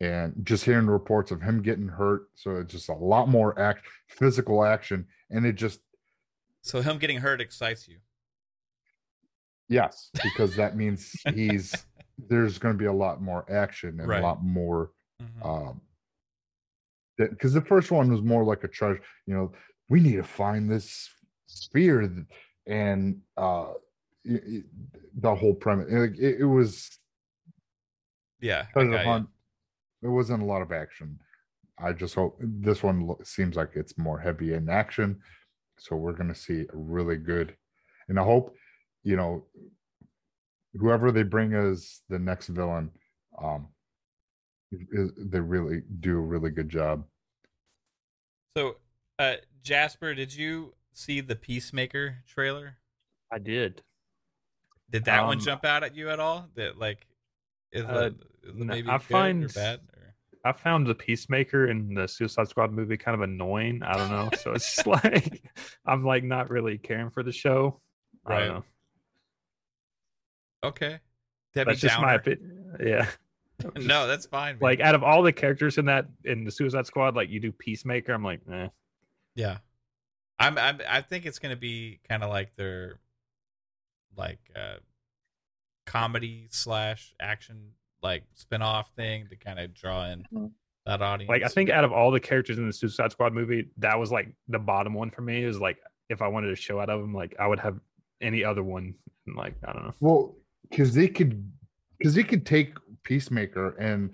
[0.00, 3.58] And just hearing the reports of him getting hurt, so it's just a lot more
[3.58, 5.80] act, physical action, and it just
[6.60, 7.96] so him getting hurt excites you.
[9.68, 11.74] yes, because that means he's
[12.28, 14.20] there's going to be a lot more action and Right.
[14.22, 14.90] a lot more
[15.22, 15.46] Mhm.
[15.46, 15.80] um
[17.16, 19.50] because the first one was more like a treasure you know
[19.88, 21.08] we need to find this
[21.46, 22.06] sphere
[22.66, 23.72] and uh
[24.24, 24.62] y- y-
[25.14, 26.98] the whole premise it, it, it was
[28.40, 29.28] yeah, I treasure got you.
[30.02, 31.18] there wasn't a lot of action.
[31.78, 35.20] I just hope this one seems like it's more heavy in action.
[35.78, 37.56] So we're going to see a really good
[38.08, 38.54] and i hope
[39.02, 39.44] you know
[40.74, 42.90] whoever they bring as the next villain
[43.42, 43.68] um
[44.70, 47.04] they really do a really good job.
[48.56, 48.76] So,
[49.18, 52.78] uh, Jasper, did you see the Peacemaker trailer?
[53.30, 53.82] I did.
[54.90, 56.48] Did that one Um, jump out at you at all?
[56.54, 57.06] That like,
[57.72, 58.10] is Uh,
[58.42, 59.80] the, is maybe I good or bad?
[59.94, 60.14] Or?
[60.44, 63.82] I found the Peacemaker in the Suicide Squad movie kind of annoying.
[63.82, 64.30] I don't know.
[64.38, 65.42] So it's just like
[65.84, 67.80] I'm like not really caring for the show.
[68.24, 68.38] I Right.
[68.46, 68.64] don't know.
[70.64, 70.98] Okay,
[71.54, 72.76] Debbie That's just my opinion.
[72.84, 73.08] Yeah.
[73.76, 74.54] no, that's fine.
[74.54, 74.60] man.
[74.62, 77.52] Like out of all the characters in that in the Suicide Squad, like you do
[77.52, 78.68] Peacemaker, I'm like, eh.
[79.34, 79.58] Yeah,
[80.38, 80.58] I'm.
[80.58, 80.80] I'm.
[80.88, 82.98] I think it's gonna be kind of like their,
[84.16, 84.76] like, uh,
[85.86, 87.70] comedy slash action
[88.02, 90.24] like spin-off thing to kind of draw in
[90.84, 91.28] that audience.
[91.28, 94.12] Like I think out of all the characters in the Suicide Squad movie, that was
[94.12, 95.42] like the bottom one for me.
[95.44, 97.78] Is like if I wanted to show out of them, like I would have
[98.20, 98.94] any other one.
[99.34, 99.94] Like I don't know.
[100.00, 100.36] well
[100.70, 101.50] because they could
[101.98, 104.10] because they could take peacemaker and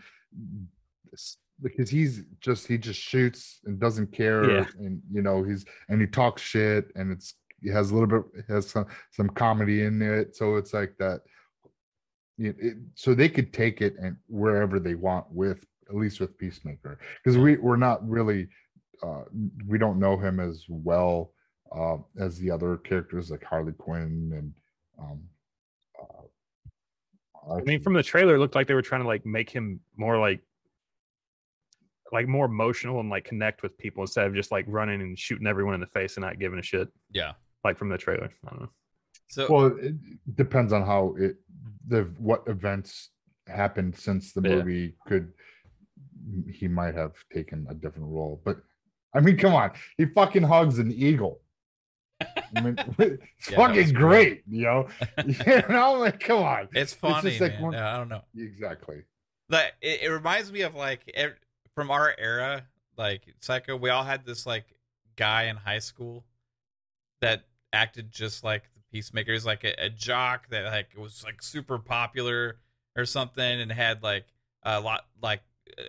[1.12, 4.66] s- because he's just he just shoots and doesn't care Yeah.
[4.78, 8.44] and you know he's and he talks shit and it's he has a little bit
[8.48, 11.20] has some some comedy in it so it's like that
[12.36, 16.36] you it, so they could take it and wherever they want with at least with
[16.38, 18.48] peacemaker because we we're not really
[19.02, 19.22] uh
[19.66, 21.32] we don't know him as well
[21.76, 24.52] uh as the other characters like harley quinn and
[24.98, 25.22] um
[26.00, 29.50] uh, I mean, from the trailer, it looked like they were trying to like make
[29.50, 30.40] him more like
[32.12, 35.46] like more emotional and like connect with people instead of just like running and shooting
[35.46, 36.88] everyone in the face and not giving a shit.
[37.12, 37.32] yeah.
[37.64, 38.30] Like from the trailer.
[38.46, 38.70] I don't know.
[39.28, 39.94] So well it
[40.36, 41.36] depends on how it
[41.88, 43.10] the what events
[43.46, 44.56] happened since the Yeah.
[44.56, 45.32] movie could
[46.50, 48.58] he might have taken a different role but
[49.14, 51.40] i mean come on he fucking hugs an eagle
[52.54, 53.94] I mean, it's Yeah, fucking great.
[53.94, 54.86] great, you know.
[55.26, 56.68] you know, like come on.
[56.72, 57.62] it's funny, just like man.
[57.62, 58.22] one- Yeah, I don't know.
[58.36, 59.02] Exactly.
[59.48, 61.34] Like it, it reminds me of like ev-
[61.74, 62.66] from our era,
[62.96, 63.76] like Psycho.
[63.76, 64.66] We all had this like
[65.16, 66.24] guy in high school
[67.20, 69.32] that acted just like the Peacemaker.
[69.32, 72.56] He's like a, a jock that like was like super popular
[72.96, 74.26] or something, and had like
[74.62, 75.42] a lot like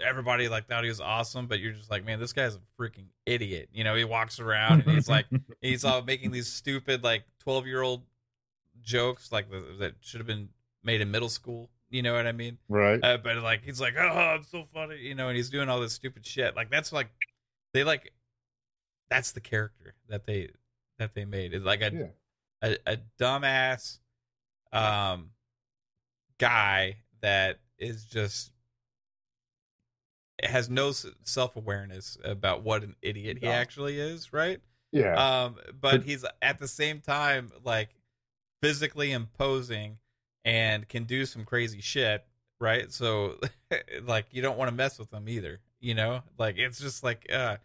[0.05, 3.07] everybody like thought he was awesome, but you're just like, man, this guy's a freaking
[3.26, 3.69] idiot.
[3.73, 5.26] You know, he walks around and he's like,
[5.61, 8.03] he's all making these stupid like twelve year old
[8.81, 9.47] jokes like
[9.80, 10.49] that should have been
[10.84, 11.69] made in middle school.
[11.94, 12.57] You know what I mean?
[12.70, 12.99] Right.
[13.03, 15.80] Uh, but like he's like, oh, I'm so funny, you know, and he's doing all
[15.80, 16.56] this stupid shit.
[16.56, 17.10] Like that's like
[17.72, 18.11] they like
[19.11, 20.49] that's the character that they
[20.98, 21.53] that they made.
[21.53, 22.78] It's like a yeah.
[22.88, 23.99] a, a dumbass
[24.72, 25.30] um
[26.40, 28.52] guy that is just
[30.41, 30.91] has no
[31.24, 34.60] self awareness about what an idiot he actually is, right?
[34.91, 35.14] Yeah.
[35.14, 37.90] Um, but he's at the same time like
[38.64, 39.99] physically imposing
[40.45, 42.26] and can do some crazy shit,
[42.60, 42.91] right?
[42.91, 43.40] So
[44.03, 46.22] like you don't want to mess with them either, you know?
[46.38, 47.57] Like it's just like uh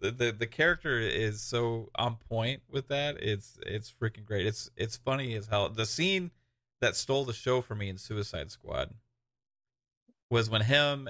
[0.00, 3.16] the, the the character is so on point with that.
[3.22, 4.46] It's it's freaking great.
[4.46, 5.68] It's it's funny as hell.
[5.68, 6.30] The scene
[6.80, 8.94] that stole the show for me in Suicide Squad
[10.30, 11.08] was when him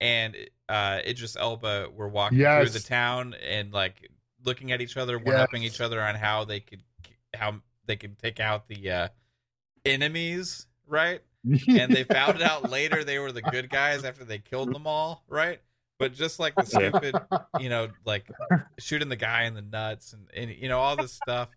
[0.00, 0.36] and
[0.68, 2.60] uh Idris Elba were walking Yes.
[2.70, 4.08] through the town and like
[4.44, 5.74] looking at each other, one upping Yes.
[5.74, 6.82] each other on how they could
[7.34, 9.08] how they could take out the uh
[9.88, 11.20] enemies, right?
[11.68, 15.24] And they found out later they were the good guys after they killed them all,
[15.28, 15.60] right?
[15.98, 17.20] But just like the stupid,
[17.56, 18.24] you know, like
[18.78, 21.48] shooting the guy in the nuts and, and you know all this stuff,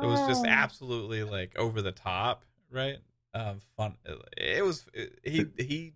[0.00, 2.98] it was just absolutely like over the top, right?
[3.34, 3.96] Um, fun.
[4.36, 4.86] It was
[5.22, 5.94] he he.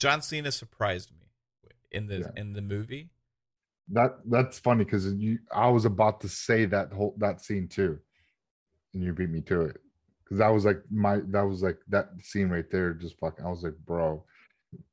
[0.00, 1.28] John Cena surprised me
[1.90, 2.30] in the Yeah.
[2.36, 3.10] in the movie.
[3.88, 7.98] that that's funny because you I was about to say that whole that scene too,
[8.92, 9.76] and you beat me to it
[10.24, 12.94] because that was like my that was like that scene right there.
[12.94, 14.24] Just fucking, I was like, bro,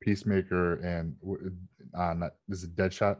[0.00, 1.52] Peacemaker and w-
[1.98, 3.16] uh, not, is it Deadshot?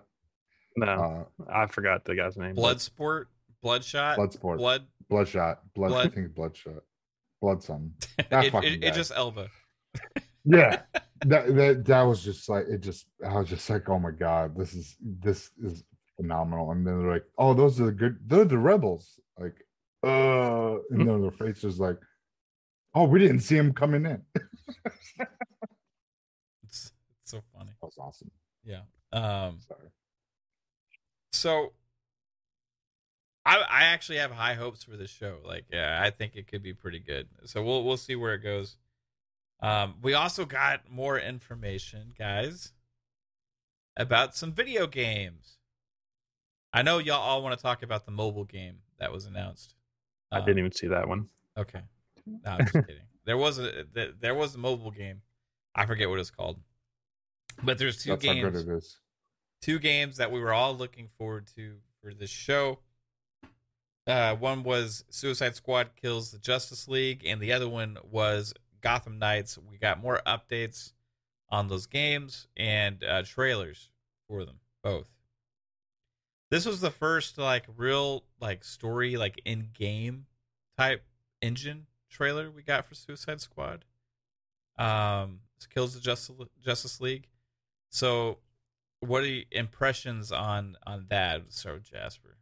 [0.76, 2.54] No, Uh, I forgot the guy's name.
[2.54, 3.26] but- Bloodsport,
[3.62, 4.86] Bloodshot, Bloodsport, Blood.
[5.08, 5.88] Bloodshot, Blood.
[5.88, 5.90] blood.
[5.90, 6.82] I Blood- think it's Bloodshot,
[7.40, 7.92] Blood something.
[8.30, 8.88] That It, fucking it, guy.
[8.88, 9.48] it just Elba.
[10.44, 10.82] yeah
[11.26, 14.56] that, that that was just like it just i was just like oh my god
[14.56, 15.84] this is this is
[16.16, 19.54] phenomenal and then they're like oh those are the good they're the rebels like
[20.04, 21.96] uh and then their face is like
[22.94, 24.22] oh we didn't see him coming in
[26.64, 26.92] It's,
[27.22, 27.70] it's so funny.
[27.80, 28.30] was awesome
[28.64, 28.82] Yeah.
[29.12, 29.60] Um.
[29.66, 29.88] sorry
[31.32, 31.72] So,
[33.44, 35.38] I I actually have high hopes for this show.
[35.44, 37.28] Like, yeah, I think it could be pretty good.
[37.44, 38.76] So we'll we'll see where it goes.
[39.60, 42.72] Um, we also got more information, guys,
[43.96, 45.58] about some video games.
[46.72, 49.74] I know y'all all want to talk about the mobile game that was announced.
[50.32, 51.28] I Um, didn't even see that one.
[51.56, 51.82] Okay.
[52.26, 52.96] No, I'm just kidding.
[53.24, 55.22] There was a th- there was a mobile game.
[55.76, 56.58] I forget what it's called.
[57.62, 58.98] But there's two that's how good games it is
[59.60, 62.80] two games that we were all looking forward to for this show.
[64.06, 69.20] Uh, one was Suicide Squad kills the Justice League, and the other one was Gotham
[69.20, 69.56] Knights.
[69.56, 70.92] We got more updates
[71.48, 73.90] on those games and uh, trailers
[74.26, 75.08] for them both.
[76.52, 80.26] This was the first like real like story like in game
[80.76, 81.02] type
[81.40, 83.86] engine trailer we got for Suicide Squad.
[84.78, 85.40] Um,
[85.72, 87.26] kills the Justice Justice League.
[87.88, 88.36] So
[89.00, 92.36] what are your impressions on on that so jasper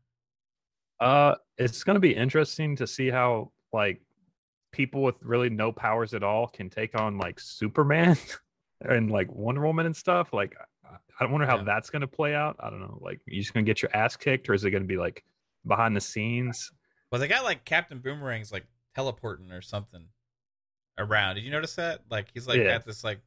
[0.99, 4.01] Uh, it's gonna be interesting to see how like
[4.73, 8.17] people with really no powers at all can take on like Superman
[8.81, 10.33] and like Wonder Woman and stuff.
[10.33, 10.57] Like,
[11.21, 11.65] I- wonder how Yeah.
[11.65, 12.57] that's gonna play out.
[12.61, 12.99] I don't know.
[13.01, 15.25] Like, you just gonna get your ass kicked, or is it gonna be like
[15.67, 16.73] behind the scenes?
[17.13, 18.65] well they got like captain boomerang's like
[18.95, 20.07] teleporting or something
[20.97, 22.75] around did you notice that like he's like Yeah.
[22.75, 23.21] got this like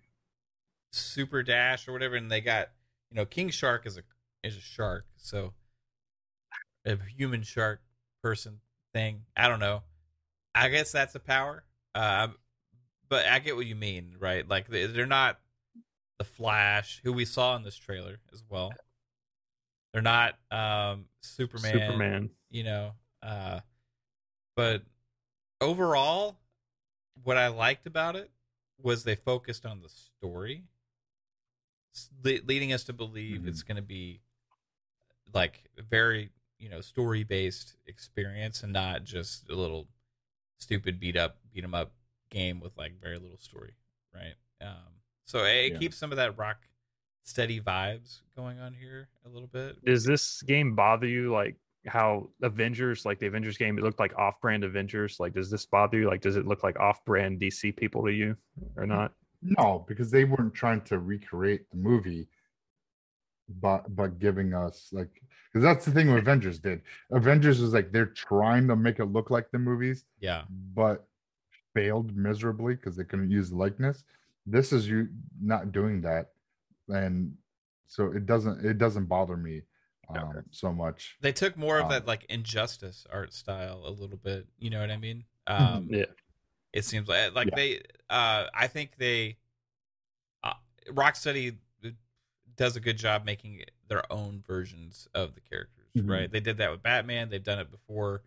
[0.94, 2.70] super dash or whatever and they got
[3.12, 4.04] you know king shark is a
[4.42, 5.54] is a shark so
[6.86, 7.82] a human shark
[8.22, 8.60] person
[8.94, 9.84] thing i don't know
[10.56, 11.64] i guess that's a power
[11.96, 12.28] uh
[13.10, 15.40] but i get what you mean right like they're not
[16.24, 18.74] the flash who we saw in this trailer as well
[19.92, 22.30] they're not um superman Superman.
[22.50, 22.92] you know
[23.22, 23.60] uh
[24.56, 24.84] but
[25.60, 26.38] overall
[27.24, 28.32] what i liked about it
[28.82, 30.64] was they focused on the story
[32.24, 33.48] le- leading us to believe Mhm.
[33.48, 34.22] it's going to be
[35.34, 39.88] like very you know story based experience and not just a little
[40.60, 41.92] stupid beat up beat 'em up
[42.30, 43.76] game with like very little story
[44.14, 45.78] right um so it Yeah.
[45.80, 46.58] keeps some of that rock
[47.24, 51.32] steady vibes going on here a little bit Does this game bother you?
[51.32, 51.56] Like
[51.86, 55.20] how Avengers, like the Avengers game, it looked like off-brand Avengers.
[55.20, 56.08] Like, does this bother you?
[56.10, 58.36] Like, does it look like off-brand DC people to you,
[58.78, 59.14] or not?
[59.46, 62.30] no because they weren't trying to recreate the movie
[63.60, 65.22] but but giving us like
[65.52, 66.82] because that's the thing Avengers did.
[67.12, 70.44] Avengers was like they're trying to make it look like the movies, Yeah.
[70.74, 71.06] but
[71.76, 74.04] failed miserably because they couldn't use likeness.
[74.46, 75.10] This is you
[75.42, 76.32] not doing that,
[76.90, 77.36] and
[77.88, 79.62] so it doesn't it doesn't bother me
[80.10, 80.40] um, Okay.
[80.52, 81.18] so much.
[81.22, 84.48] They took more of Um, that like injustice art style a little bit.
[84.60, 85.26] You know what I mean?
[85.48, 85.60] Mhm.
[85.76, 86.06] Um, Yeah.
[86.74, 87.56] It seems like like Yeah.
[87.56, 87.82] they.
[88.10, 89.38] Uh, I think they.
[90.44, 90.56] Uh,
[90.90, 91.58] Rocksteady
[92.56, 95.90] does a good job making their own versions of the characters.
[95.96, 96.10] Mhm.
[96.10, 96.32] Right?
[96.32, 97.30] They did that with Batman.
[97.30, 98.24] They've done it before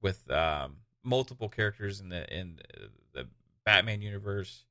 [0.00, 2.60] with um, multiple characters in the in
[3.12, 3.28] the
[3.64, 4.64] Batman universe,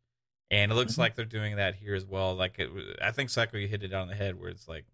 [0.49, 0.99] and it looks Mhm.
[0.99, 2.33] like they're doing that here as well.
[2.35, 2.69] Like it,
[3.01, 4.85] I think Psycho, you hit it on the head where it's like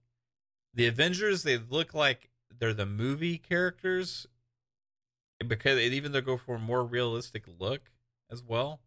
[0.74, 1.44] the Avengers.
[1.44, 4.28] They look like they're the movie characters
[5.46, 7.92] because it, even they go for a more realistic look
[8.32, 8.82] as well.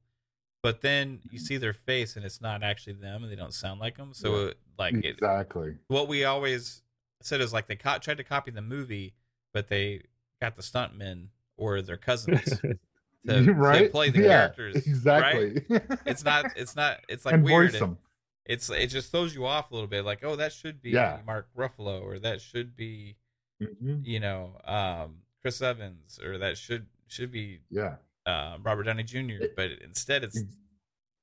[0.63, 3.79] But then you see their face and it's not actually them, and they don't sound
[3.81, 4.13] like them.
[4.15, 4.53] So Yeah.
[4.79, 5.77] like it, exactly.
[5.89, 6.83] what we always
[7.23, 9.15] said is like they co- tried to copy the movie,
[9.53, 10.03] but they
[10.41, 12.61] got the stuntmen or their cousins
[13.27, 13.91] to, to right?
[13.91, 14.75] play the Yeah, characters.
[14.77, 14.87] Right?
[14.87, 15.63] Exactly.
[16.07, 16.47] It's not.
[16.57, 17.01] It's not.
[17.09, 17.73] It's like and weird.
[17.73, 17.99] voice them.
[18.45, 20.05] It's it just throws you off a little bit.
[20.05, 21.19] Like, oh, that should be Yeah.
[21.27, 23.17] Mark Ruffalo, or that should be
[23.63, 24.05] Mhm.
[24.05, 27.97] you know um, Chris Evans, or that should should be Yeah.
[28.27, 29.41] uh, Robert Downey Jr.
[29.43, 30.57] It- but instead, it's Ex-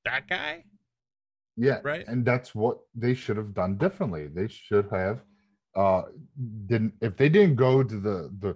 [0.05, 0.65] that guy.
[1.55, 1.80] Yeah.
[1.84, 2.05] Right.
[2.07, 4.27] And that's what they should have done differently.
[4.27, 5.21] They should have
[5.75, 6.03] uh
[6.67, 8.55] didn't if they didn't go to the the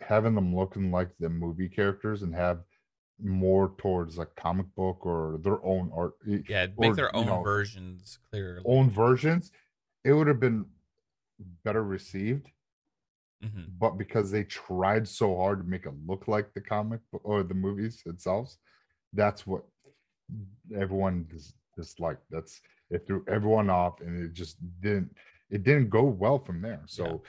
[0.00, 2.60] having them looking like the movie characters and have
[3.22, 7.26] more towards like comic book or their own art Yeah, make or, their you own
[7.26, 8.62] know, versions clearly.
[8.64, 9.52] own versions
[10.04, 10.64] it would have been
[11.64, 12.50] better received
[13.42, 17.22] hmm but because they tried so hard to make it look like the comic book
[17.24, 18.56] or the movies itself
[19.12, 19.64] that's what
[20.76, 22.22] everyone dis- disliked.
[22.30, 22.60] That's
[22.90, 25.16] it threw everyone off and it just didn't
[25.50, 26.82] it didn't go well from there.
[26.86, 27.22] So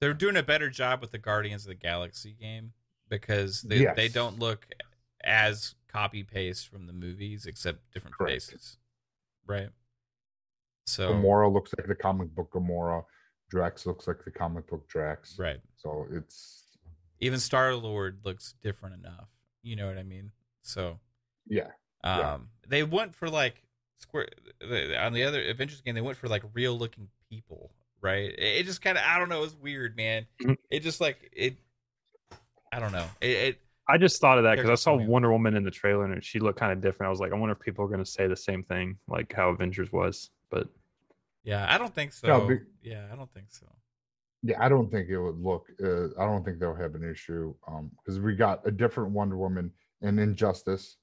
[0.00, 2.72] They're doing a better job with the Guardians of the Galaxy game
[3.08, 4.66] because they they don't look
[5.24, 8.32] as copy paste from the movies, except different Correct.
[8.32, 8.78] faces,
[9.46, 9.68] right?
[10.86, 13.04] So Gamora looks like the comic book Gamora
[13.50, 16.64] Drax looks like the comic book Drax right, so it's
[17.20, 19.28] even Star Lord looks different enough.
[19.62, 20.32] You know what I mean?
[20.62, 20.98] So
[21.46, 21.68] yeah
[22.02, 22.38] um, Yeah.
[22.68, 23.62] they went for like
[23.98, 24.26] square
[24.98, 25.94] on the other Avengers game.
[25.94, 27.70] They went for like real looking people,
[28.00, 28.34] right?
[28.36, 29.44] It, just kind of I don't know.
[29.44, 30.26] It's weird, man.
[30.40, 30.56] Mhm.
[30.70, 31.56] It just like it.
[32.72, 33.06] I don't know.
[33.20, 35.08] It, it I just thought of that because I saw cameo.
[35.10, 37.08] Wonder Woman in the trailer and she looked kind of different.
[37.08, 39.32] I was like, I wonder if people are going to say the same thing, like
[39.32, 40.30] how Avengers was.
[40.50, 40.68] But
[41.44, 42.28] Yeah, I don't think so.
[42.28, 43.66] No, but- yeah, I don't think so.
[44.44, 45.66] Yeah, I don't think it would look.
[45.82, 49.36] Uh, I don't think they'll have an issue um because we got a different Wonder
[49.36, 50.96] Woman in Injustice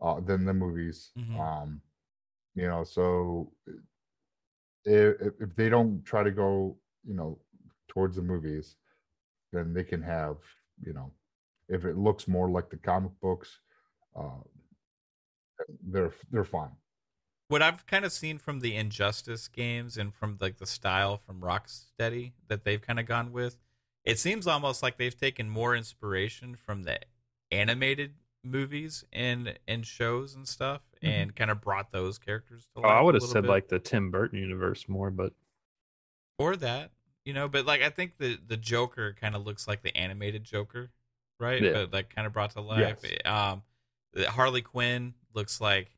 [0.00, 1.10] uh than the movies.
[1.18, 1.38] Mhm.
[1.38, 1.80] Um,
[2.56, 3.52] you know, so
[4.84, 7.38] if if they don't try to go, you know,
[7.88, 8.76] towards the movies,
[9.52, 10.36] then they can have,
[10.84, 11.12] you know,
[11.70, 13.60] if it looks more like the comic books,
[14.14, 14.40] uh,
[15.82, 16.70] they're they're fine.
[17.48, 21.40] What I've kind of seen from the Injustice games and from like the style from
[21.40, 23.58] Rocksteady that they've kind of gone with,
[24.04, 26.98] it seems almost like they've taken more inspiration from the
[27.50, 28.14] animated
[28.44, 31.08] movies and and shows and stuff, Mhm.
[31.08, 32.90] and kind of brought those characters to oh, life.
[32.90, 33.50] I a would have said bit.
[33.50, 35.34] like the Tim Burton universe more, but
[36.38, 36.92] or that,
[37.24, 37.48] you know.
[37.48, 40.90] But like, I think the the Joker kind of looks like the animated Joker,
[41.40, 41.62] right?
[41.62, 41.72] Yeah.
[41.72, 42.98] But like, kind of brought to life.
[43.02, 43.18] Yes.
[43.24, 43.62] Um,
[44.28, 45.96] Harley Quinn looks like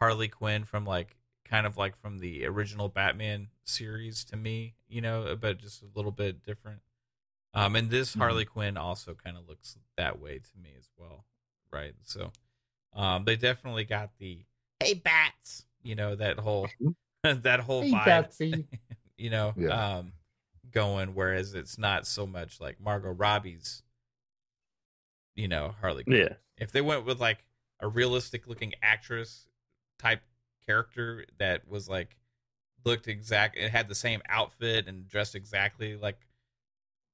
[0.00, 5.00] Harley Quinn from like kind of like from the original Batman series to me, you
[5.00, 6.80] know, but just a little bit different.
[7.54, 8.18] Um, and this Mhm.
[8.18, 11.24] Harley Quinn also kind of looks that way to me as well,
[11.72, 11.94] right?
[12.02, 12.32] So,
[12.92, 14.44] um, they definitely got the
[14.80, 16.68] hey bats, you know, that whole
[17.22, 18.66] that whole Hey, vibe
[19.16, 19.96] you know, Yeah.
[19.98, 20.12] um,
[20.70, 21.14] going.
[21.14, 23.82] Whereas it's not so much like Margot Robbie's,
[25.36, 26.04] you know, Harley.
[26.04, 26.16] Quinn.
[26.16, 27.44] yeah, If they went with like
[27.80, 29.46] a realistic looking actress
[29.98, 30.22] type
[30.66, 32.16] character that was like
[32.84, 36.26] looked exact, it had the same outfit and dressed exactly like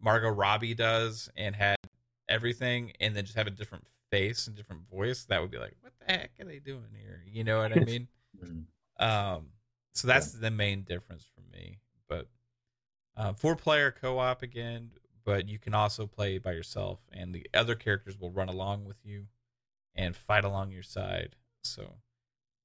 [0.00, 1.76] Margot Robbie does, and had
[2.28, 5.76] everything, and then just have a different face and different voice, that would be like,
[5.80, 7.22] what the heck are they doing here?
[7.26, 8.08] You know what I mean?
[8.42, 8.64] Mhm.
[8.98, 9.48] Um,
[9.92, 11.80] so that's the main difference for me.
[12.08, 12.28] But
[13.14, 14.90] uh, four player co op again,
[15.24, 18.96] but you can also play by yourself, and the other characters will run along with
[19.04, 19.26] you
[19.94, 21.36] and fight along your side.
[21.64, 21.96] So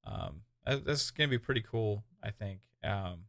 [0.04, 2.60] um, that- that's going to be pretty cool, I think.
[2.82, 3.24] Um,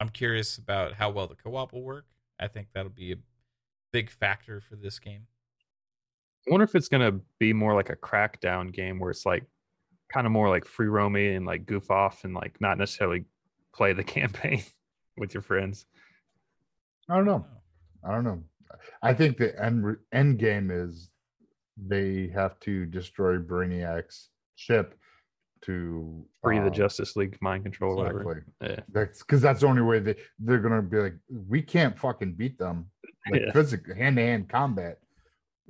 [0.00, 2.06] I'm curious about how well the co op will work.
[2.40, 3.16] I think that'll be a
[3.92, 5.26] big factor for this game.
[6.46, 9.44] I wonder if it's gonna be more like a Crackdown game where it's like
[10.12, 13.26] kind of more like free roaming and like goof off and like not necessarily
[13.72, 14.64] play the campaign
[15.16, 15.86] with your friends.
[17.08, 17.46] I don't know.
[18.04, 18.42] I don't know.
[19.02, 21.10] I think the end end game is
[21.76, 24.98] they have to destroy Brainiac's ship
[25.62, 28.20] to Free the uh, Justice League mind control, or whatever.
[28.20, 28.68] exactly.
[28.70, 28.80] Yeah.
[28.92, 32.58] That's because that's the only way they they're gonna be like we can't fucking beat
[32.58, 32.86] them
[33.30, 33.52] like Yeah.
[33.52, 34.98] physical hand to hand combat.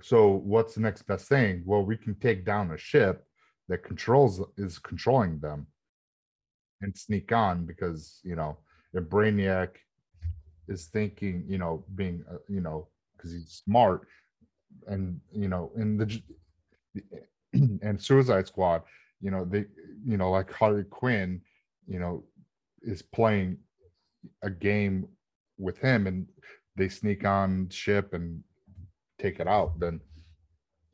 [0.02, 1.62] So what's the next best thing?
[1.66, 3.24] Well, we can take down a ship
[3.68, 5.66] that controls is controlling them
[6.80, 8.58] and sneak on because you know
[8.94, 9.70] if Brainiac
[10.72, 14.08] is thinking, you know, being uh, you know because he's smart
[14.86, 16.22] and you know in the
[17.82, 18.82] and Suicide Squad,
[19.20, 19.66] you know they
[20.04, 21.40] you know like Harley Quinn,
[21.86, 22.24] you know,
[22.82, 23.58] is playing
[24.42, 25.06] a game
[25.58, 26.26] with him and
[26.76, 28.42] they sneak on ship and
[29.18, 30.00] take it out, then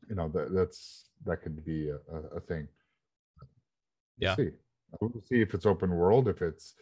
[0.09, 2.67] you know that that's that could be a, a, thing.
[3.39, 3.47] We'll
[4.19, 4.35] Yeah.
[4.35, 4.49] See.
[4.99, 6.73] We'll see if it's open world, if it's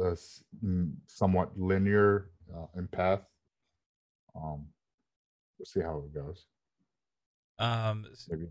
[0.00, 0.14] uh,
[0.64, 3.20] mm, somewhat linear uh, in path.
[4.34, 4.66] Um,
[5.58, 6.46] we'll see how it goes.
[7.58, 8.46] Um, Maybe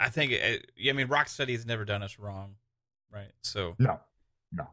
[0.00, 0.32] I think.
[0.32, 2.56] It, yeah, I mean, Rocksteady has never done us wrong,
[3.12, 3.30] right?
[3.42, 4.00] So no,
[4.52, 4.66] no.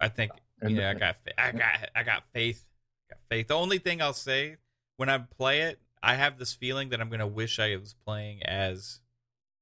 [0.00, 0.32] I think
[0.62, 2.64] And yeah, I got fa- I got I got faith.
[3.10, 3.48] Got faith.
[3.48, 4.56] The only thing I'll say
[4.96, 8.42] when I play it, I have this feeling that I'm gonna wish I was playing
[8.42, 9.00] as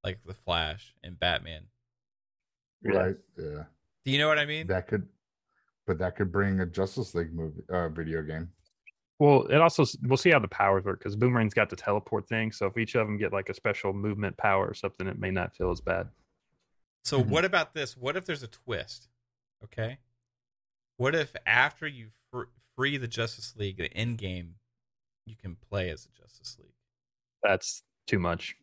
[0.05, 1.65] like the Flash and Batman.
[2.85, 3.65] Right, yeah,
[4.05, 4.67] Do you know what I mean?
[4.67, 5.09] that could,
[5.87, 8.51] but that could bring a Justice League movie, uh, video game.
[9.19, 12.51] Well, it also we'll see how the powers work because Boomerang's got the teleport thing.
[12.53, 15.31] So if each of them get like a special movement power or something, it may
[15.31, 16.09] not feel as bad.
[17.05, 17.29] So Mhm.
[17.29, 17.97] what about this?
[17.97, 19.09] What if there's a twist?
[19.63, 19.99] Okay.
[20.97, 22.45] What if after you fr-
[22.77, 24.57] free the Justice League, the end game,
[25.27, 26.75] you can play as a Justice League?
[27.43, 28.57] That's too much.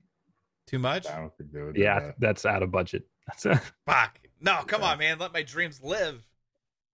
[0.68, 1.08] Too much?
[1.08, 1.76] I don't think they would.
[1.78, 2.20] Yeah, that.
[2.20, 3.08] that's out of budget.
[3.28, 4.20] That's a, Fuck.
[4.42, 4.92] No, come Yeah.
[4.92, 5.18] on, man.
[5.20, 6.28] Let my dreams live.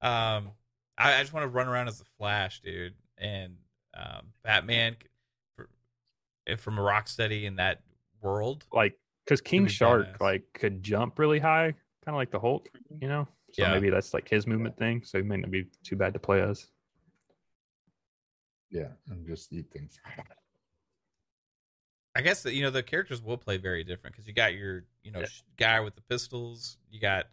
[0.02, 0.52] Um,
[0.98, 3.56] I, I just want to run around as the Flash, dude, and
[3.96, 4.96] um, Batman
[5.56, 5.70] for,
[6.58, 7.82] from a Rocksteady in that
[8.22, 8.66] world.
[8.72, 10.22] like because King be Shark badass.
[10.22, 11.72] like could jump really high,
[12.06, 12.68] kind of like the Hulk,
[13.02, 13.28] you know.
[13.54, 13.72] So Yeah.
[13.74, 15.04] maybe that's like his movement thing.
[15.04, 16.68] So he may not be too bad to play as.
[18.70, 20.00] yeah, and just eat things.
[22.16, 24.84] I guess that you know the characters will play very different because you got your
[25.04, 26.78] you know sh- guy with the pistols.
[26.90, 27.26] You got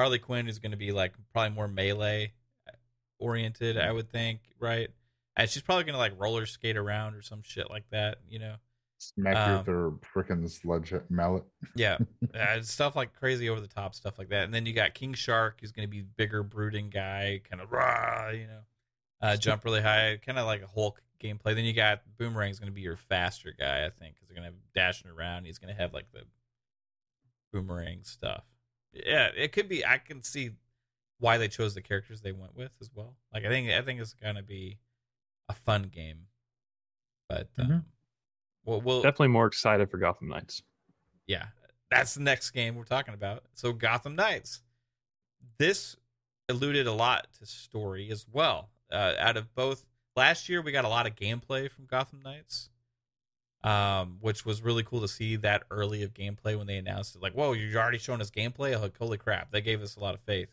[0.00, 2.32] Harley Quinn is going to be like probably more melee
[2.66, 2.72] uh,
[3.18, 4.88] oriented, I would think, right?
[5.36, 8.38] And she's probably going to like roller skate around or some shit like that, you
[8.38, 8.54] know.
[8.96, 11.44] Smack you Um, with their freaking sledge mallet.
[11.76, 11.98] Yeah,
[12.34, 14.44] uh, stuff like crazy over the top stuff like that.
[14.44, 17.70] And then you got King Shark, who's going to be bigger, brooding guy, kind of
[17.70, 18.60] rah, you know,
[19.20, 21.54] uh, jump really high, kind of like a Hulk gameplay.
[21.54, 24.50] Then you got Boomerang's going to be your faster guy, I think, because they're going
[24.50, 25.44] to have dashing around.
[25.44, 26.22] He's going to have like the
[27.52, 28.44] boomerang stuff.
[28.92, 29.84] Yeah, it could be.
[29.84, 30.50] I can see
[31.18, 33.16] why they chose the characters they went with as well.
[33.32, 34.78] Like I think I think it's going to be
[35.48, 36.26] a fun game,
[37.28, 37.84] but um, Mhm.
[38.64, 40.62] we'll, we'll Definitely more excited for Gotham Knights.
[41.26, 41.46] yeah,
[41.90, 43.44] that's the next game we're talking about.
[43.54, 44.62] So Gotham Knights.
[45.58, 45.96] This
[46.48, 48.70] alluded a lot to story as well.
[48.90, 49.84] Uh, out of both
[50.16, 52.70] last year, we got a lot of gameplay from Gotham Knights,
[53.62, 57.22] um, which was really cool to see that early of gameplay when they announced it.
[57.22, 58.80] Like, whoa, you're already showing us gameplay!
[58.80, 60.48] Like, holy crap, That gave us a lot of faith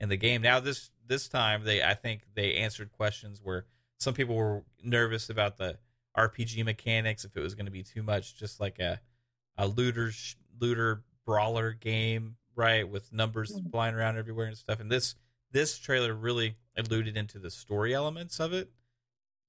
[0.00, 0.42] in the game.
[0.42, 3.66] Now this this time, they I think they answered questions where
[3.98, 5.78] some people were nervous about the
[6.16, 9.00] RPG mechanics if it was going to be too much, just like a
[9.56, 10.10] a looter
[10.58, 14.80] looter brawler game, right, with numbers flying around everywhere and stuff.
[14.80, 15.14] And this
[15.52, 18.70] this trailer really alluded into the story elements of it.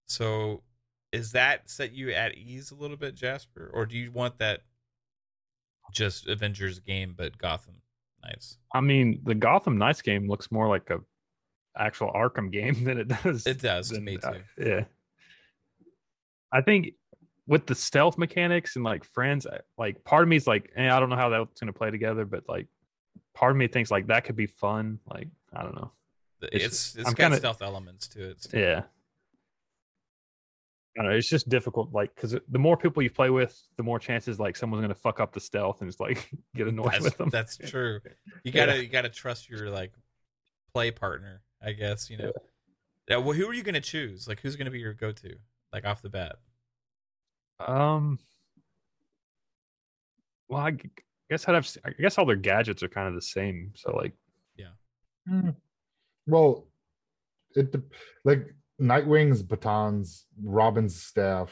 [0.05, 0.63] So,
[1.11, 4.61] is that set you at ease a little bit, Jasper, or do you want that
[5.93, 7.75] just Avengers game but Gotham
[8.23, 8.57] Knights?
[8.73, 10.99] I mean, the Gotham Knights game looks more like a
[11.77, 13.45] actual Arkham game than it does.
[13.45, 14.41] It does to than- me uh, too.
[14.57, 14.83] yeah.
[16.51, 16.89] I think
[17.47, 19.47] with the stealth mechanics and like friends,
[19.77, 22.25] like part of me is like, eh, I don't know how that's gonna play together,
[22.25, 22.67] but like
[23.33, 24.99] part of me thinks like that could be fun.
[25.09, 25.91] Like I don't know.
[26.41, 28.47] It's it's- it's I'm got kinda- stealth elements to it.
[28.53, 28.83] Yeah.
[30.97, 31.17] I don't know.
[31.17, 34.57] It's just difficult, like, because the more people you play with, the more chances like
[34.57, 37.29] someone's gonna fuck up the stealth and just like get annoyed That's, with them.
[37.29, 37.99] that's true.
[38.43, 39.93] You gotta you gotta trust your like
[40.73, 42.09] play partner, I guess.
[42.09, 42.31] You know.
[43.09, 43.17] Yeah.
[43.17, 44.27] Well, who are you gonna choose?
[44.27, 45.35] Like, who's gonna be your go to?
[45.71, 46.35] Like off the bat.
[47.59, 48.19] Um.
[50.49, 50.71] Well, I
[51.29, 51.63] guess I'd have.
[51.63, 53.71] s- I guess all their gadgets are kind of the same.
[53.75, 54.13] So like,
[55.29, 55.55] Mm.
[56.25, 56.65] Well,
[57.55, 57.75] it
[58.25, 61.51] like Nightwing's batons, Robin's staff,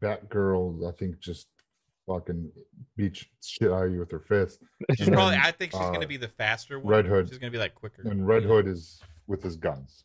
[0.00, 0.88] Batgirl.
[0.88, 1.48] I think just
[2.06, 2.50] fucking
[2.96, 4.62] beat shit out of you with her fist.
[4.96, 5.34] She's And probably.
[5.36, 6.92] then, I think she's uh, gonna be the faster one.
[6.92, 7.28] Red Hood.
[7.28, 8.02] She's gonna be like quicker.
[8.08, 10.04] And Red Hood is with his guns.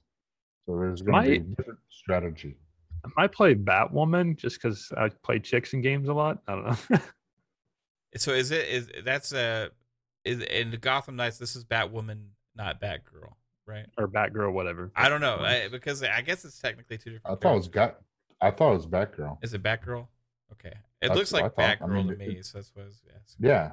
[0.65, 2.57] So there's going to be Might- different strategy.
[3.17, 6.39] I play Batwoman just because I play chicks in games a lot.
[6.47, 6.97] I don't know.
[8.15, 9.67] So is it is that's uh
[10.25, 11.37] is in the Gotham Knights?
[11.37, 12.23] This is Batwoman,
[12.55, 13.33] not Batgirl,
[13.67, 13.85] right?
[13.97, 14.91] or Batgirl, whatever.
[14.95, 17.37] I don't know I, because I guess it's technically two different.
[17.37, 17.97] I thought it was got.
[18.41, 19.37] I thought it was Batgirl.
[19.43, 20.07] Is it Batgirl?
[20.53, 21.59] Okay, it That's looks like I thought.
[21.59, 22.41] I Batgirl mean, to it- me.
[22.41, 23.45] So that's what I was asking.
[23.45, 23.71] Yeah.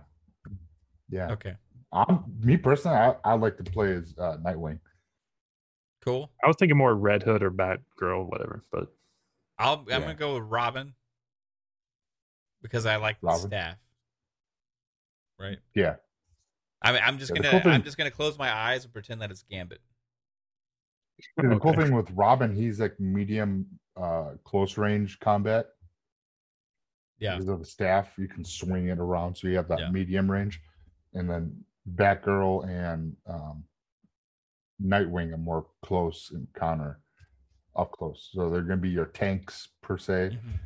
[1.11, 1.31] Yeah.
[1.33, 1.55] Okay,
[1.93, 2.97] I'm me personally.
[2.99, 4.81] I, I like to play as uh, Nightwing.
[6.05, 6.31] cool.
[6.43, 8.63] I was thinking more Red Hood or Batgirl, whatever.
[8.73, 8.89] But
[9.59, 10.01] I'll I'm Yeah.
[10.01, 10.95] gonna go with Robin
[12.63, 13.77] because I like the staff.
[15.39, 15.59] Right.
[15.75, 15.97] Yeah.
[16.85, 19.21] I mean, I'm just Yeah, gonna cool I'm just gonna close my eyes and pretend
[19.23, 19.81] that it's Gambit.
[21.21, 23.67] See, the cool thing with Robin, he's like medium,
[23.97, 25.67] uh, close range combat.
[27.19, 27.35] Yeah.
[27.37, 29.91] Because of the staff, you can swing it around, so you have that Yeah.
[29.91, 30.61] medium range,
[31.15, 33.65] and then Batgirl and um,
[34.83, 37.01] Nightwing are more close encounter,
[37.77, 38.31] up close.
[38.33, 40.39] So they're going to be your tanks per se.
[40.43, 40.59] Mhm.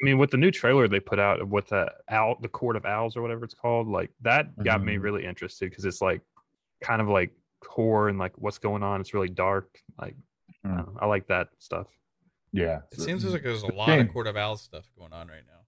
[0.00, 2.76] I mean, with the new trailer they put out of with the owl, the Court
[2.76, 5.02] of Owls or whatever it's called, like that got me Mhm.
[5.02, 6.22] really interested because it's like
[6.82, 7.32] kind of like
[7.66, 9.00] horror and like what's going on.
[9.00, 9.78] It's really dark.
[9.98, 10.16] Like
[10.64, 10.86] I, Mm.
[10.86, 11.86] don't I like that stuff.
[12.52, 15.12] Yeah, It so- seems like there's a lot game- of Court of Owls stuff going
[15.12, 15.60] on right now.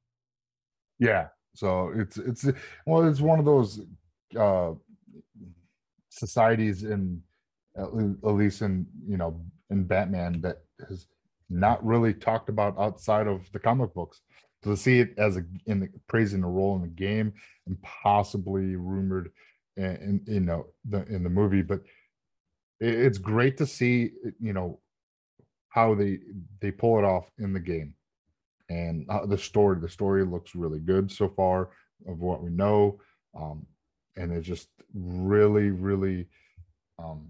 [0.99, 1.29] Yeah.
[1.55, 2.47] So it's it's
[2.87, 3.81] well, it's one of those
[4.37, 4.73] uh
[6.09, 7.23] societies in
[7.77, 9.41] at least in you know
[9.71, 11.07] in Batman that has
[11.53, 14.21] not really talked about outside of the comic books.
[14.63, 17.33] To see it as a in the praising a role in the game
[17.67, 19.33] and possibly rumored
[19.77, 21.81] in, in you know the in the movie, but
[22.81, 24.79] it, it's great to see you know
[25.69, 26.21] how they
[26.61, 27.95] they pull it off in the game
[28.69, 31.71] and uh, the story the story looks really good so far
[32.07, 32.99] of what we know
[33.35, 33.67] um
[34.17, 36.27] and it just really really
[36.99, 37.27] um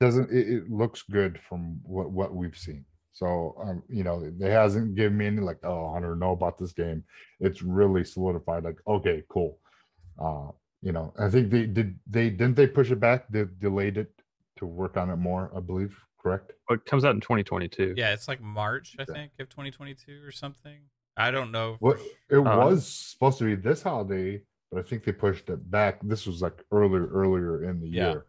[0.00, 4.50] doesn't it, it looks good from what what we've seen so um you know it
[4.50, 7.02] hasn't given me any like oh i don't know about this game
[7.40, 9.58] it's really solidified like okay cool
[10.22, 10.48] uh
[10.82, 14.12] you know i think they did they didn't they push it back they delayed it
[14.56, 17.94] to work on it more i believe correct But it comes out in 2022.
[17.96, 19.12] Yeah, it's like March, I Okay.
[19.12, 20.78] think, of 2022 or something.
[21.16, 21.76] I don't know.
[21.78, 22.38] for What sure.
[22.40, 26.00] it Uh, was supposed to be this holiday, but I think they pushed it back.
[26.02, 28.10] This was like earlier, earlier in the Yeah.
[28.10, 28.26] year,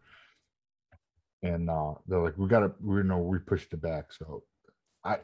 [1.42, 4.44] and uh they're like, "We got to, we know we pushed it back." So,
[5.04, 5.18] I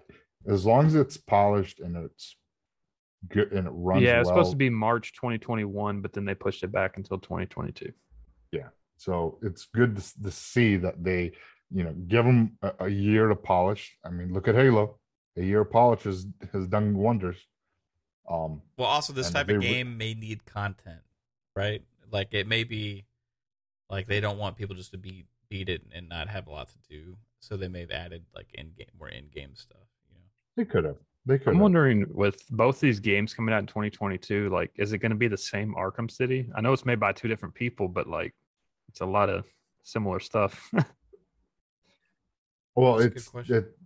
[0.48, 2.36] as long as it's polished and it's
[3.28, 6.34] good and it runs yeah, it's well, supposed to be March 2021, but then they
[6.34, 7.93] pushed it back until 2022.
[8.52, 11.32] Yeah, so it's good to, to see that they,
[11.70, 13.97] you know, give them a, a year to polish.
[14.05, 14.98] I mean, look at Halo.
[15.36, 17.36] A year of polish has has done wonders.
[18.28, 21.01] Um, Well, also this type they of re- game may need content,
[21.55, 21.82] right?
[22.10, 23.06] Like it may be
[23.90, 26.68] like they don't want people just to beat beat it and not have a lot
[26.68, 29.78] to do, so they may have added like in game more in game stuff.
[30.09, 30.24] You know,
[30.56, 30.97] they could have.
[31.27, 31.48] They could.
[31.48, 31.62] I'm have.
[31.62, 35.27] wondering with both these games coming out in 2022, like, is it going to be
[35.28, 36.48] the same Arkham City?
[36.55, 38.32] I know it's made by two different people, but like,
[38.89, 39.44] it's a lot of
[39.82, 40.70] similar stuff.
[42.78, 43.56] Well, That's a good it's question.
[43.56, 43.78] it.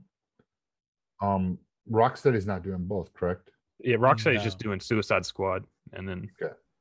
[1.23, 1.59] Um,
[1.91, 3.51] Rocksteady's not doing both, correct?
[3.85, 6.29] yeah, Rocksteady's just doing Suicide Squad, and then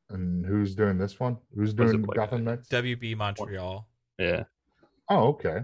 [0.10, 1.38] And who's doing this one?
[1.56, 2.57] Who's What does it doing Gotham like?
[2.60, 2.69] Knights?
[2.69, 3.88] WB Montreal.
[4.18, 4.43] yeah,
[5.10, 5.61] Oh, okay.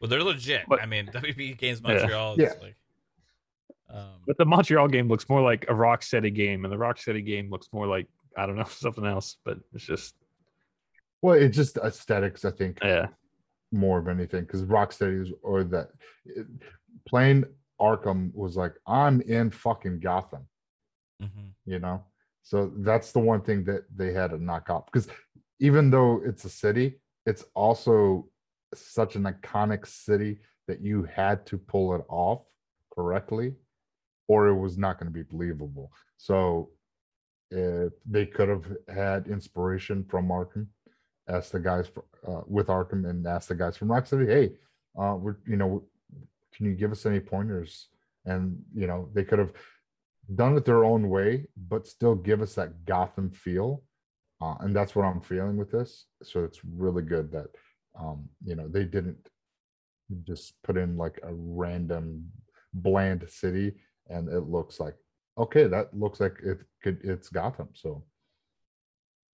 [0.00, 0.62] Well, they're legit.
[0.68, 1.94] But- I mean, WB Games Yeah.
[1.94, 2.52] Montreal is Yeah.
[2.60, 2.76] like.
[3.90, 7.48] Um, but the Montreal game looks more like a Rocksteady game, and the Rocksteady game
[7.50, 8.06] looks more like
[8.36, 9.36] I don't know something else.
[9.44, 10.14] But it's just
[11.22, 13.06] Well, it's just aesthetics, I think, yeah,
[13.72, 15.88] more of anything, because Rocksteady's or that
[16.26, 16.46] it,
[17.06, 17.44] playing
[17.80, 20.46] Arkham was like, I'm in fucking Gotham,
[21.22, 21.52] mhm.
[21.64, 22.04] you know.
[22.42, 25.08] So that's the one thing that they had to knock off, because
[25.60, 28.28] even though it's a city, it's also
[28.74, 32.42] such an iconic city that you had to pull it off
[32.94, 33.54] correctly
[34.28, 35.90] or it was not going to be believable.
[36.18, 36.70] So
[37.50, 40.66] they could have had inspiration from Arkham,
[41.28, 42.00] ask the guys fr-
[42.30, 44.52] uh, with Arkham and ask the guys from Rocksteady, hey,
[45.00, 45.84] uh, we're, you know,
[46.54, 47.88] can you give us any pointers?
[48.26, 49.52] And you know, they could have
[50.34, 53.82] done it their own way, but still give us that Gotham feel.
[54.40, 56.06] Uh, and that's what I'm feeling with this.
[56.22, 57.46] So it's really good that
[57.98, 59.28] um, you know they didn't
[60.24, 62.30] just put in like a random
[62.72, 63.74] bland city
[64.08, 64.96] and it looks like
[65.36, 68.04] okay that looks like it could it's gotham so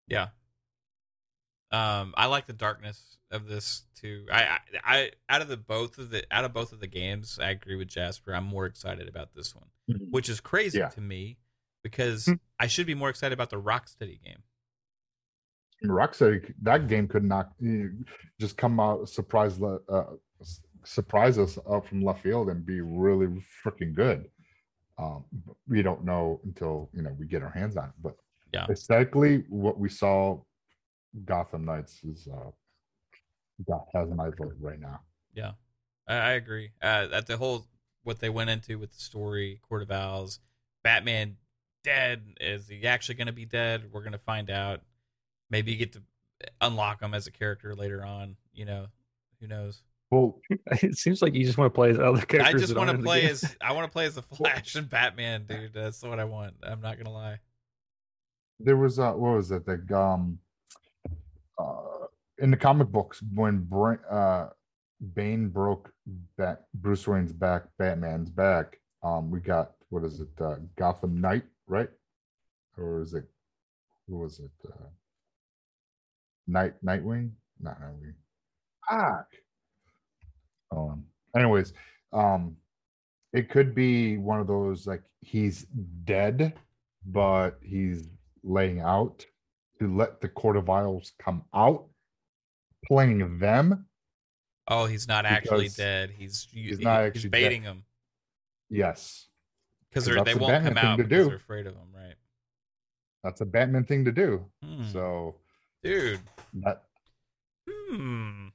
[0.08, 0.28] Yeah.
[1.70, 4.24] Um, I like the darkness of this too.
[4.32, 7.38] I, I, I, out of the both of the out of both of the games,
[7.42, 8.34] I agree with Jasper.
[8.34, 9.66] I'm more excited about this one,
[10.10, 10.88] which is crazy Yeah.
[10.88, 11.36] to me
[11.82, 12.34] because Hmm.
[12.58, 14.42] I should be more excited about the Rocksteady game.
[15.84, 17.52] Rocksteady, that game could not
[18.40, 20.04] just come out surprise uh,
[20.84, 23.28] surprise us up from left field and be really
[23.64, 24.28] freaking good.
[24.98, 25.24] Um,
[25.68, 27.94] we don't know until you know we get our hands on it.
[28.02, 28.16] But
[28.52, 28.66] Yeah.
[28.68, 30.42] aesthetically, what we saw,
[31.24, 32.50] Gotham Knights is uh,
[33.68, 35.00] that has my vote right now.
[35.34, 35.52] Yeah,
[36.08, 36.72] I, I agree.
[36.82, 37.66] Uh, that the whole
[38.02, 40.40] what they went into with the story, Court of Owls,
[40.82, 41.36] Batman
[41.84, 42.22] dead.
[42.40, 43.84] Is he actually going to be dead?
[43.92, 44.80] We're going to find out.
[45.50, 46.02] Maybe you get to
[46.60, 48.36] unlock him as a character later on.
[48.52, 48.86] You know,
[49.40, 49.82] who knows?
[50.10, 50.40] Well,
[50.82, 52.54] It seems like you just want to play as other characters.
[52.54, 54.22] I just want to aren't in the play as I want to play as the
[54.22, 55.72] Flash and Batman, dude.
[55.74, 56.54] That's what I want.
[56.62, 57.40] I'm not gonna lie.
[58.60, 60.38] there was uh what was it the um
[61.58, 62.06] uh
[62.38, 64.50] in the comic books when Bra- uh
[65.14, 65.92] Bane broke
[66.36, 68.80] back Bruce Wayne's back, Batman's back.
[69.02, 71.88] Um, we got what is it, uh, Gotham Knight, right?
[72.76, 73.24] Or is it
[74.08, 74.50] who was it?
[74.66, 74.88] Uh,
[76.48, 77.30] Night Nightwing,
[77.60, 78.14] not Nightwing.
[78.90, 79.24] Ah.
[80.72, 81.04] Um.
[81.36, 81.72] Anyways,
[82.12, 82.56] um,
[83.32, 85.66] it could be one of those like he's
[86.04, 86.54] dead,
[87.06, 88.08] but he's
[88.42, 89.24] laying out
[89.78, 91.84] to let the Court of Owls come out,
[92.86, 93.86] playing them.
[94.68, 96.10] Oh, he's not actually dead.
[96.10, 97.30] He's he's he- not he's actually dead.
[97.30, 97.84] baiting him
[98.70, 99.26] Yes,
[99.90, 101.28] because they that's the won't Batman come out to because do.
[101.28, 102.14] they're afraid of him, right?
[103.24, 104.44] that's a Batman thing to do.
[104.62, 104.84] Hmm.
[104.92, 105.36] So
[105.82, 106.20] dude.
[106.54, 106.84] But
[107.68, 108.48] Hmm.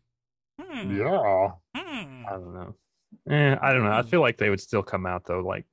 [0.60, 0.98] Hmm.
[0.98, 2.26] yeah, Hmm.
[2.26, 2.76] I don't know.
[3.30, 3.92] Eh, I don't know.
[3.92, 5.40] I feel like they would still come out though.
[5.42, 5.66] Like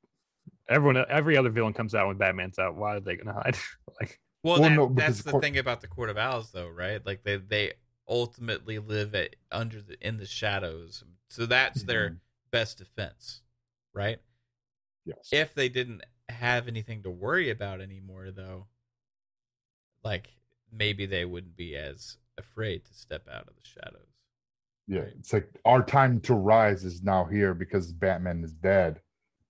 [0.68, 2.76] everyone, every other villain comes out when Batman's out.
[2.76, 3.56] Why are they gonna hide?
[4.00, 6.52] like Well, Well, that, no, that's the the court- thing about the Court of Owls,
[6.52, 7.04] though, right?
[7.04, 7.74] Like they they
[8.08, 12.20] ultimately live at under the in the shadows, so that's their Mhm.
[12.50, 13.42] best defense,
[13.94, 14.20] right?
[15.04, 18.68] yes, If they didn't have anything to worry about anymore, though,
[20.02, 20.30] like
[20.72, 24.08] maybe they wouldn't be as afraid to step out of the shadows.
[24.86, 25.00] yeah.
[25.00, 25.12] right.
[25.18, 29.00] It's like our time to rise is now here because Batman is dead,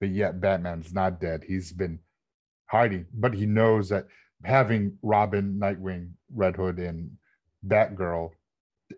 [0.01, 1.45] but yet Batman's not dead.
[1.47, 2.01] He's been
[2.67, 4.07] hiding, but he knows that
[4.45, 7.17] having Robin, Nightwing, Red Hood, and
[7.67, 8.31] Batgirl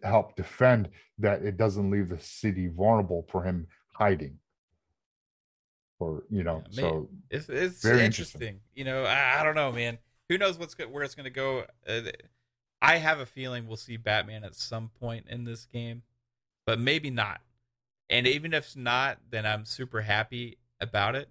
[0.03, 0.89] help defend
[1.19, 4.39] that it doesn't leave the city vulnerable for him hiding.
[5.99, 8.41] Or you know, Yeah, so It's it's Very interesting.
[8.41, 8.61] interesting.
[8.75, 9.99] You know, I, I don't know, man.
[10.29, 11.65] Who knows what's go- where it's going to go?
[11.87, 12.03] Uh,
[12.81, 16.03] I have a feeling we'll see Batman at some point in this game,
[16.67, 17.41] but maybe not.
[18.11, 21.29] And even if it's not, then I'm super happy about it.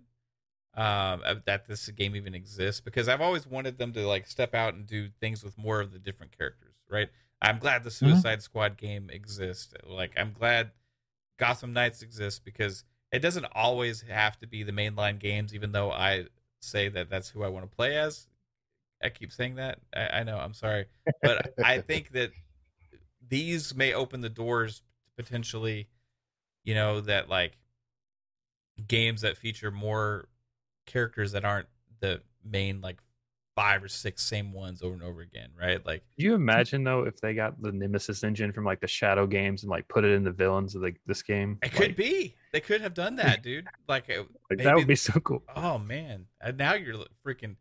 [0.74, 4.74] Um, that this game even exists because I've always wanted them to like step out
[4.74, 6.76] and do things with more of the different characters.
[6.90, 7.10] Right?
[7.42, 9.74] I'm glad the Suicide Squad game exists.
[9.86, 10.72] Like I'm glad
[11.38, 15.92] Gotham Knights exists because it doesn't always have to be the mainline games, even though
[15.92, 16.28] I
[16.62, 18.28] say that that's who I want to play as.
[19.04, 19.80] I keep saying that.
[19.96, 20.38] I, I know.
[20.38, 20.86] I'm sorry,
[21.22, 22.32] but I think that
[23.28, 24.82] these may open the doors
[25.18, 25.88] potentially,
[26.64, 27.58] you know, that like
[28.88, 30.28] games that feature more
[30.86, 31.68] characters that aren't
[32.00, 32.98] the main like
[33.56, 35.86] five or six same ones over and over again, right?
[35.86, 39.28] Like, Could you imagine though if they got the Nemesis engine from like the Shadow
[39.28, 41.60] games and like put it in the villains of like this game?
[41.62, 43.68] it could Like- be they could have done that, dude.
[43.88, 44.10] Like,
[44.50, 45.44] like, that would be so cool.
[45.56, 47.56] Oh man, and now you're freaking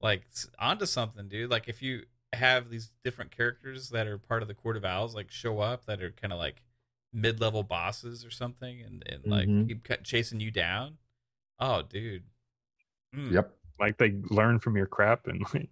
[0.00, 0.22] like
[0.58, 1.50] onto something, dude.
[1.50, 2.02] Like if you
[2.32, 5.86] have these different characters that are part of the Court of Owls, like show up
[5.86, 6.62] that are kind of like
[7.12, 9.68] mid-level bosses or something, and and like Mhm.
[9.68, 10.98] keep chasing you down.
[11.58, 12.24] Oh, dude.
[13.14, 13.32] Mm.
[13.32, 15.68] yep, Like they learn from your crap and like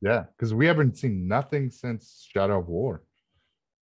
[0.00, 3.02] yeah, because we haven't seen nothing since Shadow of War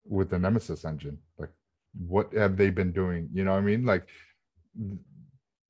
[0.04, 1.18] with the Nemesis engine.
[1.38, 1.50] Like,
[1.94, 3.30] what have they been doing?
[3.32, 3.86] You know what I mean?
[3.86, 4.06] Like,
[4.78, 4.80] I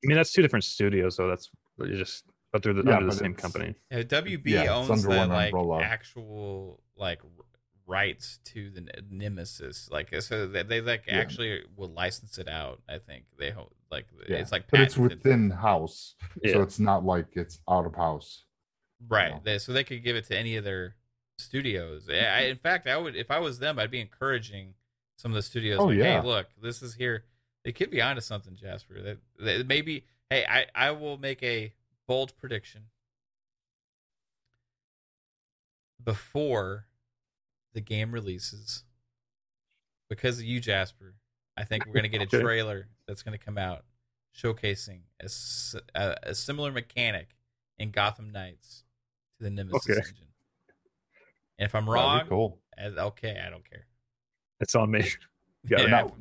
[0.03, 3.12] mean that's two different studios, so that's you just but they're the, Yeah, under the
[3.16, 3.74] same it's- company.
[3.90, 5.82] Yeah, WB Yeah, owns the like umbrella.
[5.82, 7.20] actual like
[7.86, 9.89] rights to the Nemesis.
[9.90, 11.18] Like so they, they like Yeah.
[11.18, 12.81] actually will license it out.
[12.89, 16.14] I think they hope like yeah, it's like but it's within house,
[16.47, 18.44] so it's not like it's out of house.
[19.09, 19.32] Right.
[19.32, 19.40] know.
[19.43, 20.94] They, so they could give it to any of their
[21.39, 22.09] studios.
[22.10, 24.74] I, I- in fact, I would if I was them, I'd be encouraging
[25.16, 25.78] some of the studios.
[25.81, 26.20] Oh, like, yeah.
[26.20, 27.24] Hey, look, this is here.
[27.64, 29.02] They could be onto something, Jasper.
[29.02, 30.05] That, that maybe.
[30.31, 31.72] Hey, I I will make a
[32.11, 32.87] bold prediction.
[36.03, 36.87] Before
[37.73, 38.82] the game releases,
[40.09, 41.15] because of you, Jasper,
[41.57, 43.85] I think we're gonna get a trailer that's gonna come out
[44.37, 45.03] showcasing
[45.95, 47.28] a similar mechanic
[47.78, 48.82] in Gotham Knights
[49.39, 50.09] to the Nemesis Okay.
[50.09, 50.27] engine.
[51.61, 52.59] And if I'm wrong, cool.
[52.77, 53.87] eh, okay, I don't care.
[54.59, 55.05] It's on me.
[55.69, 56.16] Yeah, Yeah, now,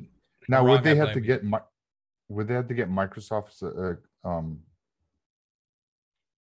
[0.48, 1.50] now wrong, would they I have to blame you.
[1.50, 1.62] get
[2.28, 4.60] would they have to get Microsoft's uh, um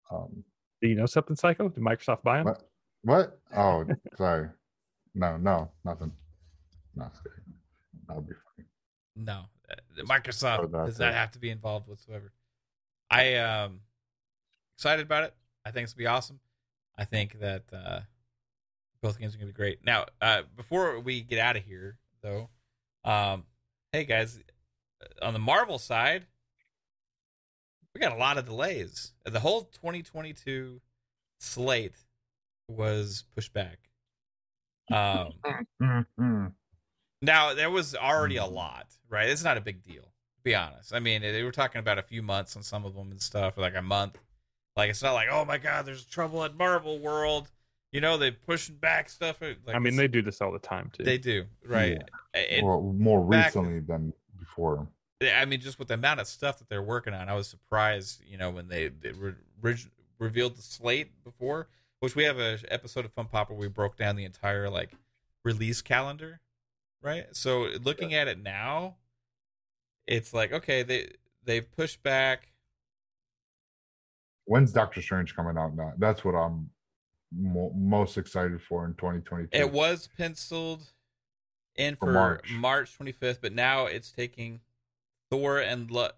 [0.10, 0.44] um
[0.81, 1.69] Do you know something, Psycho?
[1.69, 2.45] Did Microsoft buy them?
[2.45, 2.69] what-
[3.03, 3.40] What?
[3.56, 3.86] Oh,
[4.18, 4.49] sorry.
[5.15, 6.11] No, no, nothing.
[6.95, 7.10] No,
[8.07, 8.65] that'll be fine.
[9.15, 12.31] No, uh, Microsoft does not have to be involved whatsoever.
[13.10, 13.81] I um
[14.77, 15.34] excited about it.
[15.65, 16.40] I think it's gonna be awesome.
[16.98, 18.02] I think that uh,
[19.02, 19.84] both games are gonna be great.
[19.86, 22.49] Now, uh, before we get out of here, though,
[23.03, 23.45] um,
[23.91, 24.40] hey guys,
[25.02, 26.27] uh, on the Marvel side,
[27.93, 29.13] we got a lot of delays.
[29.25, 30.81] The whole 2022
[31.39, 31.95] slate
[32.67, 33.77] was pushed back.
[34.91, 35.33] Um,
[35.79, 36.45] mm-hmm.
[37.21, 39.29] now there was already a lot, right?
[39.29, 40.95] It's not a big deal, to be honest.
[40.95, 43.55] I mean, they were talking about a few months on some of them and stuff,
[43.55, 44.17] like a month.
[44.75, 47.51] Like it's not like, oh my god, there's trouble at Marvel World.
[47.91, 49.41] You know, they pushing back stuff.
[49.41, 51.03] Like, I mean, they do this all the time too.
[51.03, 52.01] They do, right?
[52.33, 52.63] Yeah.
[52.63, 54.87] well, more back, recently than before.
[55.21, 58.21] I mean, just with the amount of stuff that they're working on, I was surprised.
[58.25, 59.75] You know, when they, they re-
[60.17, 61.67] revealed the slate before,
[61.99, 64.91] which we have a episode of Fun Pop where we broke down the entire like
[65.43, 66.39] release calendar,
[67.01, 67.25] right?
[67.33, 68.19] So looking yeah.
[68.19, 68.95] at it now,
[70.07, 71.11] it's like okay, they
[71.43, 72.53] they pushed back.
[74.45, 75.93] When's Doctor Strange coming out now?
[75.97, 76.69] That's what I'm
[77.31, 79.49] mo- most excited for in 2022.
[79.51, 80.93] It was penciled
[81.75, 82.51] in for, for March.
[82.51, 84.61] March 25th, but now it's taking
[85.30, 86.11] Thor and Lo-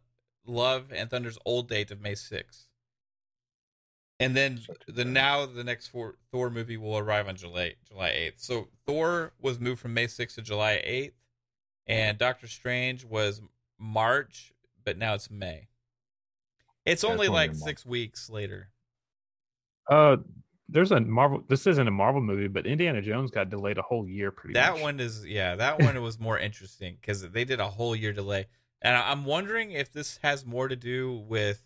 [0.45, 2.67] Love and Thunder's old date of May 6th.
[4.19, 8.33] And then the now the next four, Thor movie will arrive on July July 8th.
[8.37, 11.13] So Thor was moved from May 6th to July 8th
[11.87, 13.41] and Doctor Strange was
[13.79, 14.53] March,
[14.85, 15.69] but now it's May.
[16.85, 18.69] It's only like 6 weeks later.
[19.89, 20.17] Uh
[20.69, 24.07] there's a Marvel this isn't a Marvel movie, but Indiana Jones got delayed a whole
[24.07, 24.81] year pretty that much.
[24.81, 28.45] one is yeah, that one was more interesting cuz they did a whole year delay.
[28.81, 31.63] And I'm wondering if this has more to do with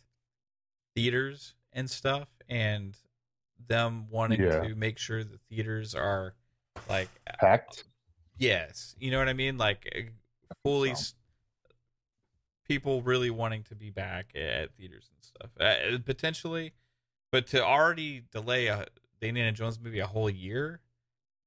[0.96, 2.98] theaters and stuff and
[3.68, 4.62] them wanting yeah.
[4.62, 6.34] to make sure the theaters are
[6.90, 7.10] like
[7.40, 7.86] packed.
[8.38, 9.58] Yes, you know what I mean.
[9.58, 10.94] Like uh, fully,
[12.68, 15.50] people really wanting to be back at theaters and stuff.
[15.60, 16.74] Uh, potentially,
[17.32, 18.86] but to already delay a
[19.22, 20.82] the Indiana Jones movie a whole year,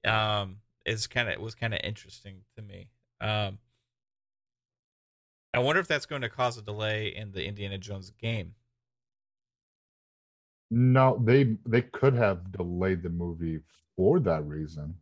[0.07, 2.89] um, is kind of was kind of interesting to me.
[3.21, 3.59] Um,
[5.55, 8.55] I wonder if that's going to cause a delay in the Indiana Jones game.
[10.71, 13.61] No, they they could have delayed the movie
[13.97, 14.95] for that reason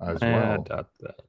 [0.00, 0.62] as I well.
[0.62, 1.20] doubt that.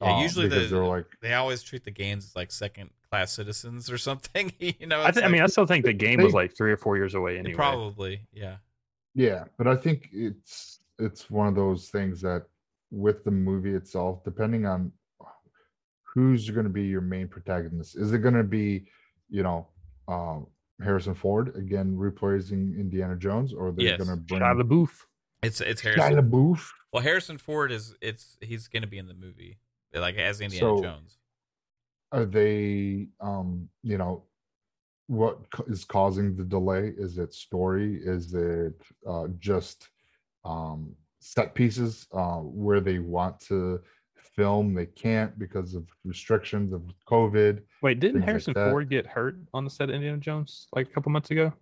[0.00, 3.32] Yeah, um, usually the, they're like they always treat the games as like second class
[3.32, 4.52] citizens or something.
[4.60, 6.56] you know, I, th- like, I, mean, I still think the game they, was like
[6.56, 7.54] three or four years away anyway.
[7.54, 8.56] Probably, yeah.
[9.14, 12.46] Yeah, but I think it's it's one of those things that
[12.90, 14.92] with the movie itself, depending on
[16.14, 18.84] who's going to be your main protagonist, is it going to be,
[19.30, 19.68] you know,
[20.08, 20.46] um,
[20.82, 23.98] Harrison Ford again replacing Indiana Jones, or they're yes.
[23.98, 24.90] going to bring Shia LaBeouf.
[25.42, 26.68] It's it's Harrison Shia LaBeouf.
[26.92, 29.58] Well, Harrison Ford is it's he's going to be in the movie
[29.94, 31.18] like as Indiana so, Jones.
[32.10, 34.24] Are they, um, you know,
[35.06, 36.92] what is causing the delay?
[36.96, 38.00] Is it story?
[38.02, 39.88] Is it uh, just
[40.44, 43.80] um, set pieces uh, where they want to
[44.34, 49.36] film they can't because of restrictions of covid wait didn't harrison like ford get hurt
[49.52, 51.52] on the set of indiana jones like a couple months ago?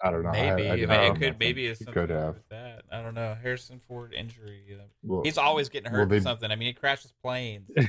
[0.00, 0.30] I don't know.
[0.30, 2.36] Maybe I, I, it, could maybe it's something could have.
[2.50, 2.82] that.
[2.92, 3.36] I don't know.
[3.42, 6.50] Harrison ford injury well, he's always getting hurt well, something.
[6.50, 7.68] I mean he crashes planes.
[7.78, 7.88] I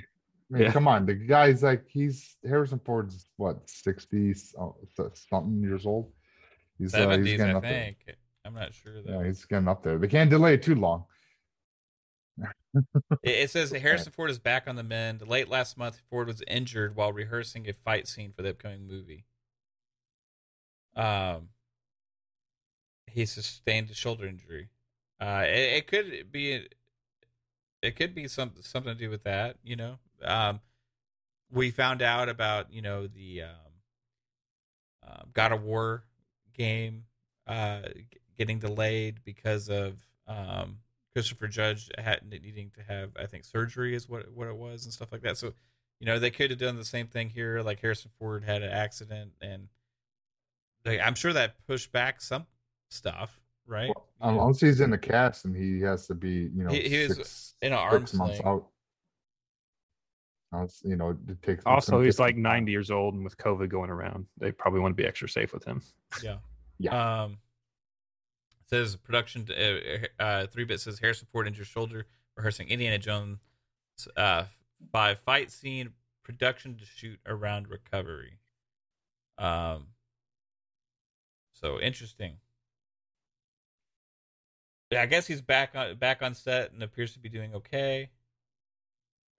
[0.49, 0.72] mean, yeah.
[0.72, 6.11] come on the guy's like he's harrison ford's what 60 something years old?
[6.80, 7.97] He's, 70s, uh, he's getting I up think.
[8.06, 8.15] there.
[8.45, 9.19] i'm not sure though.
[9.19, 9.99] yeah he's getting up there.
[9.99, 11.06] They can't delay it too long
[13.24, 15.28] it says Harrison Ford is back on the mend.
[15.28, 19.26] Late last month, Ford was injured while rehearsing a fight scene for the upcoming movie.
[20.96, 21.50] Um,
[23.08, 24.70] he sustained a shoulder injury.
[25.20, 26.68] Uh, it, it could be,
[27.82, 29.58] it could be some something to do with that.
[29.64, 30.60] You know, um,
[31.52, 33.70] we found out about you know the um,
[35.08, 36.04] uh, God of War
[36.54, 37.06] game
[37.48, 37.82] uh,
[38.38, 39.98] getting delayed because of
[40.28, 40.78] um,
[41.14, 44.94] Christopher Judge had needing to have, I think, surgery is what what it was and
[44.94, 45.38] stuff like that.
[45.38, 45.53] So,
[45.99, 47.61] you know, they could have done the same thing here.
[47.61, 49.68] Like Harrison Ford had an accident, and
[50.84, 52.45] they, I'm sure that pushed back some
[52.90, 53.90] stuff, right?
[53.90, 57.07] Well, unless he's in the cast and he has to be, you know, he, he
[57.07, 58.68] six, in an arm months out.
[60.52, 61.64] Was, you know, it takes.
[61.65, 65.02] Also, he's like 90 years old, and with COVID going around, they probably want to
[65.02, 65.81] be extra safe with him.
[66.23, 66.38] Yeah.
[66.80, 67.23] Yeah.
[67.23, 67.38] Um,
[68.70, 72.06] says production uh, uh, three bit says Harrison Ford injured shoulder
[72.36, 73.40] rehearsing Indiana Jones
[74.16, 74.46] uh,
[74.91, 75.91] by fight scene
[76.24, 78.40] production to shoot around recovery.
[79.38, 79.88] Um,
[81.54, 82.36] so interesting.
[84.91, 88.10] Yeah, I guess he's back on back on set and appears to be doing okay.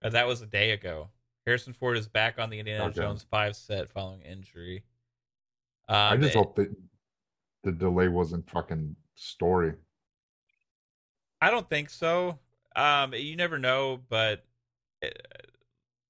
[0.03, 1.09] Uh, that was a day ago.
[1.45, 2.95] Harrison Ford is back on the Indiana Okay.
[2.95, 4.83] Jones five set following injury.
[5.87, 6.73] I Um, just eh, hope that
[7.63, 9.73] the delay wasn't fucking story.
[11.41, 12.39] I don't think so.
[12.75, 14.45] Um, you never know, but
[15.03, 15.07] uh,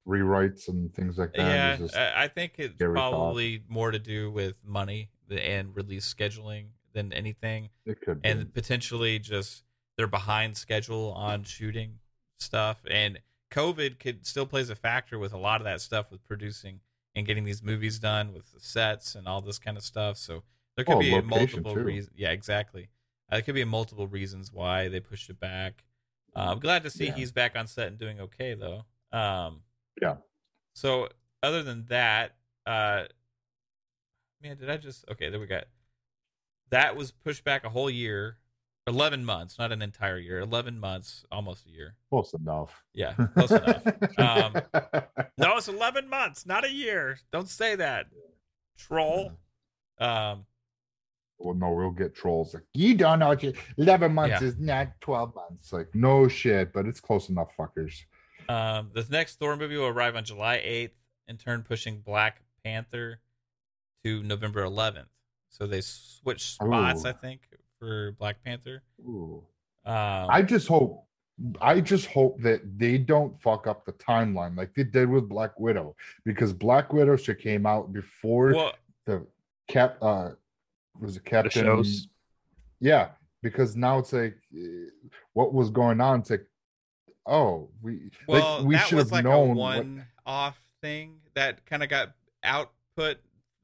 [0.08, 1.40] Rewrites and things like that.
[1.42, 3.12] yeah, just- I think it's scary thought.
[3.12, 7.70] probably more to do with money and release scheduling than anything.
[7.86, 8.30] it could be.
[8.30, 9.64] and potentially just
[9.96, 12.00] they're behind schedule on shooting
[12.40, 13.20] stuff and
[13.52, 16.80] covid could still plays a factor with a lot of that stuff with producing
[17.16, 20.42] and getting these movies done with the sets and all this kind of stuff so
[20.76, 21.82] there could Oh, be multiple too.
[21.82, 22.90] reasons yeah exactly
[23.32, 25.84] uh, there could be multiple reasons why they pushed it back.
[26.36, 27.14] Uh, i'm glad to see Yeah.
[27.14, 28.86] he's back on set and doing okay though.
[29.12, 29.62] Um
[30.02, 30.18] Yeah.
[30.74, 31.10] so
[31.44, 32.36] other than that
[32.66, 33.04] uh
[34.42, 35.62] man did i just okay there we go
[36.70, 38.38] that was pushed back a whole year.
[38.88, 40.40] 11 months not an entire year.
[40.40, 41.96] 11 months almost a year.
[42.10, 42.84] Close enough.
[42.94, 43.84] yeah close enough.
[44.18, 44.54] Um,
[45.38, 47.20] no it's 11 months not a year.
[47.32, 48.08] Don't say that.
[48.78, 49.34] Troll.
[50.00, 50.46] Um
[51.44, 53.30] well, no, we'll get trolls like you don't know.
[53.30, 54.48] what you- Eleven months Yeah.
[54.48, 55.72] is not twelve months.
[55.74, 58.04] Like no shit, but it's close enough, fuckers.
[58.50, 60.92] um the next thor movie will arrive on july 8th
[61.28, 63.20] in turn pushing black panther
[64.04, 65.06] to november 11th
[65.50, 67.10] so they switched spots Ooh.
[67.10, 67.42] i think
[67.80, 69.44] for black panther Ooh.
[69.86, 71.06] um I just hope.
[71.60, 75.60] I just hope that they don't fuck up the timeline like they did with Black
[75.60, 78.74] Widow because Black Widow should came out before well
[79.06, 79.26] the
[79.68, 79.98] cap.
[80.04, 80.32] Uh,
[81.00, 81.64] was it The Captain?
[81.64, 82.08] shows.
[82.80, 83.10] Yeah,
[83.44, 84.90] because now it's like eh,
[85.34, 86.22] what was going on.
[86.22, 86.46] It's like,
[87.26, 89.56] oh, we Well, like we should have like known.
[89.56, 92.14] one-off thing that kind of got
[92.44, 93.18] output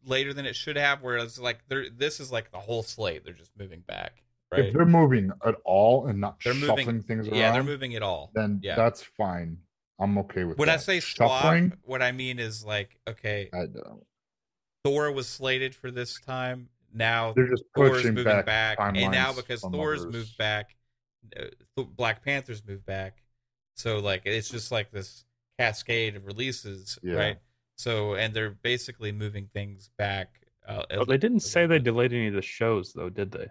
[0.05, 1.01] later than it should have.
[1.01, 3.25] Whereas, like, they're this is like the whole slate.
[3.25, 4.21] They're just moving back,
[4.51, 4.65] right?
[4.65, 7.93] If they're moving at all and not They're moving- shuffling things around, yeah, they're moving
[7.93, 8.31] it all.
[8.35, 8.75] then yeah.
[8.75, 9.57] that's fine.
[9.99, 10.59] I'm okay with that.
[10.59, 10.83] When I that.
[10.83, 14.03] say swap, shuffling, what I mean is like, okay, I don't.
[14.85, 16.69] Thor was slated for this time.
[16.97, 20.13] Now They're just Thor's pushing moving back, back, and now because Thor's others.
[20.13, 20.75] moved back,
[21.39, 21.43] uh,
[21.75, 23.21] Th- Black Panther's moved back.
[23.75, 25.23] So like it's just like this
[25.59, 27.13] cascade of releases, Yeah.
[27.15, 27.37] right?
[27.77, 30.41] So and they're basically moving things back.
[30.67, 33.47] Uh, Oh, they didn't say they delayed any of the shows though, did they?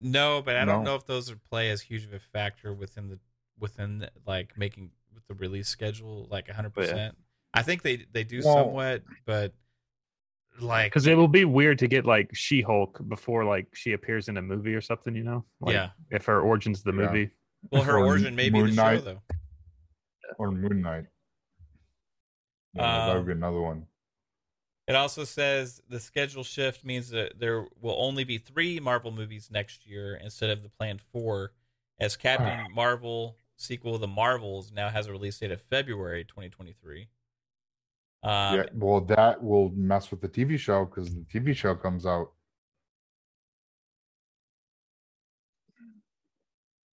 [0.00, 3.08] No, but I don't know if those would play as huge of a factor within
[3.08, 3.18] the
[3.58, 6.74] within the, like making with the release schedule like 100%.
[6.94, 7.10] Yeah.
[7.54, 9.54] I think they they do Well- somewhat, but
[10.60, 14.28] like Because it will be weird to get like She Hulk before like she appears
[14.28, 15.44] in a movie or something, you know?
[15.60, 15.90] Like, yeah.
[16.10, 16.96] If her origin's the Yeah.
[17.06, 17.30] movie.
[17.70, 19.20] Well, her Or origin may be the Moon show though.
[20.38, 21.06] or Moon Knight.
[22.74, 23.86] Yeah, that would be Um, another one.
[24.86, 29.50] It also says the schedule shift means that there will only be three Marvel movies
[29.50, 31.52] next year instead of the planned four,
[31.98, 37.08] as Captain Marvel sequel The Marvels now has a release date of February 2023.
[38.26, 42.04] Um, yeah, well, that will mess with the TV show because the TV show comes
[42.04, 42.32] out.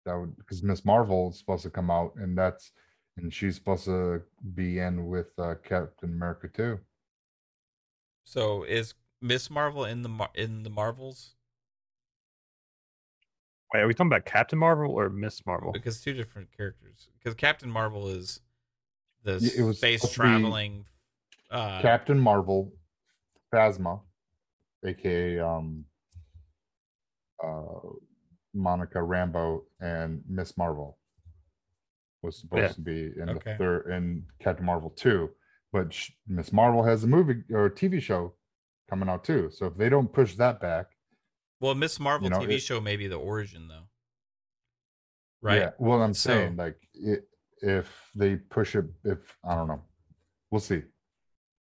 [0.06, 2.70] That would because Miss Marvel is supposed to come out, and that's
[3.16, 4.22] and she's supposed to
[4.54, 6.78] be in with uh, Captain America too.
[8.22, 11.34] So is Miss Marvel in the Mar- in the Marvels?
[13.72, 15.72] Wait, are we talking about Captain Marvel or Miss Marvel?
[15.72, 17.08] Because two different characters.
[17.18, 18.40] Because Captain Marvel is
[19.24, 20.84] the Yeah, it was space supposed be traveling.
[21.54, 22.72] Uh, Captain Marvel,
[23.54, 24.00] Phasma,
[24.84, 25.84] aka um,
[27.42, 27.90] uh,
[28.52, 30.98] Monica Rambeau, and Miss Marvel
[32.22, 32.68] was supposed Yeah.
[32.72, 33.52] to be in Okay.
[33.52, 35.30] the third in Captain Marvel two,
[35.72, 38.34] but Miss Marvel has a movie or a TV show
[38.90, 39.48] coming out too.
[39.52, 40.86] So if they don't push that back,
[41.60, 43.88] well, Miss Marvel you know, TV it- show may be the origin though.
[45.40, 45.60] Right.
[45.60, 45.70] Yeah.
[45.78, 47.28] Well, I'm So- saying like it,
[47.58, 49.84] if they push it, if I don't know,
[50.50, 50.82] we'll see.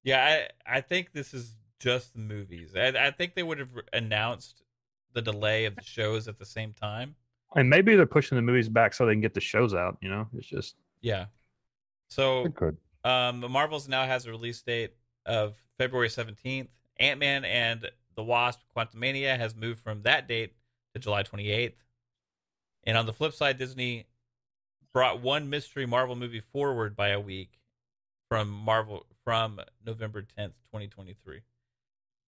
[0.05, 2.75] Yeah, I I think this is just the movies.
[2.77, 4.63] I, I think they would have announced
[5.15, 7.15] the delay of the shows at the same time.
[7.55, 10.09] And maybe they're pushing the movies back so they can get the shows out, you
[10.09, 10.27] know?
[10.35, 11.27] It's just Yeah.
[12.09, 12.77] So It could.
[13.05, 14.95] um, Marvel's now has a release date
[15.27, 16.71] of February seventeenth.
[16.99, 20.55] Ant Man and the Wasp: Quantumania has moved from that date
[20.95, 21.79] to July twenty eighth.
[22.85, 24.07] And on the flip side, Disney
[24.93, 27.59] brought one mystery Marvel movie forward by a week
[28.29, 31.41] from Marvel from November 10th, 2023.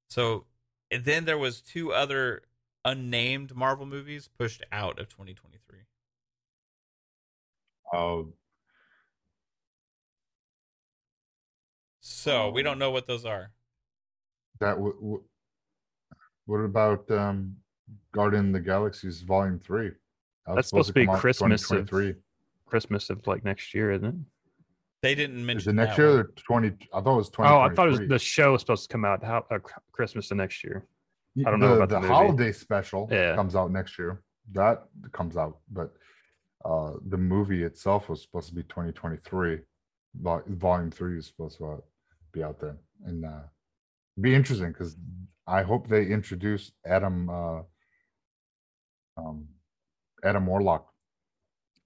[0.08, 0.44] So
[0.90, 2.42] and then there was two other
[2.84, 5.78] unnamed Marvel movies pushed out of 2023.
[7.92, 8.32] Oh,
[12.00, 13.50] So we don't know what those are.
[14.60, 15.24] that w- w-
[16.46, 17.56] what about um
[18.12, 19.90] Guardian of the Galaxy's Volume Three.
[20.46, 22.20] That That's supposed to be Christmas of- 2023.
[22.66, 24.14] Christmas of like next year, isn't it?
[25.04, 26.18] They didn't Is mention it next that year one.
[26.20, 26.68] or twenty?
[26.94, 27.50] I thought it was twenty.
[27.50, 29.58] Oh, I thought it was the show was supposed to come out how, uh,
[29.92, 30.86] Christmas the next year.
[31.46, 32.12] I don't know about the the movie.
[32.14, 33.34] holiday special Yeah.
[33.34, 34.22] comes out next year.
[34.52, 35.92] That comes out, but
[36.64, 39.60] uh the movie itself was supposed to be 2023.
[40.22, 41.76] Vol- Volume three is supposed to uh,
[42.32, 43.42] be out there, and uh
[44.18, 44.96] be interesting because
[45.46, 47.60] I hope they introduce Adam uh
[49.18, 49.48] um
[50.24, 50.84] Adam Warlock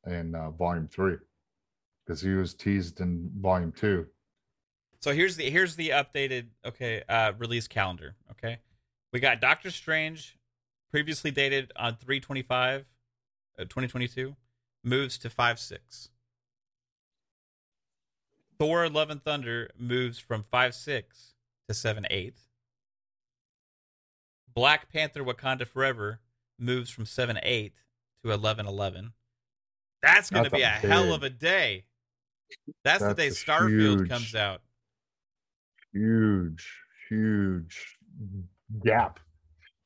[0.07, 1.17] in uh, Volume three
[2.09, 4.07] because he was teased in Volume two.
[5.01, 8.17] So here's the here's the updated okay uh release calendar.
[8.33, 8.59] Okay,
[9.13, 10.39] we got Doctor Strange,
[10.91, 12.87] previously dated on 325,
[13.59, 14.35] uh, 2022,
[14.83, 16.09] moves to five six.
[18.59, 21.35] Thor: Love and Thunder moves from five six
[21.69, 22.39] to seven eight.
[24.53, 26.21] Black Panther: Wakanda Forever
[26.59, 27.75] moves from seven eight
[28.25, 29.13] to eleven eleven.
[30.03, 31.85] That's going to be a a hell of a day.
[32.85, 34.63] That's, the day Starfield huge- comes out.
[35.93, 36.67] Huge,
[37.09, 37.97] huge
[38.85, 39.21] gap.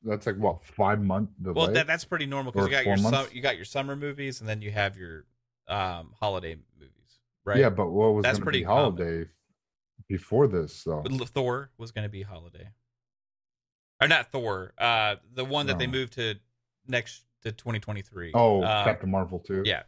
[0.02, 1.55] That's like what five month delay.
[1.55, 4.40] Well, that, that's pretty normal because you got your su- you got your summer movies
[4.40, 5.24] and then you have your
[5.68, 7.59] um, holiday movies, right?
[7.59, 8.97] Yeah, but what was That's pretty be common.
[8.97, 9.28] holiday
[10.09, 10.82] before this?
[10.84, 11.02] though?
[11.05, 12.70] But Thor was going to be holiday,
[14.01, 14.72] or not Thor?
[14.76, 16.34] Uh, the one that they moved to
[16.89, 18.32] next to 2023.
[18.34, 19.62] oh, Um, Captain Marvel too.
[19.64, 19.82] yeah.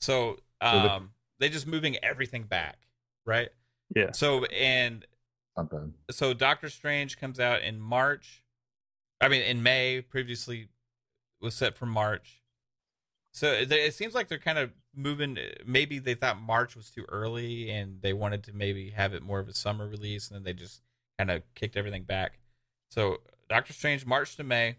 [0.00, 2.78] So um, they just moving everything back,
[3.26, 3.48] right?
[3.94, 4.12] Yeah.
[4.12, 5.06] So and
[6.10, 8.42] so Doctor Strange comes out in March.
[9.20, 10.00] I mean, in May.
[10.00, 10.68] Previously
[11.40, 12.42] was set for March.
[13.32, 15.38] So it, it seems like they're kind of moving.
[15.66, 19.38] Maybe they thought March was too early, and they wanted to maybe have it more
[19.38, 20.82] of a summer release, and then they just
[21.18, 22.38] kind of kicked everything back.
[22.90, 24.76] So Doctor Strange March to May,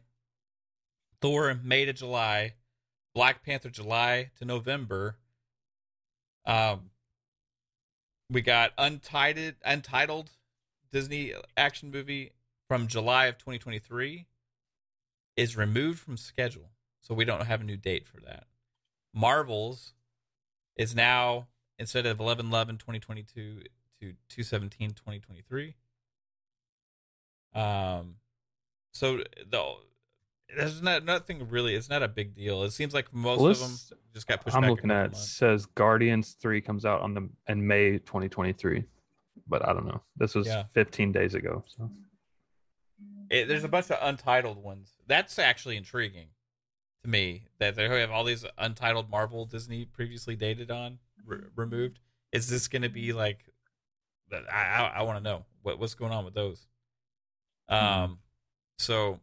[1.22, 2.56] Thor May to July,
[3.14, 5.18] Black Panther July to November.
[6.50, 6.90] Um,
[8.28, 10.32] we got Untitled, Untitled
[10.92, 12.32] Disney action movie
[12.68, 14.26] from July of 2023
[15.36, 16.72] is removed from schedule.
[17.02, 18.46] So we don't have a new date for that.
[19.14, 19.94] Marvel's
[20.76, 21.48] is now
[21.78, 23.60] instead of 11 11 2022
[24.02, 25.76] to 217 2023.
[27.54, 28.16] Um
[28.92, 29.76] so the
[30.58, 32.64] there's not nothing really it's not a big deal.
[32.64, 33.78] It seems like most Well, of them
[34.14, 38.00] just got pushed I'm looking at says Guardians three comes out on the in May
[38.00, 38.84] 2023,
[39.48, 40.02] but I don't know.
[40.18, 40.64] This was Yeah.
[40.74, 41.64] 15 days ago.
[41.68, 41.90] So
[43.30, 44.94] It, there's a bunch of untitled ones.
[45.08, 46.30] That's actually intriguing
[47.04, 52.00] to me that they have all these untitled Marvel Disney previously dated on re- removed.
[52.32, 53.46] Is this going to be like?
[54.32, 56.68] I I, I want to know what what's going on with those.
[57.68, 58.20] Um,
[58.80, 59.20] so.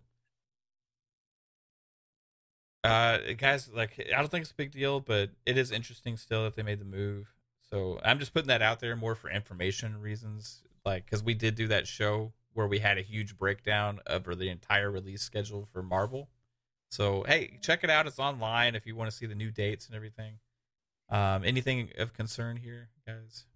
[2.87, 6.45] Uh, guys, like I don't think it's a big deal, but it is interesting still
[6.45, 7.27] that they made the move.
[7.71, 11.57] So I'm just putting that out there more for information reasons, like because we did
[11.57, 15.83] do that show where we had a huge breakdown of the entire release schedule for
[15.83, 16.29] Marvel.
[16.89, 18.07] So hey, check it out.
[18.07, 20.35] It's online if you want to see the new dates and everything.
[21.09, 23.47] Um, anything of concern here, guys?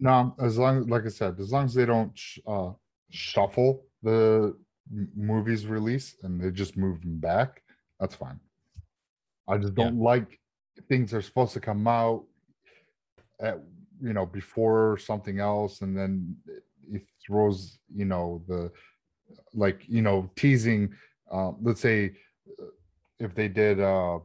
[0.00, 2.72] No, as long like I said, as long as they don't sh- uh,
[3.10, 4.56] shuffle the
[4.90, 7.62] movies release and they just move them back,
[8.00, 8.40] that's fine.
[9.48, 10.40] I just don't like
[10.88, 12.24] things are supposed to come out
[13.40, 13.60] at
[14.00, 16.36] you know before something else, and then
[16.90, 18.70] it, throws you know the
[19.54, 20.94] like you know teasing.
[21.30, 22.12] Uh, let's say
[23.18, 24.18] if they did uh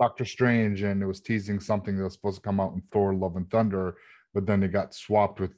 [0.00, 3.14] Doctor Strange and it was teasing something that was supposed to come out in Thor
[3.14, 3.96] Love and Thunder,
[4.32, 5.52] but then it got swapped with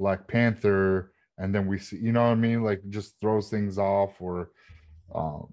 [0.00, 2.62] Black Panther, and then we see, you know what I mean?
[2.64, 4.50] Like just throws things off or
[5.14, 5.52] um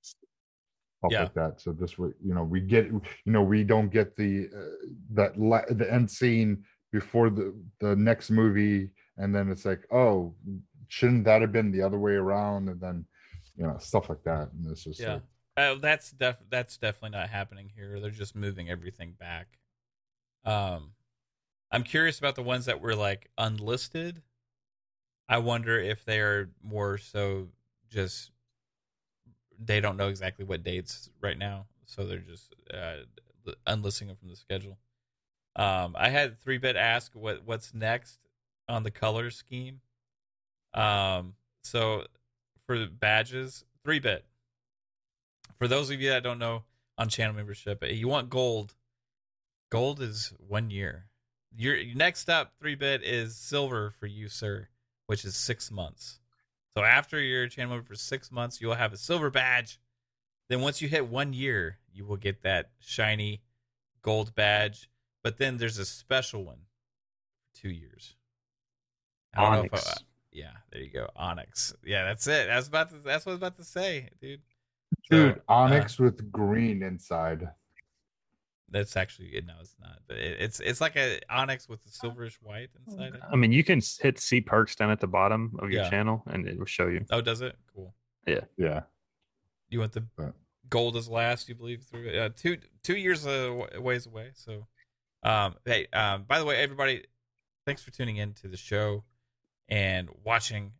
[0.00, 1.22] stuff Yeah.
[1.24, 1.60] like that.
[1.60, 5.38] So this way, you know, we get, you know, we don't get the uh, that
[5.38, 10.34] la- the end scene before the the next movie, and then it's like, oh,
[10.88, 12.68] shouldn't that have been the other way around?
[12.70, 13.04] And then,
[13.56, 14.50] you know, stuff like that.
[14.52, 15.14] And it's just Yeah.
[15.14, 15.22] like,
[15.56, 18.00] Uh, that's def- that's definitely not happening here.
[18.00, 19.58] They're just moving everything back.
[20.46, 20.94] Um,
[21.72, 24.22] I'm curious about the ones that were like unlisted.
[25.28, 27.48] I wonder if they are more so
[27.88, 28.30] just
[29.58, 34.28] they don't know exactly what dates right now, so they're just uh, unlisting them from
[34.28, 34.76] the schedule.
[35.56, 38.18] Um, I had three bit ask what what's next
[38.68, 39.80] on the color scheme.
[40.74, 42.04] Um, so
[42.66, 44.26] for the badges, three bit.
[45.58, 46.64] For those of you that don't know
[46.98, 48.74] on channel membership, you want gold.
[49.70, 51.06] Gold is one year.
[51.56, 54.68] Your next up, three bit is silver for you, sir,
[55.06, 56.18] which is six months.
[56.76, 59.78] So after your channel member for six months, you will have a silver badge.
[60.48, 63.42] Then once you hit one year, you will get that shiny
[64.02, 64.88] gold badge.
[65.22, 66.56] But then there's a special one
[67.54, 68.16] for two years.
[69.34, 69.88] I don't know if Onyx.
[69.88, 69.96] I-
[70.34, 71.74] yeah, there you go, Onyx.
[71.84, 72.46] Yeah, that's it.
[72.48, 74.40] That's about to, that's what I was about to say, dude.
[75.10, 77.50] Dude, So, uh, Onyx with green inside.
[78.72, 79.98] That's actually it no, it's not.
[80.08, 83.20] But it, it's it's like a onyx with the silverish white inside it.
[83.30, 85.90] I mean, you can hit see perks down at the bottom of your Yeah.
[85.90, 87.04] channel, and it will show you.
[87.10, 87.54] Oh, does it?
[87.74, 87.94] Cool.
[88.26, 88.40] Yeah.
[88.56, 88.82] Yeah.
[89.68, 90.04] You want the
[90.68, 92.18] gold is last, you believe through it.
[92.18, 94.30] Uh, two two years uh, ways away.
[94.34, 94.66] So,
[95.22, 97.04] um, hey, um, by the way, everybody,
[97.66, 99.04] thanks for tuning in to the show
[99.68, 100.72] and watching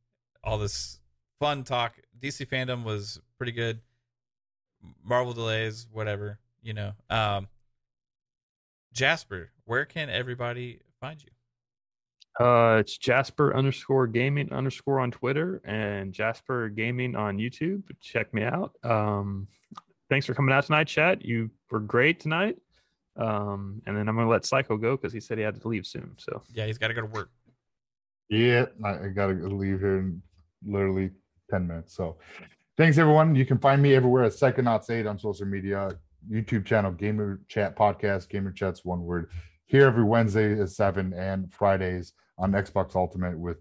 [0.42, 0.98] all this
[1.40, 1.98] fun talk.
[2.18, 3.80] DC fandom was pretty good.
[5.04, 6.92] Marvel delays, whatever, you know.
[7.10, 7.48] Um,
[8.92, 11.30] Jasper, where can everybody find you?
[12.44, 17.82] Uh, it's Jasper underscore gaming underscore on Twitter and Jasper Gaming on YouTube.
[18.00, 18.72] Check me out.
[18.82, 19.48] Um,
[20.08, 21.24] thanks for coming out tonight, chat.
[21.24, 22.56] You were great tonight.
[23.16, 25.86] Um, and then I'm gonna let Psycho go because he said he had to leave
[25.86, 26.14] soon.
[26.16, 27.30] So Yeah, he's got to go to work.
[28.30, 30.22] Yeah, I, I gotta leave here in
[30.66, 31.10] literally
[31.50, 31.94] 10 minutes.
[31.94, 32.16] So
[32.78, 33.34] thanks everyone.
[33.34, 35.90] You can find me everywhere at Psychonauts8 on social media,
[36.30, 39.30] YouTube channel, Gamer Chat Podcast, Gamer Chat's one word.
[39.66, 43.58] Here every Wednesday at 7 and Fridays on Xbox Ultimate with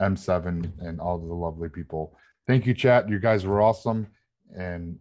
[0.00, 2.16] M7 and all the lovely people.
[2.46, 3.08] Thank you, chat.
[3.08, 4.08] You guys were awesome.
[4.56, 4.98] And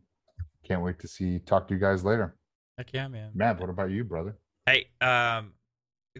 [0.65, 2.35] can't wait to see talk to you guys later.
[2.77, 3.31] Heck yeah, man.
[3.33, 4.37] Matt, what about you, brother?
[4.65, 5.53] Hey, um,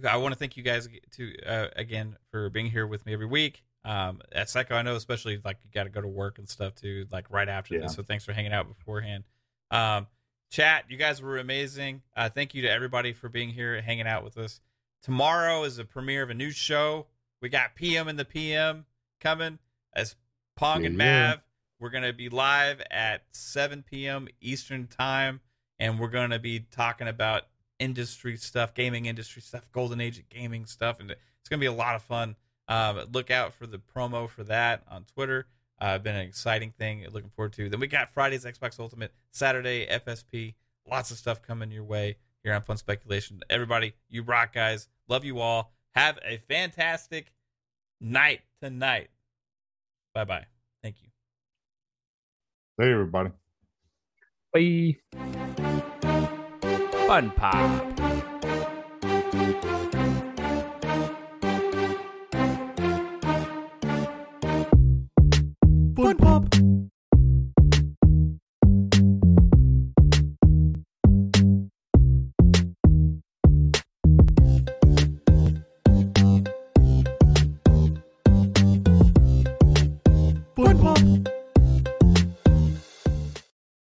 [0.08, 3.26] I want to thank you guys to uh, again for being here with me every
[3.26, 3.64] week.
[3.86, 6.76] Um, at Psycho, I know especially like you got to go to work and stuff
[6.76, 7.82] too, like right after Yeah.
[7.82, 7.94] this.
[7.96, 9.24] So thanks for hanging out beforehand.
[9.72, 10.08] Um,
[10.54, 12.04] chat, you guys were amazing.
[12.16, 14.62] Uh, thank you to everybody for being here, hanging out with us.
[15.02, 17.08] Tomorrow is the premiere of a new show.
[17.42, 18.86] We got PM and the PM
[19.20, 19.58] coming
[19.96, 20.16] as
[20.56, 21.30] Pong and Yeah, yeah.
[21.32, 21.42] Mav.
[21.80, 24.28] We're gonna be live at 7 p.m.
[24.40, 25.42] Eastern time,
[25.80, 27.48] and we're gonna be talking about
[27.80, 31.74] industry stuff, gaming industry stuff, golden age of gaming stuff, and it's gonna be a
[31.74, 32.36] lot of fun.
[32.68, 35.48] Um, look out for the promo for that on Twitter.
[35.84, 37.06] Uh, been an exciting thing.
[37.12, 37.68] Looking forward to.
[37.68, 40.54] Then we got Friday's Xbox Ultimate, Saturday FSP.
[40.90, 43.42] Lots of stuff coming your way here on Fun Speculation.
[43.50, 44.88] Everybody, you rock, guys.
[45.10, 45.74] Love you all.
[45.94, 47.34] Have a fantastic
[48.00, 49.10] night tonight.
[50.14, 50.46] Bye bye.
[50.82, 51.10] Thank you.
[52.78, 53.32] Hey, everybody.
[54.54, 54.96] bye.
[57.08, 58.00] Fun Pop.